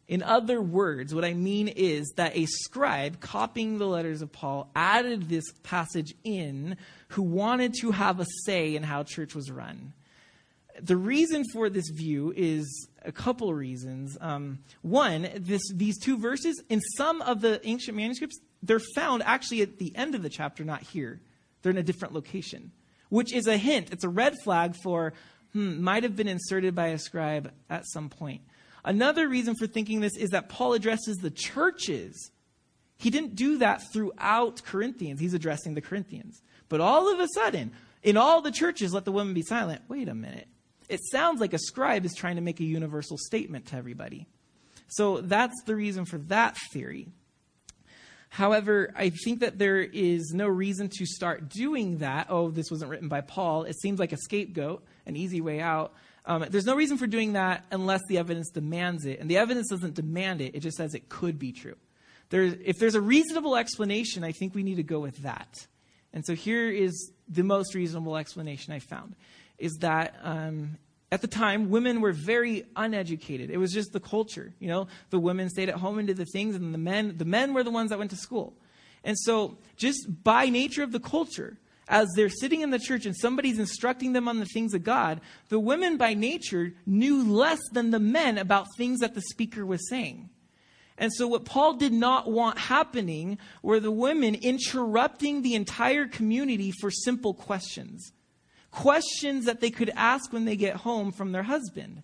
In 0.09 0.23
other 0.23 0.59
words, 0.59 1.13
what 1.13 1.23
I 1.23 1.35
mean 1.35 1.67
is 1.67 2.13
that 2.15 2.35
a 2.35 2.47
scribe 2.47 3.19
copying 3.19 3.77
the 3.77 3.85
letters 3.85 4.23
of 4.23 4.31
Paul 4.31 4.71
added 4.75 5.29
this 5.29 5.45
passage 5.61 6.15
in 6.23 6.77
who 7.09 7.21
wanted 7.21 7.75
to 7.81 7.91
have 7.91 8.19
a 8.19 8.25
say 8.43 8.75
in 8.75 8.81
how 8.81 9.03
church 9.03 9.35
was 9.35 9.51
run. 9.51 9.93
The 10.81 10.97
reason 10.97 11.43
for 11.53 11.69
this 11.69 11.89
view 11.89 12.33
is 12.35 12.87
a 13.05 13.11
couple 13.11 13.53
reasons. 13.53 14.17
Um, 14.19 14.59
one, 14.81 15.29
this, 15.35 15.61
these 15.71 15.99
two 15.99 16.17
verses, 16.17 16.59
in 16.69 16.81
some 16.97 17.21
of 17.21 17.41
the 17.41 17.61
ancient 17.63 17.95
manuscripts, 17.95 18.39
they're 18.63 18.81
found 18.95 19.21
actually 19.23 19.61
at 19.61 19.77
the 19.77 19.95
end 19.95 20.15
of 20.15 20.23
the 20.23 20.29
chapter, 20.29 20.63
not 20.63 20.81
here. 20.81 21.21
They're 21.61 21.71
in 21.71 21.77
a 21.77 21.83
different 21.83 22.15
location, 22.15 22.71
which 23.09 23.31
is 23.31 23.45
a 23.45 23.57
hint. 23.57 23.91
It's 23.91 24.03
a 24.03 24.09
red 24.09 24.37
flag 24.43 24.73
for, 24.81 25.13
hmm, 25.53 25.83
might 25.83 26.01
have 26.01 26.15
been 26.15 26.27
inserted 26.27 26.73
by 26.73 26.87
a 26.87 26.97
scribe 26.97 27.51
at 27.69 27.85
some 27.85 28.09
point. 28.09 28.41
Another 28.83 29.27
reason 29.27 29.55
for 29.55 29.67
thinking 29.67 29.99
this 29.99 30.17
is 30.17 30.29
that 30.31 30.49
Paul 30.49 30.73
addresses 30.73 31.17
the 31.17 31.31
churches. 31.31 32.31
He 32.97 33.09
didn't 33.09 33.35
do 33.35 33.57
that 33.59 33.81
throughout 33.93 34.63
Corinthians. 34.63 35.19
He's 35.19 35.33
addressing 35.33 35.73
the 35.73 35.81
Corinthians. 35.81 36.41
But 36.67 36.81
all 36.81 37.11
of 37.11 37.19
a 37.19 37.27
sudden, 37.33 37.71
in 38.03 38.17
all 38.17 38.41
the 38.41 38.51
churches, 38.51 38.93
let 38.93 39.05
the 39.05 39.11
women 39.11 39.33
be 39.33 39.41
silent. 39.41 39.81
Wait 39.87 40.07
a 40.07 40.15
minute. 40.15 40.47
It 40.87 41.01
sounds 41.11 41.39
like 41.39 41.53
a 41.53 41.59
scribe 41.59 42.05
is 42.05 42.15
trying 42.15 42.35
to 42.35 42.41
make 42.41 42.59
a 42.59 42.65
universal 42.65 43.17
statement 43.17 43.67
to 43.67 43.75
everybody. 43.75 44.27
So 44.87 45.21
that's 45.21 45.61
the 45.65 45.75
reason 45.75 46.05
for 46.05 46.17
that 46.17 46.57
theory. 46.73 47.07
However, 48.29 48.93
I 48.95 49.09
think 49.09 49.39
that 49.39 49.57
there 49.57 49.81
is 49.81 50.31
no 50.33 50.47
reason 50.47 50.89
to 50.97 51.05
start 51.05 51.49
doing 51.49 51.97
that. 51.97 52.27
Oh, 52.29 52.51
this 52.51 52.69
wasn't 52.69 52.91
written 52.91 53.07
by 53.07 53.21
Paul. 53.21 53.63
It 53.63 53.79
seems 53.79 53.99
like 53.99 54.13
a 54.13 54.17
scapegoat, 54.17 54.83
an 55.05 55.15
easy 55.15 55.41
way 55.41 55.59
out. 55.59 55.93
Um, 56.29 56.45
there's 56.47 56.67
no 56.67 56.75
reason 56.75 56.97
for 56.99 57.07
doing 57.07 57.33
that 57.33 57.65
unless 57.71 58.01
the 58.07 58.19
evidence 58.19 58.51
demands 58.51 59.05
it. 59.07 59.19
And 59.19 59.27
the 59.29 59.37
evidence 59.37 59.69
doesn't 59.69 59.95
demand 59.95 60.41
it, 60.41 60.53
it 60.53 60.59
just 60.59 60.77
says 60.77 60.93
it 60.93 61.09
could 61.09 61.39
be 61.39 61.51
true. 61.51 61.75
There's, 62.29 62.53
if 62.63 62.77
there's 62.77 62.93
a 62.93 63.01
reasonable 63.01 63.55
explanation, 63.55 64.23
I 64.23 64.31
think 64.31 64.53
we 64.53 64.61
need 64.61 64.75
to 64.75 64.83
go 64.83 64.99
with 64.99 65.17
that. 65.23 65.65
And 66.13 66.23
so 66.23 66.35
here 66.35 66.69
is 66.69 67.11
the 67.27 67.41
most 67.41 67.73
reasonable 67.73 68.15
explanation 68.15 68.73
I 68.73 68.79
found 68.79 69.15
is 69.57 69.77
that 69.79 70.15
um, 70.21 70.77
at 71.11 71.21
the 71.21 71.27
time, 71.27 71.71
women 71.71 71.99
were 71.99 72.13
very 72.13 72.63
uneducated. 72.75 73.49
It 73.49 73.57
was 73.57 73.73
just 73.73 73.91
the 73.91 73.99
culture. 73.99 74.53
You 74.59 74.67
know, 74.67 74.87
the 75.09 75.19
women 75.19 75.49
stayed 75.49 75.69
at 75.69 75.75
home 75.75 75.97
and 75.97 76.07
did 76.07 76.17
the 76.17 76.25
things, 76.25 76.55
and 76.55 76.71
the 76.71 76.77
men, 76.77 77.17
the 77.17 77.25
men 77.25 77.55
were 77.55 77.63
the 77.63 77.71
ones 77.71 77.89
that 77.89 77.97
went 77.97 78.11
to 78.11 78.17
school. 78.17 78.53
And 79.03 79.17
so, 79.17 79.57
just 79.75 80.23
by 80.23 80.45
nature 80.49 80.83
of 80.83 80.91
the 80.91 80.99
culture, 80.99 81.57
as 81.89 82.07
they're 82.15 82.29
sitting 82.29 82.61
in 82.61 82.69
the 82.69 82.79
church 82.79 83.05
and 83.05 83.17
somebody's 83.17 83.59
instructing 83.59 84.13
them 84.13 84.27
on 84.27 84.39
the 84.39 84.45
things 84.45 84.73
of 84.75 84.83
God, 84.83 85.19
the 85.49 85.59
women 85.59 85.97
by 85.97 86.13
nature 86.13 86.73
knew 86.85 87.23
less 87.23 87.59
than 87.73 87.89
the 87.89 87.99
men 87.99 88.37
about 88.37 88.67
things 88.77 88.99
that 88.99 89.15
the 89.15 89.21
speaker 89.21 89.65
was 89.65 89.89
saying. 89.89 90.29
And 90.99 91.11
so, 91.11 91.27
what 91.27 91.45
Paul 91.45 91.73
did 91.73 91.93
not 91.93 92.29
want 92.29 92.59
happening 92.59 93.39
were 93.63 93.79
the 93.79 93.91
women 93.91 94.35
interrupting 94.35 95.41
the 95.41 95.55
entire 95.55 96.05
community 96.07 96.71
for 96.79 96.91
simple 96.91 97.33
questions. 97.33 98.11
Questions 98.69 99.45
that 99.45 99.61
they 99.61 99.71
could 99.71 99.91
ask 99.95 100.31
when 100.31 100.45
they 100.45 100.57
get 100.57 100.75
home 100.75 101.11
from 101.11 101.31
their 101.31 101.43
husband. 101.43 102.03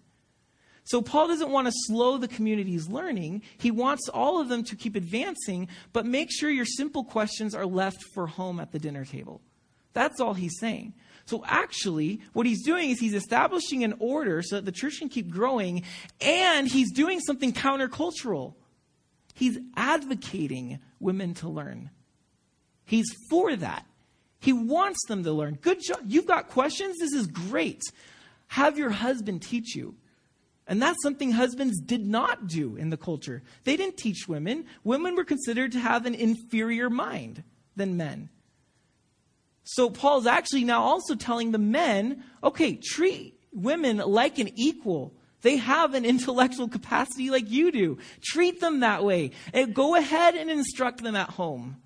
So, 0.86 1.02
Paul 1.02 1.28
doesn't 1.28 1.52
want 1.52 1.68
to 1.68 1.74
slow 1.76 2.18
the 2.18 2.30
community's 2.30 2.88
learning. 2.88 3.42
He 3.58 3.70
wants 3.70 4.08
all 4.08 4.40
of 4.40 4.48
them 4.48 4.64
to 4.64 4.78
keep 4.78 4.96
advancing, 4.96 5.68
but 5.92 6.06
make 6.06 6.30
sure 6.32 6.50
your 6.50 6.66
simple 6.66 7.04
questions 7.04 7.54
are 7.54 7.66
left 7.66 8.02
for 8.14 8.28
home 8.28 8.62
at 8.62 8.72
the 8.72 8.80
dinner 8.80 9.04
table. 9.04 9.42
That's 9.96 10.20
all 10.20 10.36
he's 10.36 10.60
saying. 10.60 10.94
So 11.26 11.44
actually, 11.48 12.22
what 12.34 12.46
he's 12.46 12.64
doing 12.64 12.92
is 12.92 13.00
he's 13.00 13.16
establishing 13.16 13.84
an 13.84 13.96
order 13.98 14.44
so 14.44 14.58
that 14.58 14.66
the 14.66 14.72
church 14.72 15.00
can 15.00 15.10
keep 15.10 15.32
growing, 15.32 15.82
and 16.22 16.68
he's 16.68 16.92
doing 16.92 17.20
something 17.20 17.52
countercultural. 17.52 18.54
He's 19.34 19.58
advocating 19.76 20.80
women 21.00 21.34
to 21.36 21.50
learn. 21.50 21.90
He's 22.86 23.08
for 23.30 23.56
that. 23.56 23.88
He 24.40 24.54
wants 24.54 25.00
them 25.08 25.24
to 25.24 25.32
learn. 25.32 25.58
Good 25.60 25.80
job. 25.82 26.02
You've 26.06 26.28
got 26.28 26.50
questions? 26.50 26.98
This 27.00 27.14
is 27.14 27.26
great. 27.26 27.82
Have 28.48 28.78
your 28.78 28.92
husband 28.92 29.42
teach 29.42 29.76
you. 29.76 29.96
And 30.68 30.82
that's 30.82 31.02
something 31.02 31.32
husbands 31.32 31.80
did 31.80 32.06
not 32.06 32.48
do 32.48 32.76
in 32.76 32.90
the 32.90 32.98
culture. 32.98 33.42
They 33.64 33.78
didn't 33.78 33.98
teach 33.98 34.28
women. 34.28 34.66
Women 34.84 35.16
were 35.16 35.24
considered 35.24 35.72
to 35.72 35.80
have 35.80 36.06
an 36.06 36.16
inferior 36.16 36.90
mind 36.90 37.44
than 37.76 37.98
men. 37.98 38.30
So 39.66 39.90
Paul's 39.90 40.28
actually 40.28 40.64
now 40.64 40.82
also 40.82 41.16
telling 41.16 41.52
the 41.52 41.58
men, 41.58 42.24
okay, 42.44 42.76
treat 42.76 43.38
women 43.52 43.98
like 43.98 44.38
an 44.38 44.52
equal. 44.56 45.14
They 45.42 45.58
have 45.58 45.96
an 45.96 46.06
intellectual 46.14 46.68
capacity 46.68 47.32
like 47.32 47.50
you 47.50 47.72
do. 47.72 47.98
Treat 48.24 48.62
them 48.62 48.80
that 48.80 49.04
way. 49.04 49.32
And 49.54 49.74
go 49.74 49.96
ahead 49.96 50.36
and 50.36 50.50
instruct 50.50 51.04
them 51.04 51.16
at 51.16 51.32
home. 51.32 51.82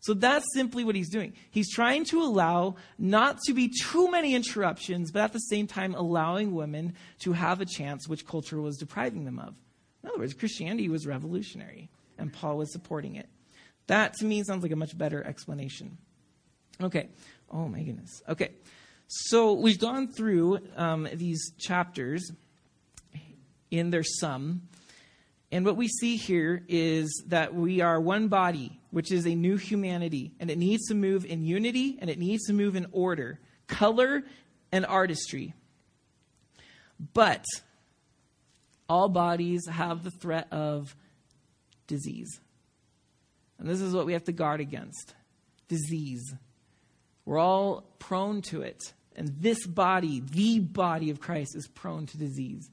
So 0.00 0.14
that's 0.14 0.44
simply 0.52 0.84
what 0.84 0.96
he's 0.96 1.08
doing. 1.08 1.32
He's 1.50 1.72
trying 1.72 2.04
to 2.06 2.20
allow 2.20 2.74
not 2.98 3.38
to 3.46 3.54
be 3.54 3.68
too 3.68 4.10
many 4.10 4.34
interruptions, 4.34 5.12
but 5.12 5.22
at 5.22 5.32
the 5.32 5.38
same 5.38 5.68
time 5.68 5.94
allowing 5.94 6.54
women 6.54 6.94
to 7.20 7.32
have 7.32 7.60
a 7.60 7.66
chance 7.66 8.08
which 8.08 8.26
culture 8.26 8.60
was 8.60 8.76
depriving 8.76 9.24
them 9.24 9.38
of. 9.38 9.54
In 10.02 10.08
other 10.08 10.18
words, 10.18 10.34
Christianity 10.34 10.88
was 10.88 11.06
revolutionary, 11.06 11.88
and 12.18 12.32
Paul 12.32 12.58
was 12.58 12.72
supporting 12.72 13.14
it. 13.14 13.28
That 13.86 14.14
to 14.14 14.24
me 14.24 14.42
sounds 14.42 14.64
like 14.64 14.72
a 14.72 14.76
much 14.76 14.98
better 14.98 15.24
explanation. 15.24 15.98
Okay. 16.80 17.08
Oh 17.50 17.68
my 17.68 17.82
goodness. 17.82 18.22
Okay. 18.28 18.50
So 19.08 19.52
we've 19.52 19.78
gone 19.78 20.08
through 20.08 20.60
um, 20.76 21.08
these 21.12 21.52
chapters 21.58 22.32
in 23.70 23.90
their 23.90 24.04
sum. 24.04 24.62
And 25.50 25.66
what 25.66 25.76
we 25.76 25.88
see 25.88 26.16
here 26.16 26.62
is 26.66 27.24
that 27.28 27.54
we 27.54 27.82
are 27.82 28.00
one 28.00 28.28
body, 28.28 28.80
which 28.90 29.12
is 29.12 29.26
a 29.26 29.34
new 29.34 29.56
humanity, 29.56 30.32
and 30.40 30.50
it 30.50 30.56
needs 30.56 30.86
to 30.88 30.94
move 30.94 31.26
in 31.26 31.44
unity 31.44 31.98
and 32.00 32.08
it 32.08 32.18
needs 32.18 32.46
to 32.46 32.54
move 32.54 32.74
in 32.74 32.86
order, 32.90 33.38
color, 33.66 34.22
and 34.72 34.86
artistry. 34.86 35.52
But 37.12 37.44
all 38.88 39.08
bodies 39.08 39.66
have 39.68 40.04
the 40.04 40.10
threat 40.10 40.48
of 40.50 40.96
disease. 41.86 42.40
And 43.58 43.68
this 43.68 43.80
is 43.80 43.94
what 43.94 44.06
we 44.06 44.14
have 44.14 44.24
to 44.24 44.32
guard 44.32 44.60
against 44.60 45.14
disease. 45.68 46.34
We're 47.24 47.38
all 47.38 47.82
prone 47.98 48.42
to 48.42 48.62
it. 48.62 48.80
And 49.14 49.28
this 49.38 49.66
body, 49.66 50.20
the 50.20 50.60
body 50.60 51.10
of 51.10 51.20
Christ, 51.20 51.54
is 51.54 51.68
prone 51.68 52.06
to 52.06 52.18
disease. 52.18 52.70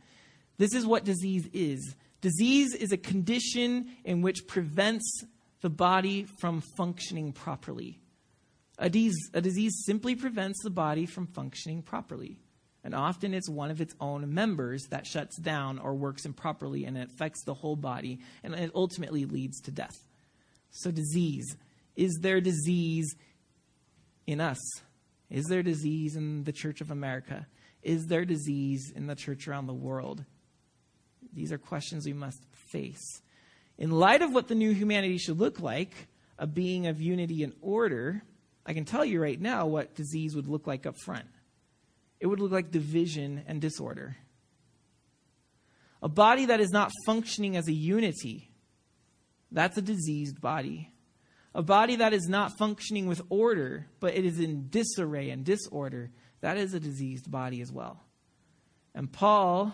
This 0.58 0.74
is 0.74 0.86
what 0.86 1.04
disease 1.04 1.48
is. 1.54 1.96
Disease 2.22 2.74
is 2.74 2.92
a 2.92 2.98
condition 2.98 3.90
in 4.04 4.22
which 4.22 4.48
prevents 4.48 5.24
the 5.62 5.70
body 5.70 6.26
from 6.40 6.62
functioning 6.78 7.32
properly. 7.34 8.00
A 8.78 8.90
disease, 8.90 9.30
a 9.34 9.42
disease 9.42 9.84
simply 9.86 10.16
prevents 10.16 10.64
the 10.64 10.70
body 10.70 11.06
from 11.06 11.28
functioning 11.28 11.82
properly. 11.82 12.40
And 12.84 12.96
often 12.96 13.34
it's 13.34 13.50
one 13.50 13.72
of 13.72 13.82
its 13.82 13.94
own 14.00 14.34
members 14.34 14.84
that 14.90 15.06
shuts 15.06 15.38
down 15.38 15.80
or 15.80 15.94
works 15.96 16.26
improperly 16.26 16.86
and 16.86 16.98
it 16.98 17.10
affects 17.10 17.44
the 17.44 17.54
whole 17.54 17.76
body 17.76 18.20
and 18.42 18.54
it 18.54 18.72
ultimately 18.74 19.26
leads 19.26 19.60
to 19.62 19.72
death. 19.72 20.06
So, 20.72 20.92
disease. 20.92 21.58
Is 21.98 22.20
there 22.22 22.40
disease 22.40 23.16
in 24.32 24.42
us? 24.42 24.60
Is 25.30 25.46
there 25.46 25.64
disease 25.64 26.16
in 26.16 26.44
the 26.44 26.52
Church 26.52 26.82
of 26.82 26.92
America? 26.92 27.48
Is 27.82 28.08
there 28.08 28.26
disease 28.26 28.92
in 28.96 29.08
the 29.08 29.16
church 29.16 29.48
around 29.48 29.68
the 29.68 29.74
world? 29.74 30.24
These 31.34 31.52
are 31.52 31.58
questions 31.58 32.06
we 32.06 32.14
must 32.14 32.44
face. 32.52 33.22
In 33.78 33.92
light 33.92 34.22
of 34.22 34.34
what 34.34 34.48
the 34.48 34.56
new 34.56 34.72
humanity 34.74 35.18
should 35.18 35.40
look 35.40 35.60
like, 35.60 35.94
a 36.38 36.48
being 36.48 36.88
of 36.88 37.02
unity 37.02 37.44
and 37.44 37.54
order, 37.62 38.22
I 38.66 38.74
can 38.74 38.86
tell 38.86 39.06
you 39.06 39.22
right 39.22 39.40
now 39.40 39.68
what 39.68 39.96
disease 39.96 40.36
would 40.36 40.48
look 40.48 40.68
like 40.68 40.86
up 40.86 40.96
front. 41.06 41.26
It 42.20 42.28
would 42.28 42.40
look 42.40 42.52
like 42.52 42.72
division 42.72 43.44
and 43.48 43.62
disorder. 43.62 44.18
A 46.02 46.10
body 46.10 46.46
that 46.46 46.60
is 46.60 46.72
not 46.72 46.92
functioning 47.06 47.56
as 47.56 47.68
a 47.68 47.74
unity, 47.74 48.52
that's 49.52 49.78
a 49.78 49.82
diseased 49.82 50.40
body. 50.42 50.92
A 51.56 51.64
body 51.64 51.96
that 51.98 52.14
is 52.14 52.28
not 52.28 52.58
functioning 52.58 53.08
with 53.08 53.22
order, 53.30 53.88
but 54.00 54.16
it 54.16 54.26
is 54.26 54.40
in 54.40 54.70
disarray 54.70 55.30
and 55.30 55.44
disorder, 55.44 56.12
that 56.42 56.58
is 56.58 56.74
a 56.74 56.80
diseased 56.80 57.30
body 57.30 57.62
as 57.62 57.72
well. 57.72 58.04
And 58.94 59.12
Paul 59.12 59.74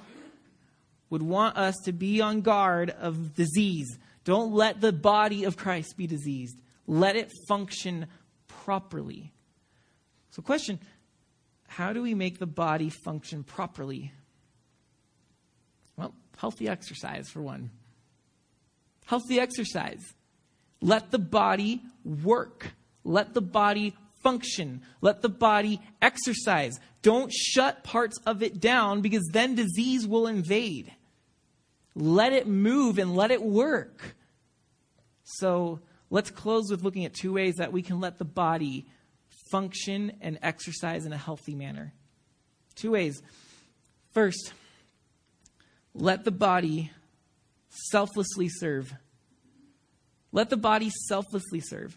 would 1.10 1.22
want 1.22 1.58
us 1.58 1.76
to 1.86 1.92
be 1.92 2.22
on 2.22 2.42
guard 2.42 2.90
of 2.90 3.36
disease. 3.36 3.98
Don't 4.24 4.54
let 4.54 4.82
the 4.82 4.92
body 4.92 5.44
of 5.44 5.58
Christ 5.58 5.96
be 5.98 6.08
diseased. 6.08 6.58
Let 6.88 7.16
it 7.16 7.32
function 7.48 8.08
properly. 8.48 9.34
So, 10.32 10.42
question 10.42 10.80
how 11.68 11.94
do 11.94 12.02
we 12.02 12.14
make 12.14 12.40
the 12.40 12.46
body 12.46 12.90
function 12.90 13.44
properly? 13.44 14.14
Well, 15.98 16.14
healthy 16.38 16.68
exercise, 16.68 17.30
for 17.30 17.42
one. 17.42 17.70
Healthy 19.06 19.40
exercise. 19.40 20.02
Let 20.86 21.10
the 21.10 21.18
body 21.18 21.82
work. 22.04 22.68
Let 23.04 23.34
the 23.34 23.42
body 23.42 23.96
function. 24.22 24.84
Let 25.02 25.24
the 25.24 25.30
body 25.30 25.82
exercise. 26.00 26.80
Don't 27.02 27.34
shut 27.34 27.84
parts 27.84 28.20
of 28.28 28.44
it 28.44 28.60
down 28.60 29.02
because 29.02 29.28
then 29.32 29.56
disease 29.56 30.06
will 30.06 30.28
invade. 30.28 30.94
Let 31.96 32.34
it 32.34 32.46
move 32.46 33.00
and 33.00 33.16
let 33.16 33.32
it 33.32 33.42
work. 33.42 34.16
So 35.24 35.80
let's 36.12 36.30
close 36.30 36.70
with 36.70 36.84
looking 36.84 37.06
at 37.06 37.16
two 37.16 37.34
ways 37.34 37.56
that 37.56 37.74
we 37.74 37.82
can 37.82 38.00
let 38.00 38.20
the 38.20 38.26
body 38.26 38.86
function 39.50 40.12
and 40.22 40.38
exercise 40.44 41.08
in 41.08 41.14
a 41.14 41.18
healthy 41.18 41.56
manner. 41.56 41.94
Two 42.76 42.92
ways. 42.92 43.24
First, 44.12 44.54
let 45.96 46.26
the 46.26 46.32
body 46.32 46.92
selflessly 47.70 48.50
serve. 48.50 48.94
Let 50.36 50.50
the 50.50 50.58
body 50.58 50.92
selflessly 51.08 51.62
serve. 51.62 51.96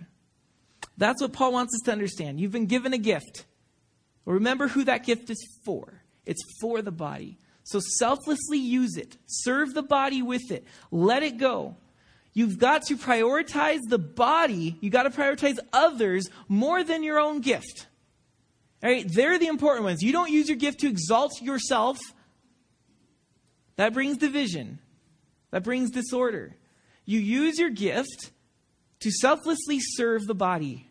That's 0.97 1.21
what 1.21 1.33
Paul 1.33 1.53
wants 1.53 1.75
us 1.75 1.81
to 1.87 1.93
understand. 1.93 2.39
You've 2.39 2.53
been 2.53 2.67
given 2.67 2.93
a 2.93 2.99
gift. 2.99 3.45
remember 4.25 4.69
who 4.69 4.85
that 4.85 5.05
gift 5.05 5.29
is 5.29 5.45
for. 5.65 6.03
It's 6.25 6.45
for 6.61 6.81
the 6.81 6.93
body. 6.93 7.37
So 7.65 7.81
selflessly 7.81 8.59
use 8.59 8.97
it. 8.97 9.17
Serve 9.27 9.75
the 9.75 9.83
body 9.83 10.23
with 10.23 10.53
it. 10.53 10.65
Let 10.93 11.25
it 11.25 11.39
go. 11.39 11.79
You've 12.33 12.61
got 12.61 12.83
to 12.85 12.97
prioritize 12.97 13.81
the 13.89 13.99
body. 13.99 14.79
You've 14.81 14.93
got 14.93 15.03
to 15.03 15.11
prioritize 15.11 15.59
others 15.73 16.29
more 16.47 16.85
than 16.85 17.03
your 17.03 17.19
own 17.19 17.41
gift. 17.41 17.89
All 18.85 18.89
right? 18.89 19.05
They're 19.13 19.41
the 19.41 19.49
important 19.49 19.85
ones. 19.85 20.01
You 20.01 20.13
don't 20.13 20.31
use 20.31 20.49
your 20.49 20.59
gift 20.59 20.79
to 20.81 20.87
exalt 20.87 21.43
yourself. 21.43 21.99
That 23.75 23.95
brings 23.95 24.17
division. 24.17 24.79
That 25.51 25.65
brings 25.65 25.91
disorder. 25.91 26.55
You 27.09 27.21
use 27.21 27.59
your 27.59 27.71
gift 27.71 28.33
to 29.01 29.11
selflessly 29.11 29.79
serve 29.81 30.27
the 30.27 30.35
body. 30.35 30.91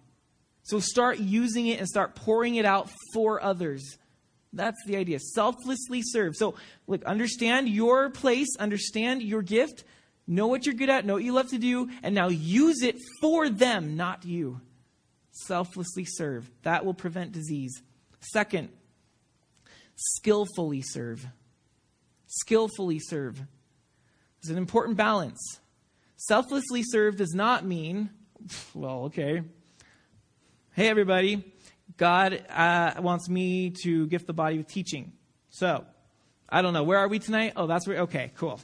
So 0.63 0.79
start 0.79 1.19
using 1.19 1.67
it 1.67 1.77
and 1.77 1.87
start 1.87 2.15
pouring 2.15 2.55
it 2.55 2.65
out 2.65 2.89
for 3.13 3.39
others. 3.39 3.99
That's 4.51 4.83
the 4.87 4.97
idea. 4.97 5.19
Selflessly 5.19 6.01
serve. 6.01 6.35
So, 6.35 6.55
look, 6.87 7.03
understand 7.03 7.69
your 7.69 8.09
place, 8.09 8.47
understand 8.57 9.21
your 9.21 9.43
gift, 9.43 9.83
know 10.25 10.47
what 10.47 10.65
you're 10.65 10.73
good 10.73 10.89
at, 10.89 11.05
know 11.05 11.13
what 11.13 11.23
you 11.23 11.33
love 11.33 11.49
to 11.49 11.59
do, 11.59 11.87
and 12.01 12.15
now 12.15 12.29
use 12.29 12.81
it 12.81 12.95
for 13.21 13.47
them, 13.47 13.95
not 13.95 14.25
you. 14.25 14.59
Selflessly 15.29 16.05
serve. 16.05 16.49
That 16.63 16.83
will 16.83 16.95
prevent 16.95 17.31
disease. 17.31 17.83
Second, 18.21 18.69
skillfully 19.95 20.81
serve. 20.81 21.27
Skillfully 22.25 22.97
serve. 22.97 23.39
It's 24.39 24.49
an 24.49 24.57
important 24.57 24.97
balance. 24.97 25.59
Selflessly 26.19 26.81
serve 26.81 27.15
does 27.15 27.35
not 27.35 27.63
mean, 27.63 28.09
well, 28.73 29.03
okay. 29.05 29.43
Hey, 30.73 30.87
everybody, 30.87 31.45
God 31.95 32.43
uh, 32.49 32.95
wants 32.99 33.29
me 33.29 33.71
to 33.83 34.07
gift 34.07 34.25
the 34.25 34.33
body 34.33 34.57
with 34.57 34.67
teaching. 34.67 35.13
So, 35.51 35.85
I 36.49 36.63
don't 36.63 36.73
know. 36.73 36.81
Where 36.81 36.97
are 36.97 37.07
we 37.07 37.19
tonight? 37.19 37.53
Oh, 37.55 37.67
that's 37.67 37.87
where. 37.87 37.99
Okay, 37.99 38.31
cool. 38.35 38.59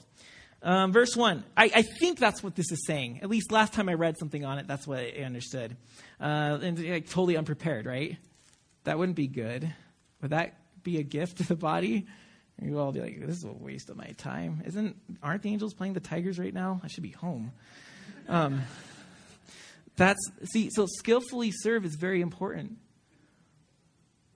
Um, 0.64 0.92
verse 0.92 1.16
1. 1.16 1.44
I, 1.56 1.66
I, 1.76 1.82
think 1.84 2.18
that's 2.18 2.42
what 2.42 2.56
this 2.56 2.72
is 2.72 2.88
saying. 2.88 3.20
At 3.22 3.30
least 3.30 3.52
last 3.52 3.74
time 3.74 3.88
I 3.88 3.94
read 3.94 4.18
something 4.18 4.44
on 4.44 4.58
it, 4.58 4.66
that's 4.66 4.88
what 4.88 5.00
I 5.00 5.24
understood. 5.24 5.78
Uh, 6.20 6.58
and 6.60 6.84
like, 6.84 7.08
totally 7.08 7.38
unprepared, 7.38 7.86
right? 7.86 8.18
That 8.86 8.98
wouldn't 8.98 9.16
be 9.16 9.28
good. 9.28 9.72
Would 10.22 10.32
that 10.32 10.56
be 10.82 10.98
a 10.98 11.04
gift 11.04 11.38
to 11.38 11.44
the 11.44 11.56
body? 11.56 12.08
You 12.62 12.80
all 12.80 12.92
be 12.92 13.02
like, 13.02 13.20
this 13.20 13.38
is 13.38 13.44
a 13.44 13.52
waste 13.52 13.90
of 13.90 13.98
my 13.98 14.12
time. 14.18 14.64
Isn't 14.66 14.96
aren't 15.22 15.42
the 15.42 15.50
angels 15.50 15.74
playing 15.74 15.94
the 15.94 16.00
Tigers 16.00 16.40
right 16.40 16.54
now? 16.54 16.82
I 16.84 16.88
should 16.88 17.04
be 17.04 17.12
home. 17.12 17.52
Um, 18.30 18.62
that's 19.96 20.20
see, 20.52 20.70
so 20.72 20.86
skillfully 20.86 21.52
serve 21.52 21.86
is 21.86 21.96
very 21.96 22.22
important. 22.22 22.78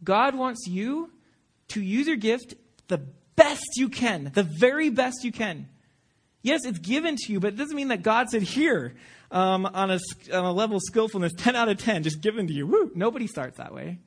God 0.04 0.36
wants 0.36 0.68
you 0.68 1.12
to 1.70 1.82
use 1.82 2.08
your 2.08 2.18
gift 2.18 2.56
the 2.88 3.00
best 3.36 3.66
you 3.76 3.90
can, 3.90 4.32
the 4.34 4.44
very 4.44 4.90
best 4.90 5.24
you 5.24 5.32
can. 5.32 5.70
Yes, 6.42 6.66
it's 6.66 6.80
given 6.80 7.16
to 7.18 7.32
you, 7.32 7.40
but 7.40 7.54
it 7.54 7.58
doesn't 7.58 7.76
mean 7.76 7.88
that 7.90 8.04
God 8.04 8.30
said, 8.30 8.44
here, 8.44 8.96
um, 9.32 9.66
on, 9.66 9.92
a, 9.92 10.00
on 10.32 10.46
a 10.46 10.52
level 10.52 10.78
of 10.78 10.84
skillfulness, 10.86 11.34
10 11.36 11.56
out 11.56 11.68
of 11.68 11.78
10, 11.78 12.04
just 12.04 12.22
given 12.22 12.48
to 12.48 12.54
you. 12.54 12.66
Woo! 12.68 12.92
Nobody 12.96 13.28
starts 13.28 13.58
that 13.58 13.74
way. 13.74 14.00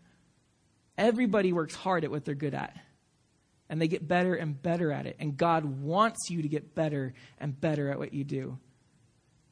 Everybody 0.97 1.53
works 1.53 1.75
hard 1.75 2.05
at 2.05 2.11
what 2.11 2.25
they're 2.25 2.35
good 2.35 2.55
at 2.55 2.77
and 3.71 3.81
they 3.81 3.89
get 3.89 4.07
better 4.07 4.35
and 4.35 4.61
better 4.61 4.93
at 4.93 5.07
it. 5.07 5.17
And 5.19 5.37
God 5.37 5.65
wants 5.65 6.29
you 6.29 6.43
to 6.43 6.49
get 6.49 6.75
better 6.75 7.15
and 7.39 7.59
better 7.59 7.91
at 7.91 7.99
what 7.99 8.13
you 8.13 8.25
do. 8.25 8.59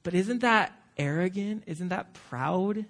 But 0.02 0.12
isn't 0.12 0.40
that 0.40 0.78
arrogant? 0.98 1.64
Isn't 1.66 1.88
that 1.88 2.12
proud? 2.12 2.84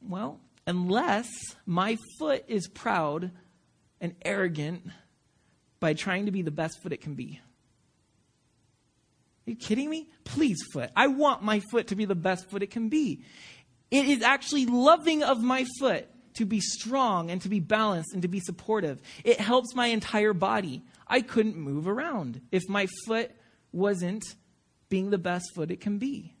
Well, 0.00 0.40
unless 0.66 1.28
my 1.66 1.98
foot 2.18 2.44
is 2.48 2.66
proud 2.66 3.30
and 4.00 4.16
arrogant, 4.24 4.90
by 5.84 5.92
trying 5.92 6.24
to 6.24 6.32
be 6.32 6.40
the 6.40 6.50
best 6.50 6.82
foot 6.82 6.94
it 6.94 7.02
can 7.02 7.12
be. 7.14 7.38
Are 9.46 9.50
you 9.50 9.56
kidding 9.56 9.90
me? 9.90 10.08
Please, 10.24 10.56
foot. 10.72 10.90
I 10.96 11.08
want 11.08 11.42
my 11.42 11.60
foot 11.70 11.88
to 11.88 11.94
be 11.94 12.06
the 12.06 12.14
best 12.14 12.48
foot 12.48 12.62
it 12.62 12.70
can 12.70 12.88
be. 12.88 13.22
It 13.90 14.06
is 14.06 14.22
actually 14.22 14.64
loving 14.64 15.22
of 15.22 15.42
my 15.42 15.66
foot 15.78 16.08
to 16.34 16.44
be 16.44 16.60
strong 16.60 17.30
and 17.30 17.40
to 17.42 17.48
be 17.48 17.60
balanced 17.60 18.12
and 18.12 18.22
to 18.22 18.28
be 18.28 18.40
supportive. 18.40 19.00
It 19.24 19.40
helps 19.40 19.74
my 19.74 19.86
entire 19.86 20.32
body. 20.32 20.82
I 21.06 21.20
couldn't 21.20 21.56
move 21.56 21.86
around 21.86 22.40
if 22.50 22.62
my 22.68 22.86
foot 23.06 23.30
wasn't 23.72 24.24
being 24.88 25.10
the 25.10 25.18
best 25.18 25.46
foot 25.54 25.70
it 25.70 25.80
can 25.80 25.98
be. 25.98 26.34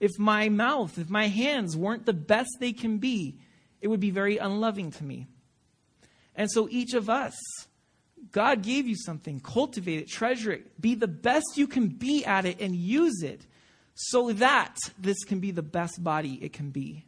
If 0.00 0.18
my 0.18 0.48
mouth, 0.48 0.98
if 0.98 1.08
my 1.08 1.28
hands 1.28 1.76
weren't 1.76 2.06
the 2.06 2.12
best 2.12 2.50
they 2.60 2.72
can 2.72 2.98
be, 2.98 3.38
it 3.80 3.88
would 3.88 4.00
be 4.00 4.10
very 4.10 4.38
unloving 4.38 4.90
to 4.92 5.04
me. 5.04 5.26
And 6.34 6.50
so 6.50 6.68
each 6.70 6.94
of 6.94 7.08
us, 7.08 7.34
God 8.32 8.62
gave 8.62 8.86
you 8.86 8.96
something, 8.96 9.40
cultivate 9.40 10.00
it, 10.00 10.08
treasure 10.08 10.52
it, 10.52 10.80
be 10.80 10.94
the 10.94 11.08
best 11.08 11.56
you 11.56 11.66
can 11.66 11.88
be 11.88 12.24
at 12.24 12.44
it, 12.44 12.60
and 12.60 12.74
use 12.74 13.22
it 13.22 13.46
so 13.94 14.32
that 14.32 14.76
this 14.98 15.22
can 15.24 15.38
be 15.38 15.52
the 15.52 15.62
best 15.62 16.02
body 16.02 16.38
it 16.42 16.52
can 16.52 16.70
be. 16.70 17.06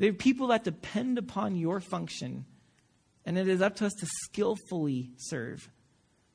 There 0.00 0.08
are 0.08 0.14
people 0.14 0.46
that 0.46 0.64
depend 0.64 1.18
upon 1.18 1.56
your 1.56 1.78
function, 1.78 2.46
and 3.26 3.36
it 3.36 3.48
is 3.48 3.60
up 3.60 3.76
to 3.76 3.86
us 3.86 3.92
to 4.00 4.06
skillfully 4.06 5.10
serve. 5.18 5.68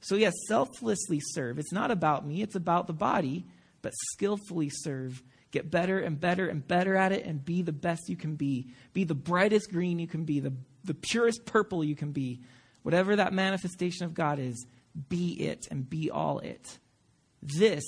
So, 0.01 0.13
yes, 0.13 0.34
selflessly 0.47 1.20
serve. 1.20 1.57
It's 1.57 1.72
not 1.72 1.89
about 1.89 2.28
me, 2.28 2.43
it's 2.43 2.53
about 2.53 2.86
the 2.86 2.93
body, 2.93 3.47
but 3.82 3.91
skillfully 4.11 4.70
serve. 4.70 5.24
Get 5.49 5.72
better 5.72 5.97
and 5.97 6.20
better 6.20 6.47
and 6.47 6.68
better 6.68 6.95
at 6.95 7.11
it 7.11 7.26
and 7.26 7.43
be 7.43 7.63
the 7.63 7.72
best 7.72 8.07
you 8.07 8.16
can 8.16 8.36
be. 8.36 8.68
Be 8.93 9.03
the 9.03 9.16
brightest 9.16 9.72
green 9.72 9.97
you 9.97 10.07
can 10.07 10.26
be, 10.26 10.39
the, 10.39 10.53
the 10.84 10.93
purest 10.93 11.47
purple 11.47 11.84
you 11.84 11.95
can 11.95 12.11
be. 12.11 12.41
Whatever 12.84 13.16
that 13.16 13.34
manifestation 13.34 14.05
of 14.05 14.13
God 14.13 14.38
is, 14.38 14.63
be 15.09 15.32
it 15.41 15.66
and 15.72 15.89
be 15.89 16.11
all 16.11 16.38
it. 16.38 16.78
This, 17.41 17.84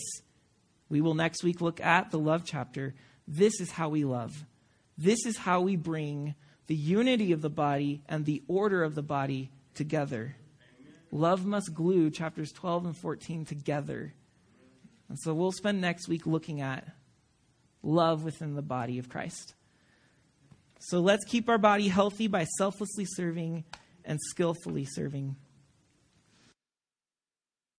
we 0.89 1.01
will 1.01 1.13
next 1.13 1.43
week 1.43 1.61
look 1.61 1.79
at 1.81 2.09
the 2.09 2.17
love 2.17 2.45
chapter. 2.45 2.95
This 3.27 3.61
is 3.61 3.69
how 3.69 3.89
we 3.89 4.05
love. 4.05 4.43
This 4.97 5.25
is 5.25 5.37
how 5.37 5.61
we 5.61 5.75
bring 5.75 6.35
the 6.67 6.75
unity 6.75 7.31
of 7.31 7.41
the 7.41 7.49
body 7.49 8.01
and 8.07 8.25
the 8.25 8.43
order 8.47 8.83
of 8.83 8.95
the 8.95 9.03
body 9.03 9.51
together. 9.73 10.35
Love 11.11 11.45
must 11.45 11.73
glue 11.73 12.09
chapters 12.09 12.51
12 12.51 12.85
and 12.87 12.97
14 12.97 13.45
together. 13.45 14.13
And 15.07 15.17
so 15.19 15.33
we'll 15.33 15.51
spend 15.51 15.79
next 15.79 16.07
week 16.07 16.25
looking 16.25 16.61
at 16.61 16.85
love 17.81 18.23
within 18.23 18.55
the 18.55 18.61
body 18.61 18.99
of 18.99 19.07
Christ. 19.07 19.53
So 20.79 20.99
let's 20.99 21.25
keep 21.25 21.47
our 21.47 21.57
body 21.57 21.87
healthy 21.87 22.27
by 22.27 22.43
selflessly 22.57 23.05
serving 23.05 23.63
and 24.03 24.19
skillfully 24.21 24.85
serving. 24.85 25.35